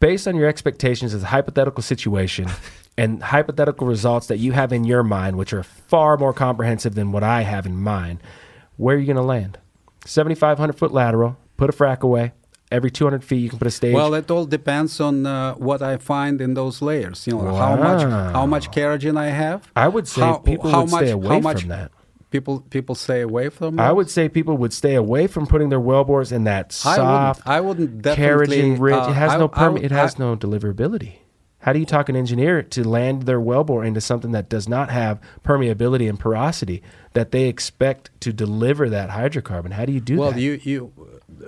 Based 0.00 0.28
on 0.28 0.36
your 0.36 0.48
expectations 0.48 1.14
as 1.14 1.22
a 1.22 1.26
hypothetical 1.26 1.82
situation 1.82 2.48
and 2.98 3.22
hypothetical 3.22 3.86
results 3.86 4.26
that 4.26 4.38
you 4.38 4.52
have 4.52 4.72
in 4.72 4.84
your 4.84 5.02
mind, 5.02 5.36
which 5.36 5.52
are 5.52 5.62
far 5.62 6.16
more 6.16 6.32
comprehensive 6.32 6.94
than 6.94 7.12
what 7.12 7.22
I 7.22 7.42
have 7.42 7.64
in 7.64 7.76
mind, 7.76 8.20
where 8.76 8.96
are 8.96 8.98
you 8.98 9.06
going 9.06 9.16
to 9.16 9.22
land? 9.22 9.58
7,500 10.04 10.76
foot 10.76 10.92
lateral, 10.92 11.36
put 11.56 11.70
a 11.70 11.72
frac 11.72 12.00
away. 12.00 12.32
Every 12.72 12.90
200 12.90 13.22
feet, 13.22 13.36
you 13.38 13.48
can 13.48 13.58
put 13.60 13.68
a 13.68 13.70
stage. 13.70 13.94
Well, 13.94 14.12
it 14.14 14.28
all 14.30 14.44
depends 14.44 15.00
on 15.00 15.24
uh, 15.24 15.54
what 15.54 15.82
I 15.82 15.98
find 15.98 16.40
in 16.40 16.54
those 16.54 16.82
layers. 16.82 17.24
You 17.26 17.34
know 17.34 17.54
how 17.54 17.76
much 17.76 18.02
how 18.02 18.44
much 18.46 18.70
kerogen 18.72 19.16
I 19.16 19.28
have. 19.28 19.70
I 19.76 19.86
would 19.86 20.08
say 20.08 20.22
how- 20.22 20.38
people 20.38 20.70
how 20.70 20.80
would 20.82 20.90
much- 20.90 21.00
stay 21.02 21.10
how 21.10 21.14
away 21.16 21.40
much 21.40 21.60
from 21.60 21.68
that. 21.68 21.92
People 22.32 22.60
people 22.68 22.96
stay 22.96 23.20
away 23.20 23.50
from. 23.50 23.78
I 23.78 23.92
would 23.92 24.10
say 24.10 24.28
people 24.28 24.56
would 24.56 24.72
stay 24.72 24.96
away 24.96 25.28
from 25.28 25.46
putting 25.46 25.68
their 25.68 25.80
wellbores 25.80 26.32
in 26.32 26.42
that 26.44 26.66
I 26.84 26.96
soft, 26.96 27.38
wouldn't. 27.40 27.56
I 27.56 27.60
wouldn't 27.60 28.02
definitely. 28.02 28.58
Kerogen 28.58 28.80
rich. 28.80 28.94
uh, 28.96 29.06
it 29.10 29.14
has 29.14 29.30
I- 29.32 29.38
no 29.38 29.44
I 29.44 29.48
perm- 29.58 29.72
would- 29.74 29.84
It 29.84 29.92
has 29.92 30.16
I- 30.16 30.18
no 30.24 30.36
deliverability. 30.36 31.12
How 31.66 31.72
do 31.72 31.80
you 31.80 31.84
talk 31.84 32.08
an 32.08 32.14
engineer 32.14 32.62
to 32.62 32.88
land 32.88 33.24
their 33.24 33.40
wellbore 33.40 33.84
into 33.84 34.00
something 34.00 34.30
that 34.30 34.48
does 34.48 34.68
not 34.68 34.88
have 34.90 35.20
permeability 35.42 36.08
and 36.08 36.16
porosity 36.16 36.80
that 37.14 37.32
they 37.32 37.48
expect 37.48 38.08
to 38.20 38.32
deliver 38.32 38.88
that 38.88 39.10
hydrocarbon? 39.10 39.72
How 39.72 39.84
do 39.84 39.92
you 39.92 39.98
do 39.98 40.16
well, 40.16 40.30
that? 40.30 40.36
Well, 40.36 40.42
you 40.42 40.60
you, 40.62 40.92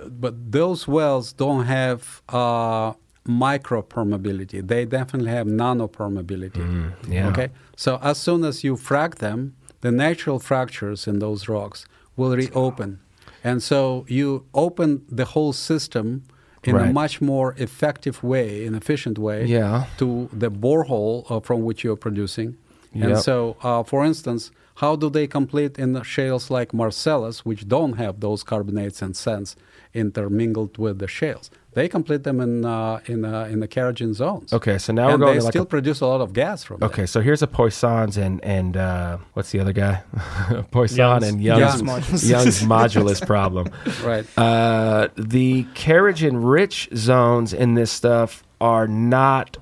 but 0.09 0.51
those 0.51 0.89
wells 0.89 1.31
don't 1.31 1.67
have 1.67 2.21
uh, 2.27 2.91
micro 3.25 3.81
permeability. 3.81 4.67
They 4.67 4.83
definitely 4.83 5.31
have 5.31 5.47
nano 5.47 5.87
permeability. 5.87 6.67
Mm, 6.67 6.91
yeah. 7.07 7.29
Okay. 7.29 7.47
So 7.77 7.97
as 8.01 8.17
soon 8.17 8.43
as 8.43 8.61
you 8.61 8.75
frac 8.75 9.19
them, 9.19 9.55
the 9.79 9.89
natural 9.89 10.37
fractures 10.39 11.07
in 11.07 11.19
those 11.19 11.47
rocks 11.47 11.85
will 12.17 12.35
reopen, 12.35 12.99
and 13.41 13.63
so 13.63 14.05
you 14.09 14.45
open 14.53 15.05
the 15.09 15.23
whole 15.23 15.53
system 15.53 16.25
in 16.63 16.75
Right. 16.75 16.89
a 16.89 16.93
much 16.93 17.21
more 17.21 17.55
effective 17.57 18.23
way, 18.23 18.65
an 18.67 18.75
efficient 18.75 19.17
way, 19.17 19.45
Yeah. 19.45 19.85
to 19.97 20.29
the 20.33 20.49
borehole 20.51 21.25
uh, 21.29 21.39
from 21.39 21.63
which 21.63 21.83
you're 21.83 21.95
producing. 22.07 22.57
And 22.93 23.11
Yep. 23.11 23.17
so, 23.19 23.55
uh, 23.63 23.83
for 23.83 24.03
instance, 24.05 24.51
how 24.75 24.95
do 24.95 25.09
they 25.09 25.27
complete 25.27 25.77
in 25.77 25.93
the 25.93 26.03
shales 26.03 26.49
like 26.49 26.73
Marcellus, 26.73 27.45
which 27.45 27.67
don't 27.67 27.93
have 27.97 28.19
those 28.19 28.43
carbonates 28.43 29.01
and 29.01 29.15
sands 29.15 29.55
intermingled 29.93 30.77
with 30.77 30.99
the 30.99 31.07
shales? 31.07 31.49
They 31.79 31.87
complete 31.87 32.23
them 32.23 32.41
in 32.41 32.65
uh, 32.65 32.99
in 33.05 33.23
uh, 33.23 33.45
in 33.45 33.61
the 33.61 33.67
kerogen 33.69 34.13
zones. 34.13 34.51
Okay, 34.51 34.77
so 34.77 34.91
now 34.91 35.03
and 35.07 35.13
we're 35.13 35.27
going 35.27 35.33
they 35.35 35.39
to 35.39 35.45
like 35.45 35.53
still 35.53 35.63
a, 35.63 35.65
produce 35.65 36.01
a 36.01 36.07
lot 36.07 36.19
of 36.19 36.33
gas 36.33 36.61
from 36.61 36.83
okay. 36.83 37.05
So 37.05 37.21
here's 37.21 37.41
a 37.41 37.47
Poissons 37.47 38.17
and 38.17 38.43
and 38.43 38.75
uh, 38.75 39.17
what's 39.31 39.51
the 39.51 39.61
other 39.61 39.71
guy? 39.71 40.03
Poisson 40.71 40.97
Young's. 40.97 41.27
and 41.29 41.41
Young's 41.41 41.61
Young's 41.61 41.81
modulus. 41.83 42.29
Young's 42.29 42.61
modulus 42.75 43.25
problem. 43.25 43.67
Right. 44.03 44.25
Uh, 44.37 45.07
the 45.15 45.63
kerogen 45.73 46.39
rich 46.43 46.89
zones 46.93 47.53
in 47.53 47.75
this 47.75 47.91
stuff 47.91 48.43
are 48.59 48.85
not 48.87 49.57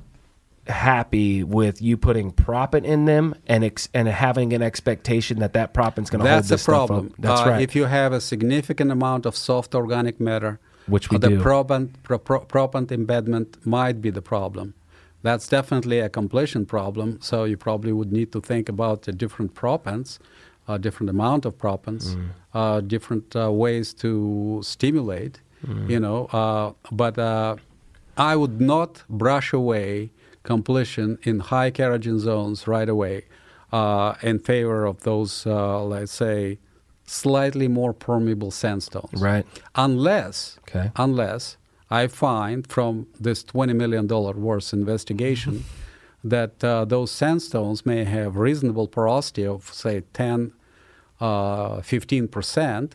happy 0.67 1.43
with 1.43 1.81
you 1.81 1.97
putting 1.97 2.31
proppant 2.31 2.83
in 2.85 3.05
them 3.05 3.35
and 3.47 3.63
ex- 3.63 3.89
and 3.93 4.07
having 4.07 4.53
an 4.53 4.61
expectation 4.61 5.39
that 5.39 5.53
that 5.53 5.73
proppant's 5.73 6.09
going 6.09 6.23
to 6.23 6.29
hold 6.29 6.37
That's 6.39 6.49
the 6.49 6.55
this 6.55 6.63
stuff 6.63 6.87
problem. 6.87 7.07
up. 7.07 7.13
That's 7.19 7.41
Uh, 7.41 7.49
right. 7.51 7.61
If 7.61 7.75
you 7.75 7.85
have 7.85 8.11
a 8.11 8.19
significant 8.21 8.91
amount 8.91 9.25
of 9.25 9.35
soft 9.35 9.75
organic 9.75 10.19
matter, 10.19 10.59
Which 10.87 11.09
we 11.09 11.17
the 11.17 11.29
do. 11.29 11.39
proppant, 11.41 11.89
pro- 12.03 12.17
pro- 12.19 12.45
proppant 12.45 12.87
embedment 12.91 13.65
might 13.65 14.01
be 14.01 14.09
the 14.09 14.21
problem. 14.21 14.73
That's 15.21 15.47
definitely 15.47 15.99
a 15.99 16.09
completion 16.09 16.65
problem. 16.65 17.17
So 17.21 17.43
you 17.43 17.57
probably 17.57 17.91
would 17.91 18.11
need 18.11 18.31
to 18.31 18.39
think 18.41 18.69
about 18.69 19.01
the 19.01 19.11
different 19.11 19.53
proppants, 19.53 20.19
uh, 20.67 20.77
different 20.77 21.09
amount 21.09 21.45
of 21.45 21.57
proppants, 21.57 22.15
Mm. 22.15 22.29
uh, 22.53 22.79
different 22.81 23.35
uh, 23.35 23.51
ways 23.51 23.93
to 23.95 24.61
stimulate. 24.63 25.41
Mm. 25.65 25.89
You 25.89 25.99
know, 25.99 26.19
uh, 26.31 26.73
but 26.91 27.17
uh, 27.17 27.55
I 28.15 28.35
would 28.35 28.61
not 28.61 29.03
brush 29.09 29.51
away 29.53 30.11
completion 30.43 31.17
in 31.23 31.39
high 31.39 31.71
kerogen 31.71 32.19
zones 32.19 32.67
right 32.67 32.87
away 32.87 33.25
uh, 33.73 34.13
in 34.21 34.39
favor 34.39 34.85
of 34.85 35.01
those, 35.01 35.45
uh, 35.45 35.83
let's 35.83 36.13
say, 36.13 36.57
slightly 37.07 37.67
more 37.67 37.93
permeable 37.93 38.51
sandstones. 38.51 39.19
right. 39.21 39.45
Unless, 39.75 40.59
Okay. 40.67 40.91
unless 40.97 41.57
I 41.89 42.07
find 42.07 42.67
from 42.67 43.07
this 43.19 43.43
$20 43.45 43.73
million 43.75 44.07
worth 44.07 44.73
investigation 44.73 45.63
that 46.23 46.61
uh, 46.63 46.83
those 46.85 47.09
sandstones 47.11 47.85
may 47.85 48.03
have 48.03 48.35
reasonable 48.35 48.87
porosity 48.87 49.45
of, 49.47 49.73
say, 49.73 50.01
10, 50.13 50.51
uh, 51.21 51.77
15%, 51.77 52.91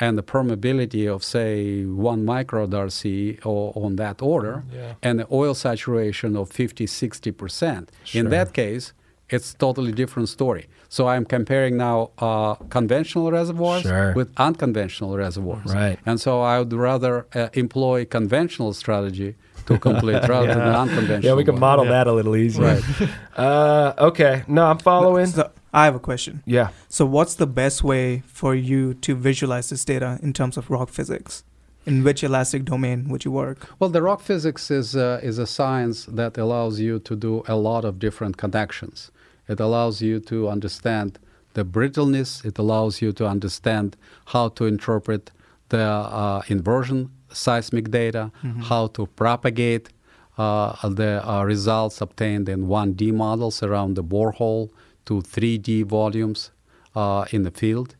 and 0.00 0.16
the 0.18 0.22
permeability 0.22 1.08
of, 1.12 1.24
say, 1.24 1.84
one 1.84 2.24
microdarcy 2.26 3.44
or 3.46 3.72
on 3.74 3.96
that 3.96 4.20
order, 4.22 4.62
Yeah. 4.72 4.94
and 5.02 5.18
the 5.20 5.26
oil 5.32 5.54
saturation 5.54 6.36
of 6.36 6.50
50, 6.50 6.86
60%. 6.86 7.88
Sure. 8.04 8.20
In 8.20 8.28
that 8.30 8.52
case, 8.52 8.92
it's 9.30 9.54
totally 9.54 9.92
different 9.92 10.28
story. 10.28 10.66
So 10.88 11.06
I'm 11.08 11.24
comparing 11.24 11.76
now 11.76 12.10
uh, 12.18 12.54
conventional 12.70 13.30
reservoirs 13.30 13.82
Sure. 13.82 14.12
with 14.14 14.28
unconventional 14.38 15.16
reservoirs. 15.18 15.74
Right. 15.74 15.98
And 16.06 16.18
so 16.20 16.40
I 16.40 16.58
would 16.60 16.72
rather 16.72 17.26
uh, 17.34 17.48
employ 17.52 18.04
conventional 18.06 18.72
strategy 18.72 19.34
to 19.66 19.78
complete 19.78 20.26
rather 20.34 20.46
than 20.48 20.60
unconventional. 20.84 21.22
Yeah, 21.24 21.34
we 21.34 21.44
can 21.44 21.54
one. 21.54 21.60
model 21.60 21.84
Yeah. 21.84 21.90
that 21.92 22.06
a 22.06 22.12
little 22.12 22.36
easier. 22.36 22.64
Right. 22.64 22.84
Uh, 23.36 23.92
okay. 24.10 24.42
No, 24.48 24.66
I'm 24.66 24.78
following. 24.78 25.26
So 25.26 25.50
I 25.72 25.84
have 25.84 25.94
a 25.94 26.00
question. 26.00 26.42
yeah. 26.46 26.68
So, 26.88 27.04
what's 27.06 27.34
the 27.36 27.46
best 27.46 27.84
way 27.84 28.22
for 28.26 28.54
you 28.54 28.94
to 28.94 29.14
visualize 29.14 29.68
this 29.68 29.84
data 29.84 30.18
in 30.22 30.32
terms 30.32 30.56
of 30.56 30.70
rock 30.70 30.88
physics? 30.88 31.44
In 31.86 32.02
which 32.04 32.22
elastic 32.24 32.64
domain 32.64 33.08
would 33.10 33.24
you 33.24 33.30
work? 33.30 33.58
Well, 33.78 33.90
the 33.90 34.02
rock 34.02 34.20
physics 34.20 34.70
is 34.70 34.96
uh, 34.96 35.20
is 35.22 35.38
a 35.38 35.46
science 35.46 36.06
that 36.16 36.36
allows 36.38 36.80
you 36.80 36.98
to 37.00 37.14
do 37.16 37.42
a 37.46 37.54
lot 37.54 37.84
of 37.84 37.98
different 37.98 38.36
connections. 38.36 39.10
It 39.48 39.60
allows 39.60 40.02
you 40.02 40.20
to 40.20 40.48
understand 40.48 41.18
the 41.54 41.64
brittleness. 41.64 42.44
It 42.44 42.58
allows 42.58 43.02
you 43.02 43.12
to 43.12 43.26
understand 43.26 43.96
how 44.26 44.48
to 44.50 44.64
interpret 44.66 45.30
the 45.70 45.82
uh, 45.82 46.42
inversion 46.48 47.10
seismic 47.32 47.90
data, 47.90 48.30
how 48.64 48.86
to 48.88 49.06
propagate 49.06 49.90
uh, 50.38 50.88
the 50.88 51.28
uh, 51.28 51.42
results 51.44 52.00
obtained 52.00 52.48
in 52.48 52.66
1D 52.66 53.12
models 53.12 53.62
around 53.62 53.94
the 53.96 54.04
borehole 54.04 54.70
to 55.06 55.14
3D 55.20 55.84
volumes 55.84 56.50
uh, 56.94 57.24
in 57.32 57.42
the 57.42 57.50
field. 57.50 57.96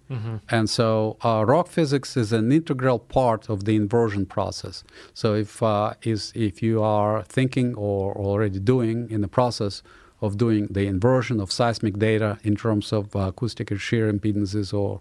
And 0.50 0.70
so 0.70 1.16
uh, 1.22 1.44
rock 1.46 1.68
physics 1.68 2.16
is 2.16 2.32
an 2.32 2.50
integral 2.52 2.98
part 2.98 3.48
of 3.50 3.64
the 3.64 3.76
inversion 3.76 4.24
process. 4.26 4.84
So 5.14 5.34
if, 5.34 5.62
uh, 5.62 5.94
is, 6.02 6.32
if 6.34 6.62
you 6.62 6.82
are 6.82 7.22
thinking 7.24 7.74
or 7.74 8.14
already 8.16 8.60
doing 8.60 9.10
in 9.10 9.20
the 9.20 9.28
process 9.28 9.82
of 10.20 10.36
doing 10.36 10.66
the 10.68 10.86
inversion 10.86 11.40
of 11.40 11.52
seismic 11.52 11.98
data 11.98 12.38
in 12.42 12.56
terms 12.56 12.92
of 12.92 13.14
uh, 13.14 13.20
acoustic 13.20 13.70
and 13.70 13.80
shear 13.80 14.12
impedances 14.12 14.74
or 14.74 15.00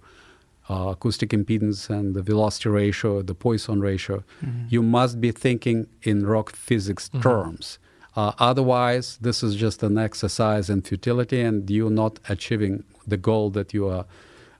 uh, 0.69 0.89
acoustic 0.89 1.29
impedance 1.29 1.89
and 1.89 2.13
the 2.13 2.21
velocity 2.21 2.69
ratio, 2.69 3.21
the 3.21 3.33
Poisson 3.33 3.79
ratio, 3.79 4.23
you 4.69 4.83
must 4.83 5.19
be 5.21 5.31
thinking 5.31 5.87
in 6.03 6.25
rock 6.25 6.51
physics 6.53 7.09
terms. 7.21 7.79
Uh, 8.15 8.33
otherwise, 8.39 9.17
this 9.21 9.43
is 9.43 9.55
just 9.55 9.83
an 9.83 9.97
exercise 9.97 10.69
in 10.69 10.81
futility, 10.81 11.39
and 11.39 11.69
you're 11.69 11.89
not 11.89 12.19
achieving 12.27 12.83
the 13.05 13.15
goal 13.15 13.49
that 13.51 13.73
you 13.73 13.87
are 13.87 14.05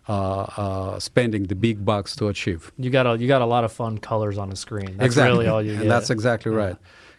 uh, 0.07 0.41
uh, 0.57 0.99
spending 0.99 1.43
the 1.43 1.55
big 1.55 1.83
bucks 1.83 2.15
to 2.15 2.27
achieve. 2.27 2.71
You 2.77 2.89
got 2.89 3.05
a 3.07 3.17
you 3.17 3.27
got 3.27 3.41
a 3.41 3.45
lot 3.45 3.63
of 3.63 3.71
fun 3.73 3.97
colors 3.97 4.37
on 4.37 4.49
the 4.49 4.55
screen. 4.55 4.95
That's 4.97 5.07
exactly, 5.07 5.39
really 5.39 5.47
all 5.47 5.61
you 5.61 5.71
and 5.73 5.81
get. 5.81 5.89
that's 5.89 6.09
exactly 6.09 6.51
right. 6.51 6.77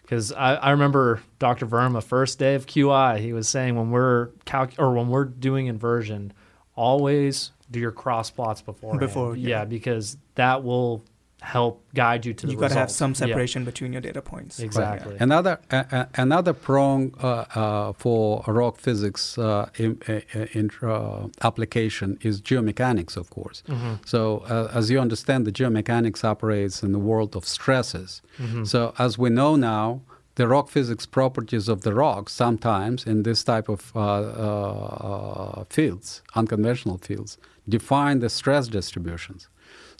Because 0.09 0.31
I, 0.31 0.55
I 0.55 0.71
remember 0.71 1.21
Dr. 1.37 1.67
Verma 1.67 2.01
first 2.01 2.39
day 2.39 2.55
of 2.55 2.65
QI, 2.65 3.19
he 3.19 3.31
was 3.31 3.47
saying 3.47 3.75
when 3.75 3.91
we're 3.91 4.29
calc- 4.43 4.73
or 4.79 4.91
when 4.95 5.09
we're 5.09 5.25
doing 5.25 5.67
inversion, 5.67 6.33
always 6.75 7.51
do 7.69 7.79
your 7.79 7.91
cross 7.91 8.31
plots 8.31 8.59
before. 8.59 8.97
Before, 8.97 9.35
yeah. 9.35 9.49
yeah. 9.49 9.65
because 9.65 10.17
that 10.33 10.63
will 10.63 11.03
help 11.41 11.81
guide 11.95 12.25
you 12.25 12.33
to 12.33 12.45
the 12.45 12.51
You 12.53 12.57
got 12.59 12.69
to 12.69 12.73
have 12.75 12.89
results. 12.89 12.95
some 12.97 13.11
Yeah, 13.11 13.17
separation 13.33 13.63
between 13.65 13.93
your 13.93 14.01
data 14.01 14.21
points. 14.21 14.59
exactly. 14.59 15.15
Another 15.19 15.59
uh, 15.71 15.83
uh, 15.91 16.05
another 16.15 16.53
prong 16.53 17.13
uh, 17.21 17.27
uh, 17.55 17.93
for 17.93 18.43
rock 18.47 18.77
physics 18.77 19.37
uh, 19.37 19.69
in, 19.77 20.01
uh, 20.07 20.19
in, 20.53 20.69
uh, 20.81 21.27
application 21.41 22.17
is 22.21 22.41
geomechanics, 22.41 23.15
of 23.17 23.29
course. 23.29 23.63
So, 24.05 24.19
uh, 24.49 24.69
as 24.73 24.89
you 24.91 24.99
understand, 24.99 25.45
the 25.47 25.51
geomechanics 25.51 26.23
operates 26.23 26.83
in 26.83 26.91
the 26.91 26.99
world 26.99 27.35
of 27.35 27.45
stresses. 27.45 28.21
So, 28.63 28.93
as 28.97 29.17
we 29.17 29.29
know 29.29 29.55
now, 29.55 30.01
the 30.35 30.47
rock 30.47 30.69
physics 30.69 31.05
properties 31.05 31.67
of 31.67 31.81
the 31.81 31.93
rocks 31.93 32.31
sometimes 32.33 33.05
in 33.05 33.23
this 33.23 33.43
type 33.43 33.67
of 33.69 33.91
uh, 33.95 33.99
uh, 33.99 35.63
fields, 35.69 36.21
unconventional 36.35 36.97
fields, 36.97 37.37
define 37.67 38.19
the 38.19 38.29
stress 38.29 38.67
distributions. 38.67 39.47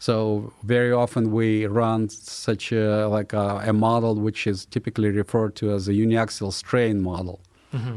So 0.00 0.54
very 0.62 0.92
often 0.92 1.30
we 1.30 1.66
run 1.66 2.08
such 2.08 2.72
a, 2.72 3.06
like 3.06 3.34
a, 3.34 3.62
a 3.66 3.72
model 3.74 4.14
which 4.14 4.46
is 4.46 4.64
typically 4.64 5.10
referred 5.10 5.54
to 5.56 5.72
as 5.72 5.88
a 5.88 5.92
uniaxial 5.92 6.54
strain 6.54 7.02
model, 7.02 7.38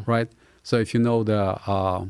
right? 0.06 0.30
So 0.64 0.76
if 0.78 0.94
you 0.94 1.00
know 1.00 1.24
the 1.24 1.42
uh, 1.66 2.06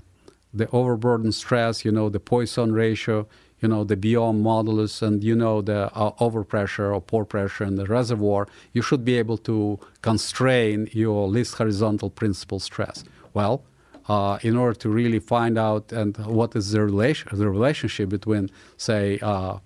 the 0.51 0.67
overburden 0.71 1.31
stress, 1.31 1.85
you 1.85 1.91
know 1.91 2.09
the 2.09 2.19
Poisson 2.19 2.73
ratio, 2.73 3.27
you 3.61 3.67
know 3.69 3.83
the 3.83 3.95
Biot 3.95 4.35
modulus, 4.41 5.03
and 5.03 5.23
you 5.23 5.35
know 5.35 5.61
the 5.61 5.91
uh, 5.93 6.11
overpressure 6.25 6.91
or 6.95 6.99
pore 6.99 7.25
pressure 7.25 7.63
in 7.63 7.75
the 7.75 7.85
reservoir, 7.85 8.47
you 8.75 8.81
should 8.81 9.05
be 9.05 9.15
able 9.19 9.37
to 9.49 9.79
constrain 10.01 10.89
your 10.91 11.27
least 11.27 11.53
horizontal 11.59 12.09
principal 12.09 12.59
stress. 12.59 13.03
Well, 13.35 13.61
uh, 14.09 14.39
in 14.41 14.57
order 14.57 14.77
to 14.79 14.89
really 14.89 15.19
find 15.19 15.55
out 15.57 15.91
and 15.91 16.17
what 16.25 16.55
is 16.55 16.71
the 16.71 16.81
relation 16.81 17.25
the 17.31 17.47
relationship 17.47 18.09
between 18.09 18.49
say 18.77 19.19
uh, 19.21 19.57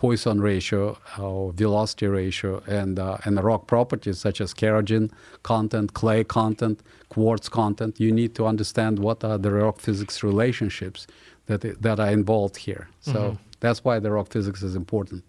Poisson 0.00 0.40
ratio 0.40 0.96
or 1.18 1.52
velocity 1.52 2.06
ratio 2.06 2.62
and 2.66 2.98
uh, 2.98 3.18
and 3.26 3.36
the 3.36 3.42
rock 3.42 3.66
properties 3.66 4.18
such 4.18 4.40
as 4.40 4.54
kerogen 4.54 5.10
content, 5.42 5.92
clay 5.92 6.24
content, 6.24 6.80
quartz 7.10 7.50
content, 7.50 8.00
you 8.00 8.10
need 8.10 8.34
to 8.34 8.46
understand 8.46 8.98
what 8.98 9.22
are 9.22 9.36
the 9.36 9.50
rock 9.50 9.78
physics 9.78 10.22
relationships 10.22 11.06
that 11.46 11.60
that 11.82 12.00
are 12.00 12.10
involved 12.10 12.56
here. 12.56 12.88
So 13.00 13.36
that's 13.60 13.84
why 13.84 13.98
the 13.98 14.10
rock 14.10 14.28
physics 14.28 14.62
is 14.62 14.74
important. 14.74 15.22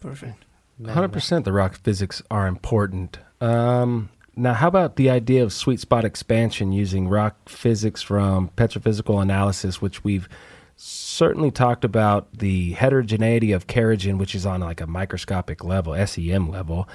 Perfect. 0.00 0.46
Hundred 0.86 1.12
percent, 1.12 1.44
the 1.44 1.52
rock 1.52 1.76
physics 1.82 2.22
are 2.30 2.46
important. 2.46 3.18
Um, 3.42 4.08
now, 4.36 4.54
how 4.54 4.68
about 4.68 4.96
the 4.96 5.10
idea 5.10 5.42
of 5.42 5.52
sweet 5.52 5.80
spot 5.80 6.04
expansion 6.04 6.72
using 6.72 7.08
rock 7.08 7.34
physics 7.46 8.00
from 8.02 8.48
petrophysical 8.56 9.20
analysis, 9.20 9.82
which 9.82 10.02
we've 10.02 10.28
certainly 10.76 11.50
talked 11.50 11.84
about 11.84 12.38
the 12.38 12.72
heterogeneity 12.72 13.52
of 13.52 13.66
kerogen, 13.66 14.18
which 14.18 14.34
is 14.34 14.44
on 14.44 14.60
like 14.60 14.80
a 14.80 14.86
microscopic 14.86 15.64
level, 15.64 15.94
SEM 16.06 16.50
level, 16.50 16.88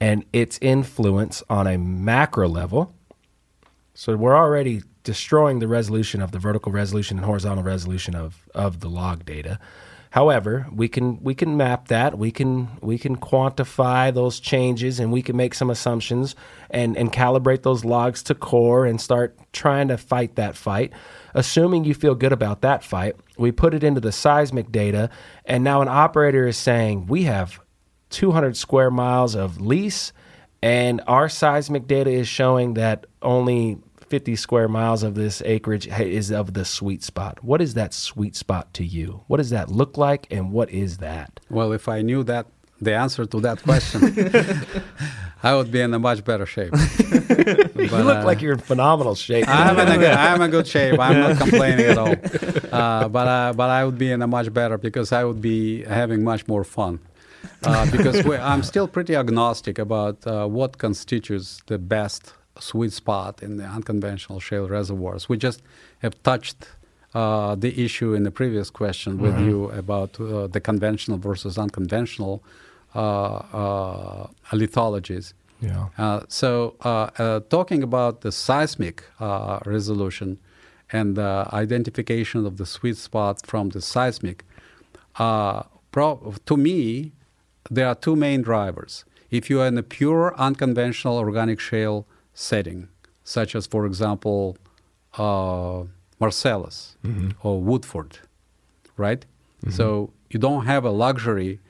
and 0.00 0.24
its 0.32 0.58
influence 0.62 1.42
on 1.50 1.66
a 1.66 1.76
macro 1.76 2.48
level. 2.48 2.94
So 3.94 4.16
we're 4.16 4.36
already 4.36 4.82
destroying 5.02 5.58
the 5.58 5.68
resolution 5.68 6.22
of 6.22 6.32
the 6.32 6.38
vertical 6.38 6.72
resolution 6.72 7.18
and 7.18 7.26
horizontal 7.26 7.64
resolution 7.64 8.14
of, 8.14 8.46
of 8.54 8.80
the 8.80 8.88
log 8.88 9.24
data. 9.24 9.58
However, 10.14 10.68
we 10.72 10.86
can 10.86 11.20
we 11.24 11.34
can 11.34 11.56
map 11.56 11.88
that. 11.88 12.16
We 12.16 12.30
can 12.30 12.68
we 12.80 12.98
can 12.98 13.16
quantify 13.16 14.14
those 14.14 14.38
changes 14.38 15.00
and 15.00 15.10
we 15.10 15.22
can 15.22 15.36
make 15.36 15.54
some 15.54 15.70
assumptions 15.70 16.36
and, 16.70 16.96
and 16.96 17.12
calibrate 17.12 17.62
those 17.62 17.84
logs 17.84 18.22
to 18.24 18.34
core 18.36 18.86
and 18.86 19.00
start 19.00 19.36
trying 19.52 19.88
to 19.88 19.98
fight 19.98 20.36
that 20.36 20.56
fight. 20.56 20.92
Assuming 21.34 21.82
you 21.82 21.94
feel 21.94 22.14
good 22.14 22.32
about 22.32 22.60
that 22.60 22.84
fight, 22.84 23.16
we 23.36 23.52
put 23.52 23.74
it 23.74 23.82
into 23.82 24.00
the 24.00 24.12
seismic 24.12 24.70
data, 24.70 25.10
and 25.44 25.64
now 25.64 25.82
an 25.82 25.88
operator 25.88 26.46
is 26.46 26.56
saying 26.56 27.06
we 27.06 27.24
have 27.24 27.60
200 28.10 28.56
square 28.56 28.90
miles 28.90 29.34
of 29.34 29.60
lease, 29.60 30.12
and 30.62 31.00
our 31.06 31.28
seismic 31.28 31.86
data 31.86 32.10
is 32.10 32.28
showing 32.28 32.74
that 32.74 33.06
only 33.22 33.78
50 34.08 34.36
square 34.36 34.68
miles 34.68 35.02
of 35.02 35.14
this 35.14 35.42
acreage 35.44 35.88
is 35.88 36.30
of 36.30 36.54
the 36.54 36.64
sweet 36.64 37.02
spot. 37.02 37.42
What 37.42 37.60
is 37.60 37.74
that 37.74 37.92
sweet 37.92 38.36
spot 38.36 38.72
to 38.74 38.84
you? 38.84 39.24
What 39.26 39.38
does 39.38 39.50
that 39.50 39.70
look 39.70 39.96
like, 39.96 40.26
and 40.30 40.52
what 40.52 40.70
is 40.70 40.98
that? 40.98 41.40
Well, 41.50 41.72
if 41.72 41.88
I 41.88 42.02
knew 42.02 42.22
that 42.24 42.46
the 42.80 42.94
answer 42.94 43.24
to 43.26 43.40
that 43.40 43.62
question, 43.62 44.00
I 45.42 45.54
would 45.54 45.70
be 45.70 45.80
in 45.80 45.92
a 45.92 45.98
much 45.98 46.24
better 46.24 46.46
shape. 46.46 46.72
but, 46.72 47.76
you 47.76 47.88
look 47.88 48.18
uh, 48.18 48.24
like 48.24 48.40
you're 48.40 48.54
in 48.54 48.58
phenomenal 48.58 49.14
shape. 49.14 49.46
I'm 49.48 49.78
in 49.78 49.88
a 49.88 49.98
good, 49.98 50.10
I'm 50.10 50.40
in 50.40 50.50
good 50.50 50.66
shape. 50.66 50.98
I'm 50.98 51.20
not 51.20 51.38
complaining 51.44 51.86
at 51.86 51.98
all. 51.98 52.14
Uh, 52.72 53.08
but 53.08 53.28
uh, 53.28 53.52
but 53.52 53.70
I 53.70 53.84
would 53.84 53.98
be 53.98 54.10
in 54.10 54.22
a 54.22 54.26
much 54.26 54.52
better 54.52 54.78
because 54.78 55.12
I 55.12 55.24
would 55.24 55.42
be 55.42 55.82
having 55.84 56.24
much 56.24 56.48
more 56.48 56.64
fun. 56.64 56.98
Uh, 57.62 57.90
because 57.90 58.26
I'm 58.26 58.62
still 58.62 58.88
pretty 58.88 59.14
agnostic 59.16 59.78
about 59.78 60.26
uh, 60.26 60.46
what 60.46 60.78
constitutes 60.78 61.62
the 61.66 61.78
best 61.78 62.32
sweet 62.58 62.92
spot 62.92 63.42
in 63.42 63.56
the 63.58 63.64
unconventional 63.64 64.40
shale 64.40 64.68
reservoirs. 64.68 65.28
We 65.28 65.36
just 65.36 65.62
have 66.00 66.22
touched 66.22 66.68
uh, 67.14 67.54
the 67.54 67.84
issue 67.84 68.12
in 68.14 68.24
the 68.24 68.30
previous 68.30 68.70
question 68.70 69.18
with 69.18 69.34
mm-hmm. 69.34 69.48
you 69.48 69.70
about 69.70 70.20
uh, 70.20 70.46
the 70.48 70.60
conventional 70.60 71.18
versus 71.18 71.56
unconventional 71.58 72.42
uh, 72.42 72.48
uh 72.48 72.63
lithologies. 72.94 75.32
Yeah. 75.60 75.88
Uh, 75.96 76.20
so, 76.28 76.74
uh, 76.82 77.40
talking 77.48 77.82
about 77.82 78.20
the 78.20 78.32
seismic 78.32 79.04
resolution 79.64 80.38
and 80.92 81.16
the 81.16 81.48
identification 81.52 82.46
of 82.46 82.56
the 82.56 82.66
sweet 82.66 82.96
spot 82.96 83.46
from 83.46 83.70
the 83.70 83.80
seismic, 83.80 84.44
pro- 85.16 86.34
to 86.44 86.56
me, 86.56 87.12
there 87.70 87.88
are 87.88 87.94
two 87.94 88.16
main 88.16 88.42
drivers. 88.42 89.04
If 89.30 89.50
you 89.50 89.60
are 89.60 89.66
in 89.66 89.78
a 89.78 89.82
pure 89.82 90.34
unconventional 90.36 91.16
organic 91.16 91.60
shale 91.60 92.06
setting, 92.34 92.88
such 93.24 93.56
as, 93.56 93.66
for 93.66 93.86
example, 93.86 94.56
uh, 95.16 95.84
Marcellus 96.20 96.96
mm-hmm. 97.04 97.30
or 97.42 97.60
Woodford, 97.60 98.18
right? 98.96 99.24
Mm-hmm. 99.64 99.70
So 99.70 100.10
you 100.30 100.38
don't 100.38 100.66
have 100.66 100.84
a 100.84 100.90
luxury 100.90 101.60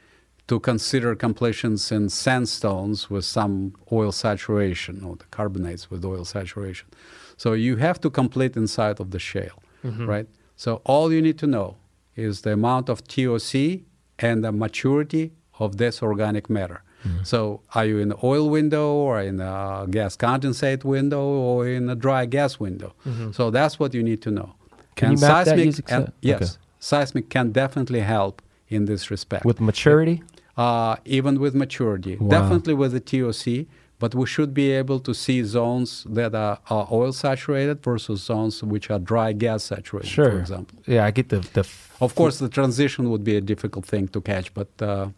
to 0.48 0.60
consider 0.60 1.14
completions 1.14 1.90
in 1.90 2.08
sandstones 2.08 3.08
with 3.08 3.24
some 3.24 3.74
oil 3.90 4.12
saturation 4.12 5.02
or 5.02 5.16
the 5.16 5.24
carbonates 5.30 5.90
with 5.90 6.04
oil 6.04 6.24
saturation. 6.24 6.88
So 7.36 7.52
you 7.52 7.76
have 7.76 8.00
to 8.02 8.10
complete 8.10 8.56
inside 8.56 9.00
of 9.00 9.10
the 9.10 9.18
shale, 9.18 9.62
mm-hmm. 9.84 10.06
right? 10.06 10.28
So 10.56 10.82
all 10.84 11.12
you 11.12 11.22
need 11.22 11.38
to 11.38 11.46
know 11.46 11.76
is 12.14 12.42
the 12.42 12.52
amount 12.52 12.88
of 12.88 13.06
TOC 13.08 13.80
and 14.18 14.44
the 14.44 14.52
maturity 14.52 15.32
of 15.58 15.78
this 15.78 16.02
organic 16.02 16.50
matter. 16.50 16.82
Mm-hmm. 17.04 17.24
So, 17.24 17.60
are 17.74 17.84
you 17.84 17.98
in 17.98 18.08
the 18.08 18.18
oil 18.24 18.48
window, 18.48 18.94
or 18.94 19.20
in 19.20 19.38
a 19.40 19.86
gas 19.90 20.16
condensate 20.16 20.84
window, 20.84 21.22
or 21.22 21.68
in 21.68 21.90
a 21.90 21.94
dry 21.94 22.24
gas 22.24 22.58
window? 22.58 22.94
Mm-hmm. 23.06 23.32
So 23.32 23.50
that's 23.50 23.78
what 23.78 23.92
you 23.92 24.02
need 24.02 24.22
to 24.22 24.30
know. 24.30 24.54
Can 24.96 25.10
and 25.10 25.20
you 25.20 25.26
map 25.26 25.46
seismic, 25.46 25.86
that 25.86 25.92
and, 25.92 26.12
yes, 26.22 26.42
okay. 26.42 26.50
seismic 26.80 27.28
can 27.28 27.52
definitely 27.52 28.00
help 28.00 28.40
in 28.68 28.86
this 28.86 29.10
respect. 29.10 29.44
With 29.44 29.60
maturity, 29.60 30.22
uh, 30.56 30.96
even 31.04 31.40
with 31.40 31.54
maturity, 31.54 32.16
wow. 32.16 32.28
definitely 32.28 32.74
with 32.74 32.92
the 32.92 33.00
TOC. 33.00 33.66
But 34.00 34.14
we 34.14 34.26
should 34.26 34.52
be 34.52 34.72
able 34.72 34.98
to 35.00 35.14
see 35.14 35.44
zones 35.44 36.04
that 36.10 36.34
are, 36.34 36.58
are, 36.68 36.88
oil 36.90 37.12
saturated 37.12 37.82
versus 37.82 38.22
zones 38.22 38.62
which 38.62 38.90
are 38.90 38.98
dry 38.98 39.32
gas 39.32 39.62
saturated, 39.64 40.08
sure. 40.08 40.32
for 40.32 40.40
example. 40.40 40.78
Yeah, 40.84 41.06
I 41.06 41.10
get 41.12 41.28
the. 41.28 41.38
the 41.38 41.60
f- 41.60 41.96
of 42.00 42.14
course, 42.16 42.38
the 42.38 42.48
transition 42.48 43.08
would 43.10 43.22
be 43.22 43.36
a 43.36 43.40
difficult 43.40 43.86
thing 43.86 44.08
to 44.08 44.20
catch, 44.20 44.52
but 44.52 44.68
uh, 44.80 45.08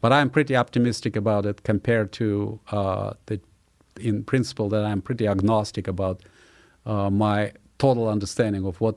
but 0.00 0.12
I'm 0.12 0.30
pretty 0.30 0.56
optimistic 0.56 1.16
about 1.16 1.44
it 1.44 1.64
compared 1.64 2.12
to 2.12 2.60
uh, 2.70 3.12
the, 3.26 3.40
in 4.00 4.24
principle, 4.24 4.68
that 4.70 4.84
I'm 4.84 5.02
pretty 5.02 5.26
agnostic 5.26 5.86
about 5.88 6.22
uh, 6.86 7.10
my 7.10 7.52
total 7.78 8.08
understanding 8.08 8.64
of 8.64 8.80
what 8.80 8.96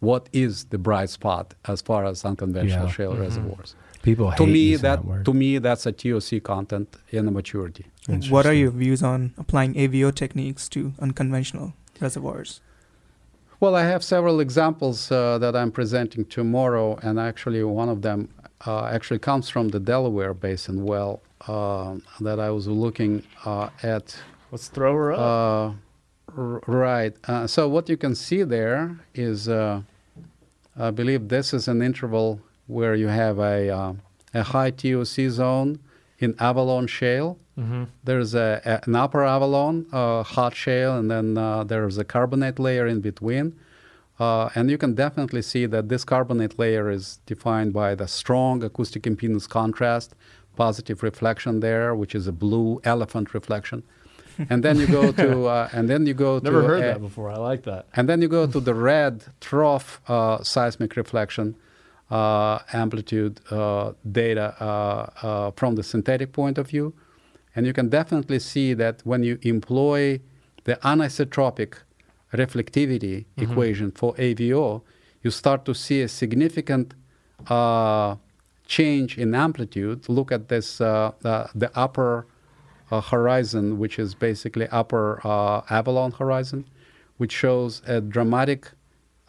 what 0.00 0.28
is 0.32 0.66
the 0.66 0.78
bright 0.78 1.10
spot 1.10 1.54
as 1.66 1.82
far 1.82 2.04
as 2.04 2.24
unconventional 2.24 2.86
yeah. 2.86 2.92
shale 2.92 3.12
mm-hmm. 3.12 3.22
reservoirs. 3.22 3.74
People 4.10 4.32
to 4.32 4.46
me 4.46 4.76
that, 4.76 5.06
that 5.06 5.24
to 5.24 5.32
me 5.42 5.58
that's 5.58 5.84
a 5.86 5.92
TOC 5.92 6.42
content 6.42 6.88
in 7.10 7.26
the 7.26 7.30
maturity. 7.30 7.84
What 8.30 8.46
are 8.46 8.54
your 8.54 8.70
views 8.70 9.02
on 9.02 9.20
applying 9.36 9.74
AVO 9.74 10.14
techniques 10.14 10.68
to 10.70 10.80
unconventional 10.98 11.74
reservoirs? 12.00 12.60
Well, 13.60 13.74
I 13.74 13.84
have 13.84 14.02
several 14.04 14.38
examples 14.40 15.10
uh, 15.10 15.38
that 15.38 15.54
I'm 15.56 15.72
presenting 15.72 16.24
tomorrow, 16.24 16.96
and 17.02 17.18
actually 17.18 17.62
one 17.64 17.88
of 17.88 18.02
them 18.02 18.28
uh, 18.66 18.84
actually 18.86 19.18
comes 19.18 19.50
from 19.50 19.68
the 19.68 19.80
Delaware 19.80 20.32
Basin 20.32 20.84
well 20.84 21.20
uh, 21.48 21.96
that 22.20 22.38
I 22.38 22.50
was 22.50 22.68
looking 22.68 23.24
uh, 23.44 23.70
at. 23.82 24.16
Let's 24.52 24.68
throw 24.68 24.94
her 24.94 25.12
up. 25.12 25.18
Uh, 25.18 25.72
r- 26.40 26.62
right. 26.66 27.14
Uh, 27.26 27.46
so 27.46 27.68
what 27.68 27.88
you 27.88 27.96
can 27.96 28.14
see 28.14 28.44
there 28.44 28.96
is, 29.14 29.48
uh, 29.48 29.82
I 30.78 30.90
believe 30.90 31.28
this 31.28 31.52
is 31.52 31.68
an 31.68 31.82
interval 31.82 32.40
where 32.68 32.94
you 32.94 33.08
have 33.08 33.38
a, 33.40 33.96
a 34.32 34.42
high 34.42 34.70
TOC 34.70 35.28
zone 35.30 35.80
in 36.20 36.36
Avalon 36.38 36.86
Shale. 36.86 37.38
Mm-hmm. 37.58 37.84
There's 38.04 38.34
a, 38.34 38.62
a, 38.64 38.88
an 38.88 38.94
upper 38.94 39.24
Avalon, 39.24 39.86
hot 39.90 40.54
shale, 40.54 40.96
and 40.96 41.10
then 41.10 41.34
there's 41.66 41.98
a 41.98 42.04
carbonate 42.04 42.60
layer 42.60 42.86
in 42.86 43.00
between. 43.00 43.58
Uh, 44.18 44.50
and 44.54 44.70
you 44.70 44.76
can 44.76 44.94
definitely 44.94 45.42
see 45.42 45.64
that 45.66 45.88
this 45.88 46.04
carbonate 46.04 46.58
layer 46.58 46.90
is 46.90 47.20
defined 47.26 47.72
by 47.72 47.94
the 47.94 48.08
strong 48.08 48.64
acoustic 48.64 49.04
impedance 49.04 49.48
contrast, 49.48 50.14
positive 50.56 51.02
reflection 51.02 51.60
there, 51.60 51.94
which 51.94 52.14
is 52.14 52.26
a 52.26 52.32
blue 52.32 52.80
elephant 52.84 53.32
reflection. 53.32 53.82
and 54.50 54.62
then 54.64 54.78
you 54.78 54.86
go 54.86 55.12
to, 55.12 55.46
uh, 55.46 55.68
and 55.72 55.88
then 55.88 56.06
you 56.06 56.14
go 56.14 56.38
Never 56.38 56.62
to. 56.62 56.66
heard 56.66 56.82
that 56.82 57.00
before. 57.00 57.30
I 57.30 57.36
like 57.36 57.62
that. 57.64 57.86
And 57.94 58.08
then 58.08 58.20
you 58.20 58.28
go 58.28 58.46
to 58.46 58.60
the 58.60 58.74
red 58.74 59.24
trough 59.40 60.00
uh, 60.08 60.42
seismic 60.42 60.96
reflection 60.96 61.54
uh, 61.54 61.67
amplitude 62.10 63.40
uh, 63.50 63.92
data 64.10 64.54
uh, 64.62 65.50
from 65.56 65.74
the 65.74 65.82
synthetic 65.82 66.32
point 66.32 66.58
of 66.58 66.68
view. 66.68 66.94
And 67.54 67.66
you 67.66 67.72
can 67.72 67.88
definitely 67.88 68.38
see 68.38 68.74
that 68.74 69.00
when 69.04 69.22
you 69.22 69.38
employ 69.42 70.20
the 70.64 70.76
anisotropic 70.76 71.74
reflectivity 72.32 73.24
mm-hmm. 73.24 73.42
equation 73.42 73.90
for 73.90 74.14
AVO, 74.14 74.82
you 75.22 75.30
start 75.30 75.64
to 75.64 75.74
see 75.74 76.02
a 76.02 76.08
significant 76.08 76.94
uh, 77.48 78.16
change 78.66 79.18
in 79.18 79.34
amplitude. 79.34 80.08
Look 80.08 80.30
at 80.30 80.48
this, 80.48 80.80
uh, 80.80 81.12
the, 81.20 81.48
the, 81.54 81.76
upper 81.76 82.26
uh, 82.90 83.00
horizon, 83.00 83.78
which 83.78 83.98
is 83.98 84.14
basically 84.14 84.68
upper 84.68 85.20
uh, 85.24 85.62
Avalon 85.70 86.12
horizon, 86.12 86.66
which 87.16 87.32
shows 87.32 87.82
a 87.86 88.00
dramatic 88.00 88.70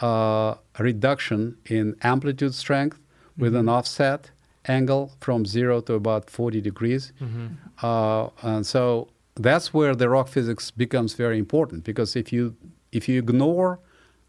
uh, 0.02 0.56
reduction 0.78 1.58
in 1.66 1.96
amplitude 2.02 2.56
strength 2.56 3.00
with 3.38 3.56
an 3.56 3.62
mm-hmm. 3.62 3.70
offset 3.70 4.32
angle 4.68 5.12
from 5.20 5.46
zero 5.46 5.82
to 5.82 5.94
about 5.94 6.30
40 6.30 6.62
degrees. 6.62 7.12
Mm-hmm. 7.22 7.48
Uh, 7.82 8.30
and 8.44 8.66
so 8.66 9.10
that's 9.36 9.74
where 9.74 9.96
the 9.96 10.10
rock 10.10 10.28
physics 10.28 10.70
becomes 10.72 11.14
very 11.14 11.38
important 11.38 11.84
because 11.84 12.16
if 12.16 12.34
you 12.34 12.56
if 12.92 13.08
you 13.08 13.20
ignore 13.20 13.80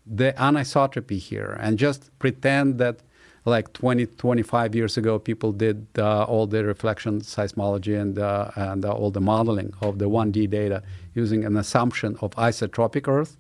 the 0.07 0.33
anisotropy 0.35 1.19
here 1.19 1.57
and 1.61 1.79
just 1.79 2.11
pretend 2.19 2.79
that 2.79 3.01
like 3.45 3.73
20, 3.73 4.07
25 4.07 4.75
years 4.75 4.97
ago, 4.97 5.19
people 5.19 5.53
did 5.53 5.87
uh, 5.99 6.25
all 6.25 6.47
the 6.47 6.65
reflection 6.65 7.21
seismology 7.21 7.99
and, 7.99 8.19
uh, 8.19 8.51
and 8.57 8.85
uh, 8.85 8.93
all 8.93 9.11
the 9.11 9.21
modeling 9.21 9.73
of 9.81 9.99
the 9.99 10.11
1D 10.11 10.51
data 10.51 10.83
using 11.15 11.45
an 11.45 11.57
assumption 11.57 12.17
of 12.21 12.33
isotropic 12.33 13.09
Earth, 13.09 13.37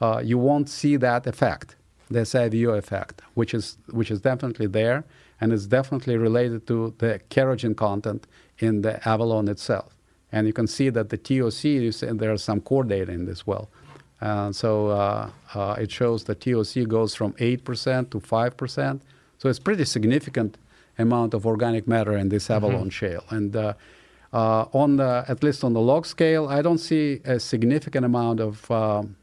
uh, 0.00 0.20
you 0.24 0.38
won't 0.38 0.68
see 0.68 0.96
that 0.96 1.26
effect, 1.26 1.76
this 2.10 2.34
AVO 2.34 2.76
effect, 2.76 3.22
which 3.34 3.54
is, 3.54 3.76
which 3.90 4.10
is 4.10 4.20
definitely 4.20 4.66
there 4.66 5.04
and 5.40 5.52
is 5.52 5.66
definitely 5.66 6.16
related 6.16 6.66
to 6.66 6.94
the 6.98 7.20
kerogen 7.30 7.76
content 7.76 8.26
in 8.58 8.82
the 8.82 9.06
Avalon 9.08 9.48
itself. 9.48 9.94
And 10.32 10.46
you 10.46 10.52
can 10.52 10.66
see 10.66 10.90
that 10.90 11.10
the 11.10 11.16
TOC, 11.16 11.64
you 11.64 11.92
see, 11.92 12.06
there 12.06 12.32
are 12.32 12.38
some 12.38 12.60
core 12.60 12.84
data 12.84 13.12
in 13.12 13.26
this 13.26 13.46
well. 13.46 13.68
And 14.20 14.54
so 14.56 14.88
uh, 14.88 15.30
uh, 15.54 15.76
it 15.78 15.90
shows 15.90 16.24
the 16.24 16.34
TOC 16.34 16.88
goes 16.88 17.14
from 17.14 17.34
8% 17.34 18.10
to 18.10 18.20
5%. 18.20 19.00
So 19.38 19.48
it's 19.48 19.58
pretty 19.58 19.84
significant 19.84 20.56
amount 20.98 21.34
of 21.34 21.46
organic 21.46 21.86
matter 21.86 22.16
in 22.16 22.28
this 22.30 22.50
Avalon 22.50 22.82
mm-hmm. 22.82 22.88
shale. 22.88 23.24
And 23.30 23.54
uh, 23.54 23.74
uh, 24.32 24.66
on 24.72 24.96
the, 24.96 25.24
at 25.28 25.42
least 25.42 25.62
on 25.62 25.72
the 25.72 25.80
log 25.80 26.06
scale, 26.06 26.48
I 26.48 26.62
don't 26.62 26.78
see 26.78 27.20
a 27.24 27.38
significant 27.38 28.04
amount 28.04 28.40
of 28.40 28.70
um, 28.70 29.16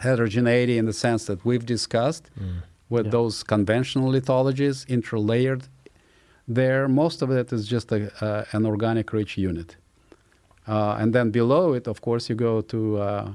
heterogeneity 0.00 0.78
in 0.78 0.86
the 0.86 0.92
sense 0.92 1.26
that 1.26 1.44
we've 1.44 1.66
discussed 1.66 2.30
mm. 2.38 2.62
with 2.88 3.06
yeah. 3.06 3.12
those 3.12 3.42
conventional 3.42 4.10
lithologies 4.10 4.86
interlayered 4.86 5.68
there. 6.46 6.88
Most 6.88 7.22
of 7.22 7.30
it 7.30 7.52
is 7.52 7.66
just 7.66 7.92
a, 7.92 8.12
uh, 8.24 8.44
an 8.52 8.66
organic 8.66 9.12
rich 9.12 9.36
unit. 9.36 9.76
Uh, 10.66 10.96
and 11.00 11.14
then 11.14 11.30
below 11.30 11.72
it, 11.72 11.88
of 11.88 12.00
course, 12.00 12.28
you 12.28 12.34
go 12.34 12.60
to 12.60 12.98
uh, 12.98 13.32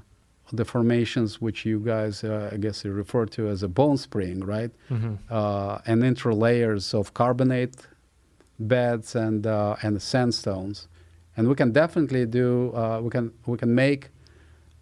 the 0.52 0.64
formations 0.64 1.42
which 1.42 1.66
you 1.66 1.80
guys, 1.80 2.24
uh, 2.24 2.52
I 2.54 2.58
guess, 2.58 2.86
you 2.86 2.92
refer 2.92 3.26
to 3.26 3.48
as 3.48 3.64
a 3.64 3.68
bone 3.68 3.98
spring, 3.98 4.42
right? 4.42 4.72
Mm-hmm. 4.90 5.16
Uh, 5.30 5.80
and 5.88 6.04
interlayers 6.04 6.94
of 6.94 7.14
carbonate 7.14 7.88
beds 8.60 9.16
and 9.16 9.48
uh, 9.48 9.76
and 9.82 10.00
sandstones, 10.02 10.88
and 11.36 11.48
we 11.48 11.56
can 11.56 11.72
definitely 11.72 12.26
do 12.28 12.72
uh, 12.76 13.00
we 13.02 13.10
can 13.10 13.34
we 13.48 13.58
can 13.58 13.74
make 13.74 14.10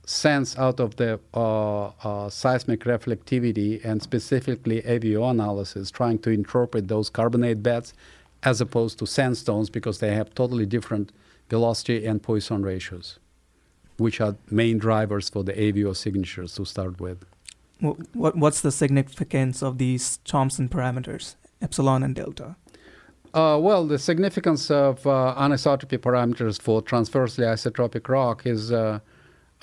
sense 0.05 0.57
out 0.57 0.79
of 0.79 0.95
the 0.95 1.19
uh, 1.33 1.87
uh, 2.03 2.29
seismic 2.29 2.81
reflectivity 2.81 3.83
and 3.83 4.01
specifically 4.01 4.81
AVO 4.81 5.29
analysis, 5.29 5.91
trying 5.91 6.19
to 6.19 6.29
interpret 6.29 6.87
those 6.87 7.09
carbonate 7.09 7.61
beds 7.63 7.93
as 8.43 8.59
opposed 8.61 8.97
to 8.99 9.05
sandstones 9.05 9.69
because 9.69 9.99
they 9.99 10.13
have 10.13 10.33
totally 10.33 10.65
different 10.65 11.11
velocity 11.49 12.05
and 12.05 12.23
Poisson 12.23 12.63
ratios, 12.63 13.19
which 13.97 14.19
are 14.19 14.35
main 14.49 14.77
drivers 14.77 15.29
for 15.29 15.43
the 15.43 15.53
AVO 15.53 15.95
signatures 15.95 16.55
to 16.55 16.65
start 16.65 16.99
with. 16.99 17.23
What, 17.79 18.35
what's 18.35 18.61
the 18.61 18.71
significance 18.71 19.63
of 19.63 19.77
these 19.77 20.19
Thomsen 20.25 20.69
parameters, 20.69 21.35
epsilon 21.61 22.03
and 22.03 22.15
delta? 22.15 22.55
Uh, 23.33 23.57
well, 23.59 23.85
the 23.87 23.97
significance 23.97 24.69
of 24.69 25.05
uh, 25.07 25.33
anisotropy 25.37 25.97
parameters 25.97 26.61
for 26.61 26.81
transversely 26.81 27.45
isotropic 27.45 28.07
rock 28.09 28.45
is 28.45 28.71
uh, 28.71 28.99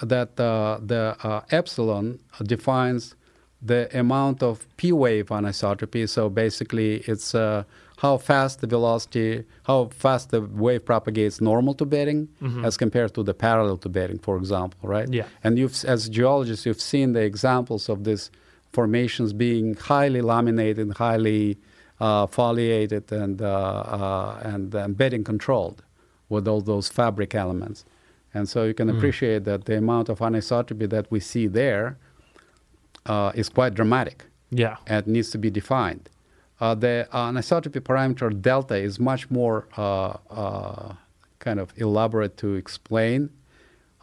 that 0.02 0.38
uh, 0.40 0.78
the 0.84 1.16
uh, 1.22 1.40
epsilon 1.50 2.18
defines 2.44 3.14
the 3.60 3.88
amount 3.98 4.42
of 4.42 4.66
p 4.76 4.92
wave 4.92 5.26
anisotropy. 5.26 6.08
So 6.08 6.28
basically, 6.28 6.98
it's 7.08 7.34
uh, 7.34 7.64
how 7.98 8.16
fast 8.16 8.60
the 8.60 8.68
velocity, 8.68 9.44
how 9.64 9.86
fast 9.86 10.30
the 10.30 10.40
wave 10.40 10.84
propagates 10.84 11.40
normal 11.40 11.74
to 11.74 11.84
bedding 11.84 12.28
Mhm. 12.40 12.64
as 12.64 12.76
compared 12.76 13.12
to 13.14 13.24
the 13.24 13.34
parallel 13.34 13.76
to 13.78 13.88
bedding, 13.88 14.18
for 14.20 14.36
example, 14.36 14.78
right? 14.88 15.08
Yeah. 15.12 15.26
And 15.42 15.58
you've, 15.58 15.84
as 15.84 16.08
geologists, 16.08 16.64
you've 16.66 16.80
seen 16.80 17.12
the 17.14 17.22
examples 17.22 17.88
of 17.88 18.04
these 18.04 18.30
formations 18.72 19.32
being 19.32 19.74
highly 19.74 20.20
laminated, 20.20 20.92
highly 20.98 21.58
uh, 22.00 22.26
foliated, 22.28 23.10
and 23.10 23.42
uh, 23.42 23.48
uh, 23.48 24.40
and 24.44 24.96
bedding 24.96 25.24
controlled 25.24 25.82
with 26.28 26.46
all 26.46 26.60
those 26.60 26.88
fabric 26.88 27.34
elements. 27.34 27.84
And 28.38 28.48
so 28.48 28.58
you 28.70 28.74
can 28.80 28.88
appreciate 28.94 29.42
that 29.50 29.60
the 29.64 29.76
amount 29.84 30.08
of 30.12 30.16
anisotropy 30.28 30.88
that 30.96 31.06
we 31.14 31.18
see 31.32 31.46
there 31.48 31.86
uh, 33.12 33.32
is 33.40 33.48
quite 33.58 33.72
dramatic 33.80 34.18
Yeah. 34.62 34.76
and 34.86 35.02
needs 35.06 35.30
to 35.34 35.38
be 35.38 35.50
defined. 35.60 36.04
Uh, 36.60 36.74
the 36.84 36.94
anisotropy 37.12 37.80
parameter 37.90 38.28
delta 38.50 38.76
is 38.88 38.94
much 39.00 39.22
more 39.38 39.58
uh, 39.76 40.12
uh, 40.42 40.92
kind 41.46 41.58
of 41.60 41.72
elaborate 41.76 42.36
to 42.42 42.48
explain, 42.54 43.18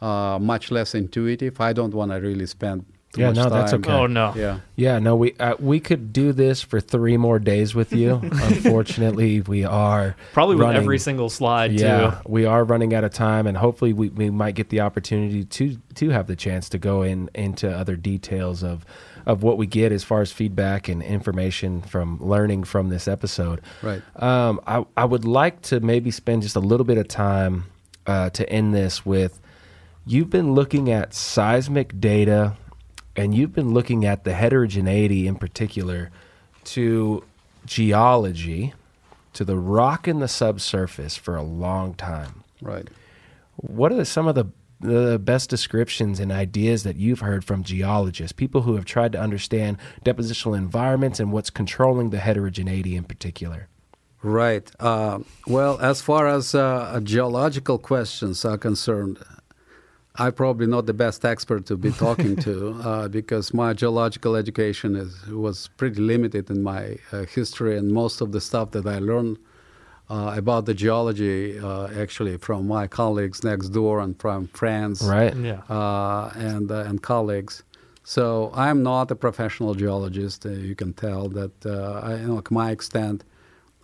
uh, 0.08 0.38
much 0.52 0.64
less 0.76 0.94
intuitive. 0.94 1.54
I 1.60 1.72
don't 1.78 1.94
want 1.94 2.10
to 2.12 2.18
really 2.28 2.46
spend 2.46 2.84
too 3.16 3.22
Yeah, 3.22 3.28
much 3.28 3.36
no, 3.36 3.42
time. 3.44 3.52
that's 3.52 3.72
okay. 3.72 3.90
Oh 3.92 4.06
no. 4.06 4.32
Yeah. 4.36 4.60
Yeah, 4.76 4.98
no, 5.00 5.16
we 5.16 5.32
uh, 5.40 5.56
we 5.58 5.80
could 5.80 6.12
do 6.12 6.32
this 6.32 6.62
for 6.62 6.80
three 6.80 7.16
more 7.16 7.38
days 7.38 7.74
with 7.74 7.92
you. 7.92 8.20
Unfortunately, 8.22 9.40
we 9.40 9.64
are 9.64 10.16
Probably 10.32 10.56
with 10.56 10.76
every 10.76 10.98
single 10.98 11.28
slide 11.30 11.72
yeah, 11.72 12.10
too. 12.10 12.16
we 12.30 12.44
are 12.44 12.62
running 12.64 12.94
out 12.94 13.04
of 13.04 13.12
time, 13.12 13.46
and 13.46 13.56
hopefully, 13.56 13.92
we, 13.92 14.10
we 14.10 14.30
might 14.30 14.54
get 14.54 14.68
the 14.68 14.80
opportunity 14.80 15.44
to 15.44 15.76
to 15.94 16.10
have 16.10 16.26
the 16.26 16.36
chance 16.36 16.68
to 16.70 16.78
go 16.78 17.02
in 17.02 17.30
into 17.34 17.70
other 17.70 17.96
details 17.96 18.62
of 18.62 18.84
of 19.24 19.42
what 19.42 19.58
we 19.58 19.66
get 19.66 19.90
as 19.92 20.04
far 20.04 20.20
as 20.20 20.30
feedback 20.30 20.88
and 20.88 21.02
information 21.02 21.82
from 21.82 22.18
learning 22.20 22.62
from 22.64 22.90
this 22.90 23.08
episode. 23.08 23.60
Right. 23.82 24.02
Um, 24.22 24.60
I 24.66 24.84
I 24.96 25.04
would 25.04 25.24
like 25.24 25.62
to 25.62 25.80
maybe 25.80 26.10
spend 26.10 26.42
just 26.42 26.54
a 26.56 26.60
little 26.60 26.84
bit 26.86 26.98
of 26.98 27.08
time 27.08 27.64
uh, 28.06 28.30
to 28.30 28.48
end 28.48 28.74
this 28.74 29.04
with. 29.06 29.40
You've 30.08 30.30
been 30.30 30.52
looking 30.52 30.90
at 30.90 31.14
seismic 31.14 31.98
data, 32.00 32.56
and 33.16 33.34
you've 33.34 33.52
been 33.52 33.72
looking 33.72 34.04
at 34.04 34.24
the 34.24 34.34
heterogeneity 34.34 35.26
in 35.26 35.36
particular 35.36 36.10
to 36.64 37.24
geology, 37.64 38.74
to 39.32 39.44
the 39.44 39.56
rock 39.56 40.06
in 40.06 40.20
the 40.20 40.28
subsurface 40.28 41.16
for 41.16 41.36
a 41.36 41.42
long 41.42 41.94
time. 41.94 42.44
Right. 42.60 42.88
What 43.56 43.92
are 43.92 44.04
some 44.04 44.28
of 44.28 44.34
the 44.34 44.46
the 44.78 45.18
best 45.18 45.48
descriptions 45.48 46.20
and 46.20 46.30
ideas 46.30 46.82
that 46.82 46.96
you've 46.96 47.20
heard 47.20 47.44
from 47.44 47.62
geologists, 47.62 48.32
people 48.32 48.62
who 48.62 48.74
have 48.76 48.84
tried 48.84 49.12
to 49.12 49.18
understand 49.18 49.78
depositional 50.04 50.56
environments 50.56 51.18
and 51.18 51.32
what's 51.32 51.48
controlling 51.48 52.10
the 52.10 52.18
heterogeneity 52.18 52.94
in 52.94 53.04
particular? 53.04 53.68
Right. 54.22 54.70
Uh, 54.78 55.20
well, 55.46 55.78
as 55.80 56.02
far 56.02 56.26
as 56.26 56.54
uh, 56.54 57.00
geological 57.02 57.78
questions 57.78 58.44
are 58.44 58.58
concerned, 58.58 59.18
I'm 60.18 60.32
probably 60.32 60.66
not 60.66 60.86
the 60.86 60.94
best 60.94 61.24
expert 61.24 61.66
to 61.66 61.76
be 61.76 61.92
talking 61.92 62.36
to 62.36 62.54
uh, 62.84 63.08
because 63.08 63.52
my 63.54 63.72
geological 63.72 64.36
education 64.36 64.96
is, 64.96 65.26
was 65.28 65.68
pretty 65.76 66.00
limited 66.00 66.50
in 66.50 66.62
my 66.62 66.96
uh, 67.12 67.24
history, 67.24 67.76
and 67.78 67.92
most 67.92 68.20
of 68.20 68.32
the 68.32 68.40
stuff 68.40 68.70
that 68.72 68.86
I 68.86 68.98
learned 68.98 69.38
uh, 70.08 70.34
about 70.36 70.66
the 70.66 70.74
geology 70.74 71.58
uh, 71.58 71.88
actually 72.00 72.36
from 72.38 72.66
my 72.68 72.86
colleagues 72.86 73.42
next 73.42 73.70
door 73.70 74.00
and 74.00 74.18
from 74.20 74.46
friends 74.48 75.02
Right? 75.02 75.34
Yeah. 75.36 75.60
uh, 75.68 76.30
and 76.36 76.70
uh, 76.70 76.84
and 76.88 77.02
colleagues. 77.02 77.62
So 78.04 78.52
I'm 78.54 78.84
not 78.84 79.10
a 79.10 79.16
professional 79.16 79.74
geologist. 79.74 80.46
Uh, 80.46 80.50
you 80.50 80.76
can 80.76 80.92
tell 80.92 81.28
that 81.30 81.66
uh, 81.66 82.00
I, 82.04 82.14
you 82.20 82.28
know, 82.28 82.42
my 82.50 82.70
extent 82.70 83.24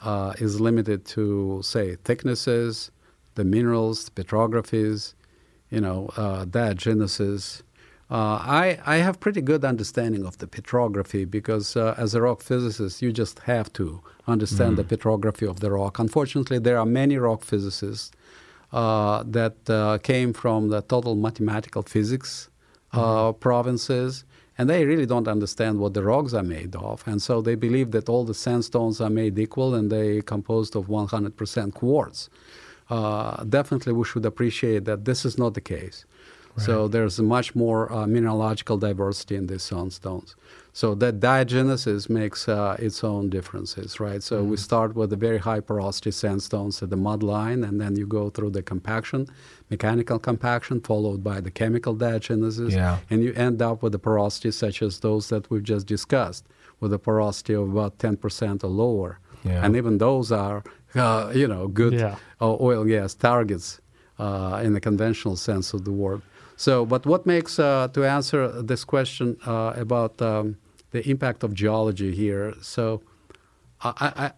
uh, 0.00 0.32
is 0.38 0.60
limited 0.60 1.04
to 1.06 1.60
say 1.62 1.96
thicknesses, 2.04 2.92
the 3.34 3.44
minerals, 3.44 4.04
the 4.04 4.10
petrographies, 4.12 5.14
you 5.72 5.80
know, 5.80 6.10
uh, 6.16 6.44
Genesis. 6.74 7.62
Uh, 8.10 8.38
I, 8.62 8.78
I 8.84 8.96
have 8.96 9.18
pretty 9.20 9.40
good 9.40 9.64
understanding 9.64 10.26
of 10.26 10.36
the 10.36 10.46
petrography 10.46 11.24
because 11.24 11.76
uh, 11.76 11.94
as 11.96 12.14
a 12.14 12.20
rock 12.20 12.42
physicist, 12.42 13.00
you 13.00 13.10
just 13.10 13.38
have 13.40 13.72
to 13.72 14.02
understand 14.28 14.76
the 14.76 14.84
petrography 14.84 15.46
of 15.46 15.60
the 15.60 15.70
rock. 15.70 15.98
Unfortunately, 15.98 16.58
there 16.58 16.78
are 16.78 16.84
many 16.84 17.16
rock 17.16 17.42
physicists 17.42 18.10
uh, 18.70 19.24
that 19.26 19.56
uh, 19.70 19.96
came 20.02 20.34
from 20.34 20.68
the 20.68 20.82
total 20.82 21.14
mathematical 21.14 21.82
physics 21.82 22.50
uh, 22.92 23.32
provinces, 23.32 24.24
and 24.58 24.68
they 24.68 24.84
really 24.84 25.06
don't 25.06 25.26
understand 25.26 25.78
what 25.78 25.94
the 25.94 26.02
rocks 26.02 26.34
are 26.34 26.42
made 26.42 26.76
of. 26.76 27.02
And 27.06 27.22
so 27.22 27.40
they 27.40 27.54
believe 27.54 27.92
that 27.92 28.10
all 28.10 28.24
the 28.24 28.34
sandstones 28.34 29.00
are 29.00 29.08
made 29.10 29.38
equal 29.38 29.74
and 29.74 29.90
they 29.90 30.20
composed 30.20 30.76
of 30.76 30.88
100% 30.88 31.72
quartz. 31.72 32.28
Uh, 32.96 33.44
definitely, 33.58 33.92
we 34.00 34.04
should 34.10 34.26
appreciate 34.32 34.82
that 34.90 35.00
this 35.08 35.20
is 35.28 35.34
not 35.42 35.52
the 35.58 35.64
case. 35.76 35.98
So 36.68 36.74
there's 36.94 37.16
much 37.36 37.48
more 37.64 37.82
uh, 37.90 38.06
mineralogical 38.16 38.76
diversity 38.88 39.36
in 39.40 39.46
these 39.50 39.62
sandstones. 39.70 40.30
So 40.80 40.86
that 41.02 41.14
diagenesis 41.18 42.02
makes 42.20 42.40
uh, 42.46 42.76
its 42.86 42.98
own 43.12 43.24
differences, 43.36 43.88
right? 44.06 44.22
So 44.22 44.34
we 44.52 44.56
start 44.68 44.90
with 44.98 45.08
the 45.14 45.20
very 45.28 45.38
high 45.48 45.60
porosity 45.70 46.10
sandstones 46.22 46.74
at 46.82 46.90
the 46.94 47.00
mud 47.08 47.22
line, 47.34 47.60
and 47.66 47.74
then 47.82 47.92
you 48.00 48.06
go 48.20 48.24
through 48.34 48.50
the 48.58 48.62
compaction, 48.72 49.20
mechanical 49.74 50.18
compaction, 50.30 50.76
followed 50.90 51.20
by 51.30 51.38
the 51.46 51.50
chemical 51.60 51.94
diagenesis, 52.06 52.72
Yeah. 52.72 52.98
and 53.10 53.18
you 53.24 53.32
end 53.48 53.58
up 53.68 53.76
with 53.82 53.92
the 53.96 54.02
porosity 54.08 54.50
such 54.64 54.78
as 54.86 54.92
those 55.06 55.24
that 55.32 55.42
we've 55.50 55.68
just 55.74 55.86
discussed, 55.96 56.44
with 56.80 56.92
a 56.92 56.98
porosity 57.08 57.54
of 57.60 57.64
about 57.74 57.92
10% 57.98 58.62
or 58.66 58.72
lower. 58.84 59.12
Yeah. 59.42 59.64
And 59.64 59.70
even 59.80 59.92
those 60.06 60.28
are, 60.44 60.58
uh, 61.04 61.32
you 61.34 61.46
know, 61.48 61.68
good 61.68 61.92
Yeah. 61.94 62.16
uh, 62.40 62.56
oil 62.60 62.80
and 62.82 62.90
gas 62.90 63.14
targets 63.14 63.80
uh, 64.18 64.60
in 64.64 64.72
the 64.72 64.80
conventional 64.80 65.36
sense 65.36 65.72
of 65.74 65.84
the 65.84 65.92
word. 65.92 66.22
So, 66.56 66.84
but 66.86 67.06
what 67.06 67.26
makes, 67.26 67.58
uh, 67.58 67.88
to 67.94 68.04
answer 68.04 68.62
this 68.62 68.84
question 68.84 69.36
uh, 69.46 69.72
about 69.76 70.20
um, 70.22 70.56
the 70.90 71.00
impact 71.08 71.42
of 71.44 71.54
geology 71.54 72.14
here, 72.14 72.54
so 72.60 73.00
I, 73.82 73.90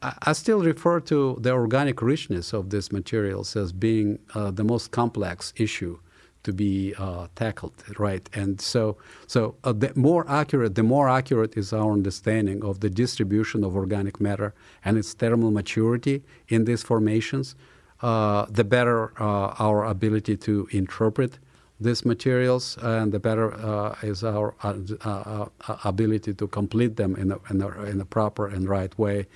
I, 0.02 0.08
I- 0.08 0.14
I 0.30 0.32
still 0.32 0.62
refer 0.62 1.00
to 1.00 1.36
the 1.40 1.50
organic 1.52 2.00
richness 2.00 2.54
of 2.54 2.70
these 2.70 2.90
materials 2.92 3.56
as 3.56 3.72
being 3.72 4.18
uh, 4.34 4.50
the 4.50 4.64
most 4.64 4.90
complex 4.90 5.52
issue 5.56 5.98
to 6.44 6.52
be 6.52 6.94
uh, 6.96 7.26
tackled, 7.34 7.74
right? 7.98 8.28
And 8.32 8.60
so, 8.60 8.96
so 9.26 9.56
uh, 9.64 9.72
the 9.72 9.92
more 9.96 10.24
accurate, 10.28 10.74
the 10.76 10.82
more 10.82 11.08
accurate 11.08 11.56
is 11.56 11.72
our 11.72 11.92
understanding 11.92 12.64
of 12.64 12.80
the 12.80 12.90
distribution 12.90 13.64
of 13.64 13.74
organic 13.74 14.20
matter 14.20 14.54
and 14.84 14.96
its 14.96 15.12
thermal 15.14 15.50
maturity 15.50 16.22
in 16.48 16.64
these 16.64 16.82
formations, 16.82 17.56
uh, 18.02 18.46
the 18.50 18.64
better 18.64 19.12
uh, 19.20 19.54
our 19.58 19.84
ability 19.84 20.36
to 20.36 20.68
interpret 20.70 21.38
these 21.80 22.04
materials, 22.04 22.78
and 22.82 23.12
the 23.12 23.18
better 23.18 23.52
uh, 23.54 23.96
is 24.02 24.22
our 24.22 24.54
uh, 24.62 25.46
ability 25.84 26.32
to 26.34 26.46
complete 26.46 26.96
them 26.96 27.16
in 27.16 27.32
a, 27.32 27.38
in, 27.50 27.62
a, 27.62 27.68
in 27.82 28.00
a 28.00 28.04
proper 28.04 28.46
and 28.46 28.68
right 28.68 28.96
way, 28.98 29.26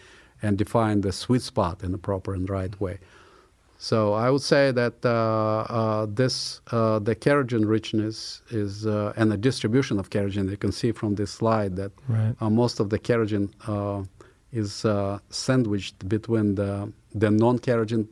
and 0.40 0.56
define 0.56 1.00
the 1.00 1.12
sweet 1.12 1.42
spot 1.42 1.82
in 1.82 1.92
a 1.94 1.98
proper 1.98 2.34
and 2.34 2.48
right 2.48 2.80
way. 2.80 2.98
So 3.80 4.12
I 4.14 4.28
would 4.30 4.42
say 4.42 4.72
that 4.72 4.94
uh, 5.04 5.10
uh, 5.10 6.06
this 6.20 6.60
uh, 6.72 6.98
the 6.98 7.14
kerogen 7.14 7.64
richness 7.66 8.42
is 8.50 8.86
uh, 8.86 9.12
and 9.16 9.30
the 9.30 9.36
distribution 9.36 9.98
of 10.00 10.10
kerogen. 10.10 10.50
You 10.50 10.56
can 10.56 10.72
see 10.72 10.90
from 10.92 11.14
this 11.14 11.30
slide 11.30 11.76
that 11.76 11.92
Right. 12.08 12.34
uh, 12.40 12.50
most 12.50 12.80
of 12.80 12.90
the 12.90 12.98
kerogen 12.98 13.50
uh, 13.68 14.02
is 14.52 14.84
uh, 14.84 15.18
sandwiched 15.30 16.08
between 16.08 16.56
the 16.56 16.92
the 17.14 17.30
non-kerogen 17.30 18.08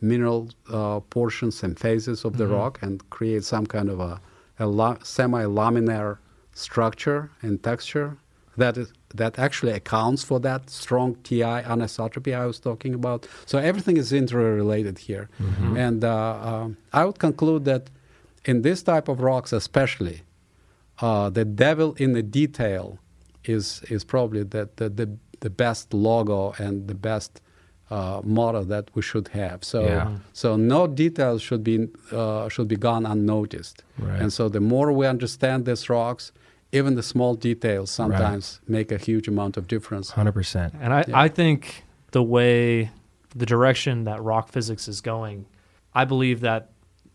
mineral 0.00 0.50
uh, 0.68 0.98
portions 1.16 1.62
and 1.62 1.78
phases 1.78 2.24
of 2.24 2.36
the 2.36 2.46
rock 2.46 2.78
and 2.82 3.08
create 3.10 3.44
some 3.44 3.66
kind 3.66 3.88
of 3.88 4.00
a, 4.00 4.20
a 4.58 4.66
la- 4.66 4.98
semi-laminar 5.02 6.18
structure 6.52 7.30
and 7.42 7.62
texture 7.62 8.16
that 8.56 8.76
is 8.76 8.92
that 9.14 9.38
actually 9.38 9.72
accounts 9.72 10.24
for 10.24 10.40
that 10.40 10.68
strong 10.70 11.14
TI 11.22 11.42
anisotropy 11.74 12.34
I 12.34 12.46
was 12.46 12.58
talking 12.58 12.94
about. 12.94 13.26
So 13.46 13.58
everything 13.58 13.96
is 13.96 14.12
interrelated 14.12 14.98
here, 14.98 15.28
Mm-hmm. 15.40 15.76
and 15.76 16.04
uh, 16.04 16.48
um, 16.50 16.76
I 16.92 17.04
would 17.04 17.18
conclude 17.18 17.64
that 17.64 17.90
in 18.44 18.62
this 18.62 18.82
type 18.82 19.08
of 19.08 19.20
rocks, 19.20 19.52
especially, 19.52 20.22
uh, 21.00 21.30
the 21.30 21.44
devil 21.44 21.94
in 21.98 22.12
the 22.12 22.22
detail 22.22 22.98
is 23.44 23.82
is 23.90 24.04
probably 24.04 24.42
the 24.44 24.68
the, 24.76 24.88
the, 24.88 25.08
the 25.40 25.50
best 25.50 25.92
logo 25.94 26.54
and 26.58 26.88
the 26.88 26.94
best 26.94 27.40
uh, 27.90 28.20
motto 28.24 28.64
that 28.64 28.84
we 28.94 29.02
should 29.02 29.28
have. 29.28 29.58
So 29.62 29.80
Yeah. 29.82 30.08
so 30.32 30.56
no 30.56 30.86
details 30.86 31.42
should 31.42 31.62
be 31.64 31.88
uh, 32.12 32.48
should 32.48 32.68
be 32.68 32.76
gone 32.76 33.04
unnoticed. 33.06 33.84
Right. 33.98 34.20
And 34.22 34.32
so 34.32 34.48
the 34.48 34.60
more 34.60 34.92
we 34.92 35.06
understand 35.06 35.64
these 35.66 35.88
rocks, 35.90 36.32
even 36.74 36.94
the 36.96 37.02
small 37.02 37.34
details 37.34 37.90
sometimes 37.90 38.60
make 38.66 38.90
a 38.92 38.98
huge 38.98 39.28
amount 39.28 39.56
of 39.56 39.66
difference. 39.68 40.10
100%. 40.12 40.74
Uh, 40.74 40.78
And 40.80 40.92
I, 40.92 41.04
Yeah. 41.08 41.18
I 41.18 41.28
think 41.28 41.84
the 42.10 42.22
way, 42.22 42.90
the 43.34 43.46
direction 43.46 44.04
that 44.04 44.22
rock 44.22 44.48
physics 44.48 44.88
is 44.88 45.00
going, 45.00 45.46
I 45.94 46.04
believe 46.04 46.40
that 46.40 46.70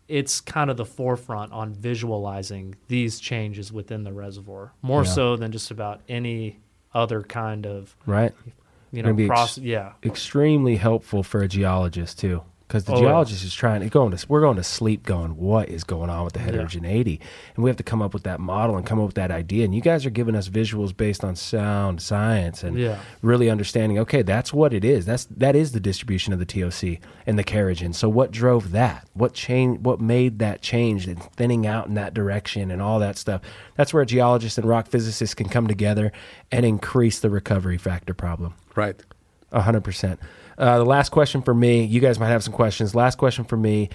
it's 0.08 0.40
kind 0.40 0.70
of 0.70 0.76
the 0.76 0.84
forefront 0.84 1.52
on 1.52 1.72
visualizing 1.72 2.74
these 2.88 3.20
changes 3.20 3.72
within 3.72 4.02
the 4.02 4.12
reservoir, 4.12 4.72
more 4.82 5.04
Yeah. 5.04 5.10
so 5.10 5.36
than 5.36 5.52
just 5.52 5.70
about 5.70 6.00
any 6.08 6.58
other 6.92 7.22
kind 7.22 7.66
of, 7.66 7.94
Right? 8.06 8.32
you 8.90 9.02
know, 9.02 9.12
be 9.12 9.24
ex- 9.24 9.28
process. 9.28 9.58
yeah. 9.64 9.92
Extremely 10.02 10.76
helpful 10.76 11.22
for 11.22 11.40
a 11.42 11.48
geologist, 11.48 12.18
too. 12.18 12.42
Because 12.70 12.84
the 12.84 12.92
Oh, 12.92 12.98
yeah. 12.98 13.08
geologist 13.08 13.42
is 13.42 13.52
trying 13.52 13.80
to 13.80 13.88
going 13.88 14.16
to 14.16 14.26
we're 14.28 14.42
going 14.42 14.56
to 14.56 14.62
sleep 14.62 15.02
going 15.02 15.36
what 15.36 15.68
is 15.68 15.82
going 15.82 16.08
on 16.08 16.22
with 16.22 16.34
the 16.34 16.38
heterogeneity 16.38 17.18
and 17.56 17.64
we 17.64 17.68
have 17.68 17.76
to 17.78 17.82
come 17.82 18.00
up 18.00 18.14
with 18.14 18.22
that 18.22 18.38
model 18.38 18.76
and 18.76 18.86
come 18.86 19.00
up 19.00 19.06
with 19.06 19.16
that 19.16 19.32
idea 19.32 19.64
and 19.64 19.74
you 19.74 19.80
guys 19.80 20.06
are 20.06 20.10
giving 20.10 20.36
us 20.36 20.48
visuals 20.48 20.96
based 20.96 21.24
on 21.24 21.34
sound 21.34 22.00
science 22.00 22.62
and 22.62 22.78
Yeah. 22.78 23.00
really 23.22 23.50
understanding 23.50 23.98
okay 23.98 24.22
that's 24.22 24.52
what 24.54 24.72
it 24.72 24.84
is 24.84 25.04
that's 25.04 25.24
that 25.36 25.56
is 25.56 25.72
the 25.72 25.80
distribution 25.80 26.32
of 26.32 26.38
the 26.38 26.44
TOC 26.46 27.00
and 27.26 27.36
the 27.36 27.42
kerogen 27.42 27.92
so 27.92 28.08
what 28.08 28.30
drove 28.30 28.70
that 28.70 29.08
what 29.14 29.34
change 29.34 29.80
what 29.80 30.00
made 30.00 30.38
that 30.38 30.62
change 30.62 31.08
and 31.08 31.20
thinning 31.34 31.66
out 31.66 31.88
in 31.88 31.94
that 31.94 32.14
direction 32.14 32.70
and 32.70 32.80
all 32.80 33.00
that 33.00 33.18
stuff 33.18 33.40
that's 33.74 33.92
where 33.92 34.04
geologists 34.04 34.58
and 34.58 34.68
rock 34.68 34.86
physicists 34.86 35.34
can 35.34 35.48
come 35.48 35.66
together 35.66 36.12
and 36.52 36.64
increase 36.64 37.18
the 37.18 37.30
recovery 37.30 37.78
factor 37.78 38.14
problem 38.14 38.54
Right. 38.76 38.94
a 39.50 39.62
hundred 39.62 39.82
percent. 39.82 40.20
Uh, 40.60 40.78
the 40.78 40.84
last 40.84 41.08
question 41.08 41.40
for 41.42 41.54
me, 41.54 41.82
you 41.84 42.00
guys 42.00 42.20
might 42.20 42.28
have 42.28 42.44
some 42.44 42.52
questions. 42.52 42.94
Last 42.94 43.16
question 43.16 43.44
for 43.44 43.56
me, 43.56 43.88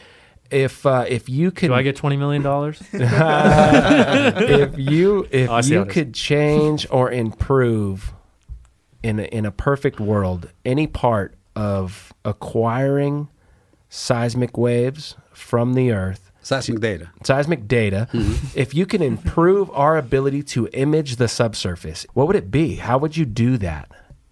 if 0.51 0.85
uh, 0.85 1.05
if 1.07 1.29
you 1.29 1.51
could, 1.51 1.67
Do 1.67 1.73
I 1.75 1.83
get 1.83 1.95
$20 1.95 2.17
million? 2.17 2.43
if 4.61 4.77
you 4.77 5.27
if 5.31 5.49
Oh, 5.49 5.57
you 5.59 5.75
how 5.77 5.81
it 5.83 5.87
is. 5.87 5.93
could 5.93 6.13
change 6.13 6.87
or 6.89 7.11
improve 7.11 8.13
in 9.03 9.19
a, 9.19 9.23
in 9.23 9.45
a 9.45 9.51
perfect 9.51 9.99
world 9.99 10.49
any 10.65 10.87
part 10.87 11.35
of 11.55 12.13
acquiring 12.25 13.29
seismic 13.89 14.57
waves 14.57 15.15
from 15.31 15.73
the 15.73 15.91
Earth, 15.91 16.31
Seismic 16.41 16.79
data. 16.79 17.11
seismic 17.23 17.67
data, 17.67 18.07
if 18.55 18.73
you 18.73 18.85
can 18.85 19.01
improve 19.01 19.69
our 19.71 19.97
ability 19.97 20.43
to 20.43 20.67
image 20.73 21.15
the 21.17 21.27
subsurface, 21.27 22.05
what 22.13 22.27
would 22.27 22.35
it 22.35 22.49
be? 22.51 22.75
How 22.75 22.97
would 22.97 23.15
you 23.17 23.25
do 23.25 23.57
that? 23.57 23.89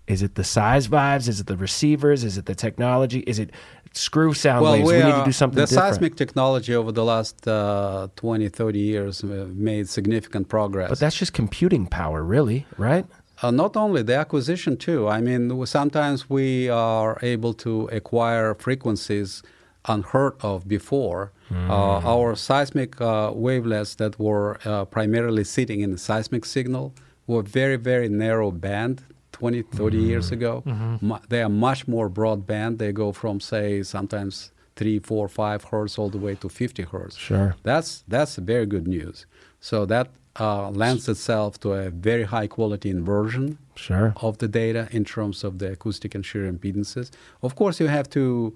Is 0.08 0.22
it 0.22 0.36
the 0.36 0.44
size 0.44 0.88
vibes? 0.88 1.28
Is 1.28 1.40
it 1.40 1.48
the 1.48 1.56
receivers? 1.58 2.24
Is 2.24 2.38
it 2.38 2.46
the 2.46 2.56
technology? 2.56 3.20
Is 3.20 3.40
it 3.40 3.52
screw 3.94 4.34
sound 4.34 4.66
waves? 4.66 4.88
We, 4.88 4.98
need 4.98 5.12
to 5.12 5.24
do 5.26 5.32
something 5.32 5.56
The 5.56 5.66
different. 5.68 5.94
seismic 5.96 6.16
technology 6.16 6.76
over 6.76 6.92
the 6.92 7.06
last 7.06 7.48
uh, 7.48 8.08
20, 8.16 8.50
30 8.50 8.80
years 8.80 9.24
uh, 9.24 9.48
made 9.54 9.88
significant 9.88 10.50
progress. 10.50 10.90
but 10.90 11.00
that's 11.00 11.16
just 11.16 11.32
computing 11.34 11.88
power, 11.88 12.22
really, 12.24 12.66
right? 12.78 13.06
Uh, 13.42 13.52
not 13.52 13.76
only 13.78 14.02
the 14.04 14.16
acquisition 14.16 14.78
too. 14.78 15.08
I 15.08 15.22
mean, 15.22 15.66
sometimes 15.66 16.30
we 16.30 16.70
are 16.70 17.18
able 17.22 17.54
to 17.56 17.88
acquire 17.92 18.54
frequencies 18.56 19.42
unheard 19.86 20.34
of 20.42 20.68
before. 20.68 21.32
Uh, 21.52 22.00
our 22.16 22.36
seismic 22.36 23.00
uh, 23.00 23.32
wavelets 23.34 23.94
that 23.96 24.18
were 24.18 24.58
uh, 24.66 24.86
primarily 24.86 25.44
sitting 25.44 25.82
in 25.82 25.92
the 25.92 26.00
seismic 26.00 26.46
signal 26.46 26.94
were 27.28 27.44
very, 27.44 27.76
very 27.76 28.10
narrow 28.10 28.50
band. 28.50 29.04
20, 29.34 29.62
30 29.64 29.98
years 29.98 30.32
ago, 30.32 30.64
Mu- 31.02 31.18
they 31.30 31.42
are 31.42 31.50
much 31.50 31.88
more 31.88 32.10
broadband. 32.10 32.78
They 32.78 32.92
go 32.94 33.12
from, 33.12 33.40
say, 33.40 33.84
sometimes 33.84 34.52
three, 34.76 35.00
four, 35.00 35.28
five 35.28 35.64
hertz 35.66 35.98
all 36.00 36.10
the 36.10 36.18
way 36.18 36.36
to 36.36 36.50
50 36.50 36.84
hertz. 36.84 37.16
Sure. 37.18 37.56
That's 37.64 38.04
that's 38.08 38.36
very 38.38 38.66
good 38.66 38.88
news. 38.88 39.26
So 39.60 39.86
that 39.86 40.08
uh, 40.40 40.70
lends 40.72 41.08
itself 41.10 41.60
to 41.60 41.74
a 41.74 41.90
very 41.90 42.24
high 42.24 42.48
quality 42.48 42.90
inversion 42.90 43.58
Sure. 43.76 44.14
of 44.18 44.38
the 44.38 44.48
data 44.48 44.88
in 44.92 45.04
terms 45.04 45.44
of 45.44 45.58
the 45.60 45.72
acoustic 45.72 46.16
and 46.16 46.24
shear 46.26 46.52
impedances. 46.52 47.12
Of 47.42 47.56
course, 47.56 47.80
you 47.84 47.88
have 47.90 48.08
to 48.12 48.54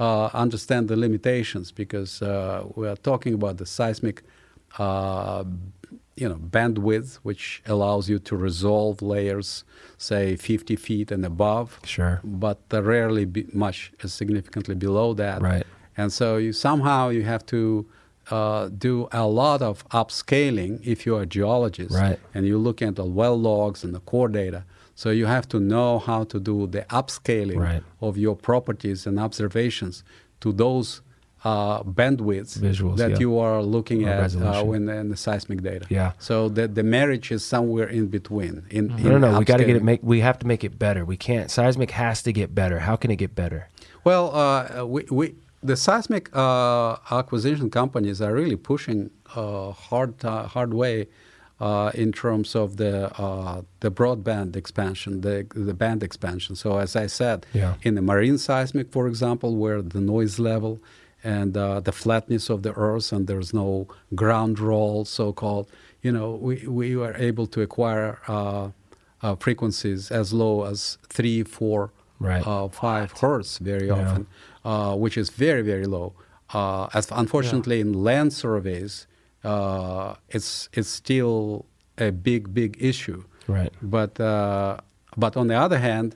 uh, 0.00 0.28
understand 0.34 0.88
the 0.88 0.96
limitations 0.96 1.72
because 1.72 2.22
uh, 2.22 2.64
we 2.76 2.88
are 2.88 2.96
talking 2.96 3.34
about 3.34 3.56
the 3.58 3.66
seismic, 3.66 4.22
uh, 4.78 5.44
you 6.16 6.28
know, 6.28 6.36
bandwidth, 6.36 7.16
which 7.22 7.62
allows 7.66 8.08
you 8.08 8.18
to 8.20 8.36
resolve 8.36 9.02
layers, 9.02 9.64
say 9.98 10.36
50 10.36 10.76
feet 10.76 11.10
and 11.10 11.24
above, 11.24 11.80
Sure. 11.84 12.20
but 12.22 12.58
rarely 12.70 13.26
much 13.52 13.92
significantly 14.04 14.74
below 14.74 15.14
that. 15.14 15.42
Right. 15.42 15.66
And 15.96 16.12
so 16.12 16.36
you 16.36 16.52
somehow 16.52 17.08
you 17.08 17.22
have 17.24 17.44
to 17.46 17.86
uh, 18.30 18.68
do 18.68 19.08
a 19.12 19.26
lot 19.26 19.60
of 19.60 19.86
upscaling 19.90 20.80
if 20.86 21.04
you're 21.04 21.22
a 21.22 21.26
geologist 21.26 21.94
Right. 21.94 22.18
and 22.32 22.46
you 22.46 22.58
look 22.58 22.80
at 22.80 22.94
the 22.96 23.04
well 23.04 23.38
logs 23.38 23.84
and 23.84 23.94
the 23.94 24.00
core 24.00 24.28
data. 24.28 24.64
So 24.94 25.10
you 25.10 25.26
have 25.26 25.46
to 25.48 25.58
know 25.60 25.98
how 25.98 26.24
to 26.24 26.38
do 26.40 26.66
the 26.66 26.82
upscaling 26.90 27.58
Right. 27.58 27.82
of 28.00 28.16
your 28.16 28.36
properties 28.36 29.06
and 29.06 29.18
observations 29.18 30.04
to 30.40 30.52
those 30.52 31.02
uh, 31.44 31.82
bandwidths 31.82 32.58
Visuals, 32.58 32.96
that 32.96 33.12
yeah. 33.12 33.18
you 33.18 33.38
are 33.38 33.62
looking 33.62 34.04
Or 34.08 34.12
at 34.12 34.34
uh, 34.34 34.72
in, 34.72 34.86
the, 34.86 34.96
in 34.96 35.08
the 35.10 35.16
seismic 35.16 35.62
data. 35.62 35.86
Yeah. 35.90 36.12
So 36.18 36.48
the, 36.48 36.66
the 36.66 36.82
marriage 36.82 37.30
is 37.30 37.44
somewhere 37.44 37.86
in 37.86 38.06
between. 38.08 38.64
In, 38.70 38.88
No, 38.88 38.96
no, 38.96 39.14
in 39.16 39.20
no. 39.20 39.38
We 39.38 39.44
got 39.44 39.58
to 39.58 39.64
get 39.64 39.76
it. 39.76 39.84
Make 39.84 40.00
we 40.02 40.20
have 40.20 40.38
to 40.40 40.46
make 40.46 40.64
it 40.64 40.78
better. 40.78 41.04
We 41.04 41.16
can't. 41.16 41.50
Seismic 41.50 41.90
has 41.90 42.22
to 42.22 42.32
get 42.32 42.54
better. 42.54 42.80
How 42.80 42.96
can 42.96 43.10
it 43.10 43.16
get 43.16 43.34
better? 43.34 43.68
Well, 44.04 44.34
uh, 44.34 44.84
we, 44.84 45.04
we, 45.10 45.34
the 45.62 45.76
seismic 45.76 46.34
uh, 46.34 46.96
acquisition 47.10 47.70
companies 47.70 48.20
are 48.20 48.34
really 48.34 48.56
pushing 48.56 49.10
uh, 49.34 49.72
hard, 49.72 50.24
uh, 50.24 50.46
hard 50.46 50.74
way 50.74 51.08
uh, 51.60 51.90
in 51.94 52.12
terms 52.12 52.54
of 52.54 52.76
the 52.76 52.94
uh, 53.18 53.62
the 53.80 53.90
broadband 53.90 54.56
expansion, 54.56 55.20
the 55.20 55.46
the 55.54 55.74
band 55.74 56.02
expansion. 56.02 56.56
So, 56.56 56.78
as 56.78 56.96
I 56.96 57.06
said, 57.06 57.46
Yeah. 57.52 57.74
in 57.82 57.94
the 57.94 58.02
marine 58.02 58.38
seismic, 58.38 58.90
for 58.90 59.06
example, 59.06 59.56
where 59.56 59.80
the 59.80 60.00
noise 60.00 60.38
level 60.38 60.80
and 61.24 61.56
uh, 61.56 61.80
the 61.80 61.92
flatness 61.92 62.50
of 62.50 62.62
the 62.62 62.72
earth 62.76 63.10
and 63.12 63.26
there's 63.26 63.52
no 63.54 63.88
ground 64.14 64.58
roll, 64.60 65.04
so-called, 65.06 65.66
you 66.02 66.12
know, 66.12 66.32
we, 66.32 66.66
we 66.66 66.94
were 66.96 67.14
able 67.16 67.46
to 67.46 67.62
acquire 67.62 68.18
uh, 68.28 68.68
uh, 69.22 69.34
frequencies 69.36 70.10
as 70.10 70.32
low 70.32 70.64
as 70.64 70.98
three, 71.08 71.42
four, 71.42 71.90
Right. 72.20 72.46
uh, 72.46 72.68
five 72.68 73.10
hertz 73.20 73.58
very 73.58 73.88
Yeah. 73.88 73.94
often, 74.00 74.26
uh, 74.64 74.94
which 74.96 75.16
is 75.18 75.30
very, 75.30 75.62
very 75.62 75.86
low. 75.86 76.12
Uh, 76.52 76.86
as 76.94 77.10
unfortunately, 77.10 77.80
in 77.80 77.92
land 78.04 78.32
surveys, 78.32 79.06
uh, 79.42 80.14
it's 80.28 80.68
it's 80.72 80.88
still 80.88 81.66
a 81.98 82.10
big, 82.12 82.54
big 82.54 82.76
issue. 82.80 83.24
Right. 83.48 83.72
But 83.82 84.20
uh, 84.20 84.76
but 85.16 85.36
on 85.36 85.48
the 85.48 85.54
other 85.56 85.78
hand, 85.78 86.14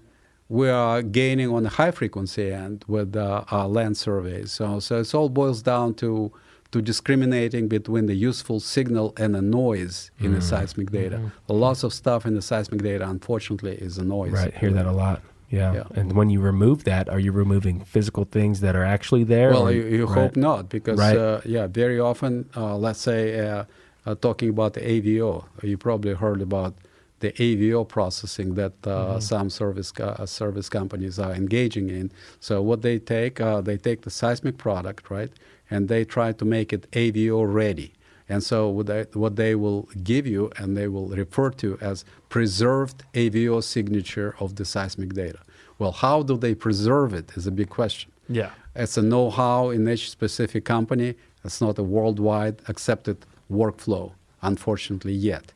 we 0.49 0.69
are 0.71 1.03
gaining 1.03 1.51
on 1.51 1.63
the 1.65 1.69
high 1.71 1.91
frequency 1.91 2.51
end 2.53 2.85
with 2.89 3.15
uh, 3.17 3.45
uh, 3.53 3.67
land 3.69 3.97
surveys. 3.97 4.53
So 4.53 4.81
so 4.81 5.01
it 5.01 5.15
all 5.15 5.29
boils 5.29 5.63
down 5.63 5.95
to 5.95 6.33
to 6.71 6.83
discriminating 6.83 7.67
between 7.69 8.07
the 8.07 8.15
useful 8.15 8.61
signal 8.61 9.15
and 9.17 9.35
the 9.35 9.41
noise 9.43 10.11
in 10.21 10.33
Mm. 10.33 10.35
the 10.37 10.43
seismic 10.43 10.91
data. 10.91 11.19
Lots 11.49 11.83
of 11.83 11.95
stuff 11.95 12.27
in 12.27 12.35
the 12.35 12.43
seismic 12.43 12.83
data, 12.83 13.09
unfortunately, 13.09 13.77
is 13.77 13.97
a 13.97 14.05
noise. 14.05 14.33
Right. 14.33 14.55
Hear 14.55 14.73
that 14.73 14.85
a 14.85 14.93
lot. 14.93 15.23
Yeah. 15.49 15.73
Yeah. 15.73 15.85
And 15.99 16.13
when 16.13 16.29
you 16.29 16.41
remove 16.41 16.85
that, 16.85 17.09
are 17.09 17.19
you 17.19 17.33
removing 17.33 17.81
physical 17.81 18.25
things 18.25 18.61
that 18.61 18.77
are 18.77 18.85
actually 18.85 19.25
there? 19.25 19.51
Well, 19.51 19.69
or- 19.69 19.73
you, 19.73 19.85
you 19.87 20.05
right. 20.07 20.15
hope 20.19 20.37
not, 20.37 20.69
because 20.69 20.99
Right. 20.99 21.17
uh, 21.17 21.41
yeah, 21.47 21.67
very 21.69 21.99
often, 21.99 22.45
uh, 22.55 22.77
let's 22.77 23.01
say, 23.01 23.21
uh, 23.49 23.65
uh, 24.05 24.15
talking 24.17 24.51
about 24.51 24.75
the 24.75 24.81
AVO, 24.83 25.47
you 25.63 25.79
probably 25.79 26.13
heard 26.13 26.43
about 26.43 26.75
the 27.21 27.33
AVO 27.33 27.87
processing 27.87 28.55
that 28.55 28.73
uh, 28.85 28.91
Mm-hmm. 28.91 29.21
some 29.21 29.51
service 29.51 29.93
uh, 30.01 30.27
service 30.27 30.69
companies 30.69 31.19
are 31.19 31.33
engaging 31.33 31.89
in. 31.91 32.11
So 32.41 32.63
what 32.63 32.83
they 32.83 32.99
take, 32.99 33.41
uh, 33.41 33.61
they 33.61 33.77
take 33.77 34.03
the 34.03 34.11
seismic 34.11 34.57
product, 34.59 35.11
right, 35.11 35.33
and 35.71 35.89
they 35.89 36.05
try 36.05 36.33
to 36.33 36.45
make 36.45 36.73
it 36.73 36.91
AVO 36.93 37.41
ready. 37.63 37.93
And 38.31 38.43
so 38.43 38.69
what 38.69 38.87
they, 38.87 39.05
what 39.15 39.37
they 39.37 39.55
will 39.55 39.89
give 40.03 40.27
you 40.27 40.51
and 40.59 40.77
they 40.77 40.89
will 40.89 41.09
refer 41.09 41.51
to 41.63 41.79
as 41.81 42.05
preserved 42.29 42.99
AVO 43.15 43.63
signature 43.63 44.35
of 44.39 44.57
the 44.57 44.65
seismic 44.65 45.15
data. 45.15 45.41
Well, 45.79 45.93
how 45.93 46.23
do 46.23 46.37
they 46.37 46.55
preserve 46.55 47.15
it 47.15 47.33
is 47.37 47.47
a 47.47 47.51
big 47.51 47.71
question. 47.71 48.11
Yeah. 48.29 48.51
It's 48.75 48.97
a 48.99 49.03
know-how 49.03 49.71
in 49.71 49.89
each 49.89 50.11
specific 50.11 50.65
company. 50.65 51.15
It's 51.45 51.61
not 51.61 51.79
a 51.79 51.83
worldwide 51.83 52.57
accepted 52.69 53.17
workflow, 53.51 54.13
unfortunately, 54.43 55.15
yet. 55.15 55.53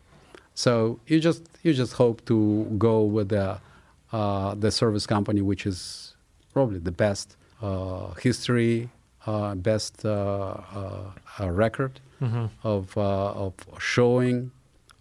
So 0.54 0.98
you 1.06 1.20
just 1.20 1.42
you 1.62 1.72
just 1.74 1.94
hope 1.94 2.24
to 2.26 2.64
go 2.78 3.02
with 3.02 3.28
the 3.30 3.58
uh, 4.12 4.54
the 4.54 4.70
service 4.70 5.06
company, 5.06 5.40
which 5.40 5.64
is 5.66 6.14
probably 6.52 6.78
the 6.78 6.92
best 6.92 7.36
uh, 7.62 8.12
history, 8.20 8.90
uh, 9.26 9.54
best 9.54 10.04
uh, 10.04 10.10
uh, 10.10 11.00
uh, 11.40 11.50
record 11.50 12.00
Mm-hmm. 12.20 12.46
of 12.62 12.96
uh, 12.96 13.32
of 13.46 13.54
showing 13.80 14.52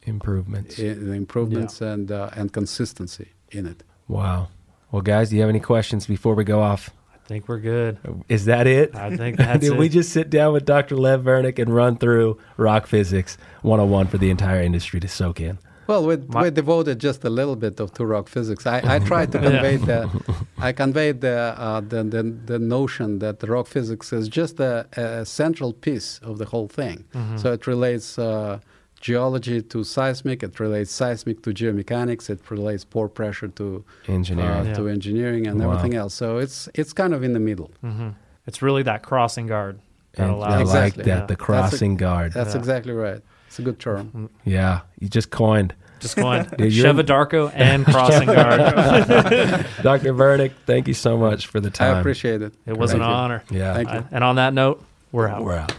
Improvements. 0.04 0.80
i- 0.80 0.94
the 0.94 1.12
improvements 1.14 1.80
and 1.82 2.12
uh, 2.12 2.32
and 2.36 2.52
consistency 2.52 3.28
in 3.52 3.68
it. 3.68 3.84
Wow. 4.08 4.48
Well, 4.92 5.04
guys, 5.04 5.30
do 5.30 5.36
you 5.36 5.42
have 5.42 5.50
any 5.50 5.60
questions 5.60 6.08
before 6.08 6.34
we 6.34 6.44
go 6.44 6.62
off? 6.62 6.90
I 7.14 7.20
think 7.28 7.48
we're 7.48 7.60
good. 7.60 8.00
Is 8.28 8.46
that 8.46 8.66
it? 8.66 8.96
I 8.96 9.16
think 9.16 9.38
that's 9.38 9.60
Did 9.66 9.74
it. 9.74 9.78
we 9.80 9.88
just 9.88 10.12
sit 10.12 10.30
down 10.32 10.52
with 10.54 10.66
Dr. 10.66 10.98
Lev 10.98 11.22
Vernik 11.24 11.60
and 11.60 11.74
run 11.74 11.96
through 11.98 12.40
rock 12.58 12.88
physics 12.88 13.38
101 13.62 14.08
for 14.08 14.18
the 14.18 14.32
entire 14.32 14.62
industry 14.62 15.00
to 15.00 15.08
soak 15.08 15.40
in? 15.40 15.60
Well, 15.92 16.04
we, 16.10 16.16
My- 16.18 16.44
we 16.44 16.50
devoted 16.62 16.96
just 17.00 17.22
a 17.26 17.30
little 17.40 17.58
bit 17.66 17.76
of 17.84 17.88
to 17.98 18.06
rock 18.06 18.28
physics. 18.36 18.64
I, 18.66 18.78
I 18.96 18.98
tried 19.12 19.30
to 19.34 19.40
convey 19.50 19.76
the, 19.90 20.00
I 20.70 20.72
conveyed 20.84 21.18
the, 21.28 21.38
uh, 21.68 21.82
the, 21.92 22.02
the 22.16 22.24
the 22.52 22.60
notion 22.78 23.10
that 23.24 23.36
the 23.42 23.48
rock 23.56 23.68
physics 23.76 24.08
is 24.20 24.26
just 24.40 24.56
a, 24.72 24.74
a 24.96 25.26
central 25.26 25.72
piece 25.86 26.10
of 26.30 26.34
the 26.42 26.46
whole 26.54 26.70
thing. 26.80 26.98
Mm-hmm. 27.14 27.38
So 27.42 27.46
it 27.58 27.64
relates 27.74 28.08
uh, 28.18 28.60
geology 29.08 29.62
to 29.74 29.84
seismic. 29.84 30.44
It 30.44 30.60
relates 30.66 30.92
seismic 30.92 31.38
to 31.46 31.50
geomechanics. 31.60 32.30
It 32.30 32.42
relates 32.52 32.84
pore 32.86 33.10
pressure 33.10 33.50
to 33.60 33.84
Engineering. 34.08 34.60
uh, 34.68 34.70
Yeah. 34.70 34.74
to 34.80 34.88
engineering 34.98 35.44
and 35.48 35.56
Wow. 35.60 35.66
everything 35.72 35.94
else. 36.02 36.14
So 36.14 36.28
it's 36.44 36.70
it's 36.80 36.94
kind 36.94 37.14
of 37.14 37.22
in 37.28 37.34
the 37.38 37.44
middle. 37.50 37.70
hmm 37.82 38.10
It's 38.48 38.60
really 38.68 38.84
that 38.92 39.02
crossing 39.10 39.48
guard 39.48 39.76
that 40.16 40.24
And 40.24 40.32
allows. 40.36 40.54
I 40.54 40.58
like 40.58 40.62
Exactly. 40.68 41.04
that, 41.04 41.20
Yeah. 41.20 41.26
the 41.34 41.36
crossing 41.46 41.98
guard. 42.06 42.30
That's 42.38 42.54
Yeah. 42.54 42.62
exactly 42.62 42.94
right. 43.08 43.22
It's 43.48 43.60
a 43.60 43.64
good 43.70 43.80
term. 43.80 44.30
Yeah, 44.46 44.76
you 45.02 45.08
just 45.10 45.30
coined. 45.30 45.72
Just 46.02 46.16
going 46.16 46.44
Dude, 46.58 46.74
you're- 46.74 46.90
Chevadarko 46.92 47.52
and 47.56 47.86
crossing 47.86 48.26
guard. 48.28 48.60
Dr. 49.84 50.14
Vernik, 50.14 50.52
thank 50.66 50.88
you 50.88 50.94
so 50.94 51.18
much 51.18 51.48
for 51.48 51.60
the 51.60 51.70
time. 51.70 51.96
I 51.96 52.00
appreciate 52.00 52.42
it. 52.42 52.54
It 52.66 52.76
was 52.78 52.92
Thank 52.92 53.04
an 53.04 53.10
you. 53.10 53.16
honor. 53.16 53.44
Yeah. 53.50 53.74
Thank 53.74 53.90
you. 53.92 53.98
I- 54.00 54.04
and 54.12 54.24
on 54.24 54.36
that 54.38 54.54
note, 54.54 54.84
we're 55.12 55.28
out. 55.28 55.44
We're 55.44 55.56
out. 55.58 55.74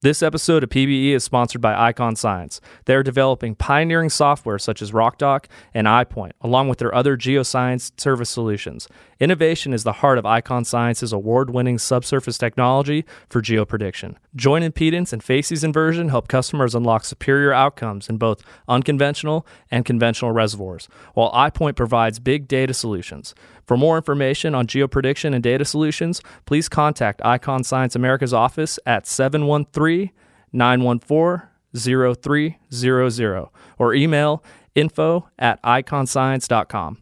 This 0.00 0.22
episode 0.22 0.62
of 0.62 0.70
PBE 0.70 1.10
is 1.10 1.24
sponsored 1.24 1.60
by 1.60 1.92
Ikon 1.92 2.16
Science. 2.16 2.60
They 2.84 2.94
are 2.94 3.02
developing 3.02 3.56
pioneering 3.56 4.10
software 4.10 4.60
such 4.60 4.80
as 4.80 4.92
RokDoc 4.92 5.46
and 5.74 5.88
iPoint, 5.88 6.30
along 6.40 6.68
with 6.68 6.78
their 6.78 6.94
other 6.94 7.16
geoscience 7.16 7.90
service 8.00 8.30
solutions. 8.30 8.86
Innovation 9.18 9.72
is 9.72 9.82
the 9.82 9.94
heart 9.94 10.16
of 10.16 10.24
Ikon 10.24 10.64
Science's 10.64 11.12
award 11.12 11.50
winning 11.50 11.78
subsurface 11.78 12.38
technology 12.38 13.04
for 13.28 13.42
geoprediction. 13.42 14.14
Joint 14.36 14.64
impedance 14.64 15.12
and 15.12 15.20
facies 15.20 15.64
inversion 15.64 16.10
help 16.10 16.28
customers 16.28 16.76
unlock 16.76 17.04
superior 17.04 17.52
outcomes 17.52 18.08
in 18.08 18.18
both 18.18 18.44
unconventional 18.68 19.44
and 19.68 19.84
conventional 19.84 20.30
reservoirs, 20.30 20.88
while 21.14 21.32
iPoint 21.32 21.74
provides 21.74 22.20
big 22.20 22.46
data 22.46 22.72
solutions. 22.72 23.34
For 23.68 23.76
more 23.76 23.96
information 23.98 24.54
on 24.54 24.66
geoprediction 24.66 25.34
and 25.34 25.42
data 25.42 25.62
solutions, 25.62 26.22
please 26.46 26.70
contact 26.70 27.20
Ikon 27.20 27.66
Science 27.66 27.94
America's 27.94 28.32
office 28.32 28.78
at 28.86 29.06
713 29.06 30.10
914 30.54 31.48
0300 31.76 33.48
or 33.78 33.92
email 33.94 34.42
info 34.74 35.28
at 35.38 35.62
ikonscience.com. 35.62 36.96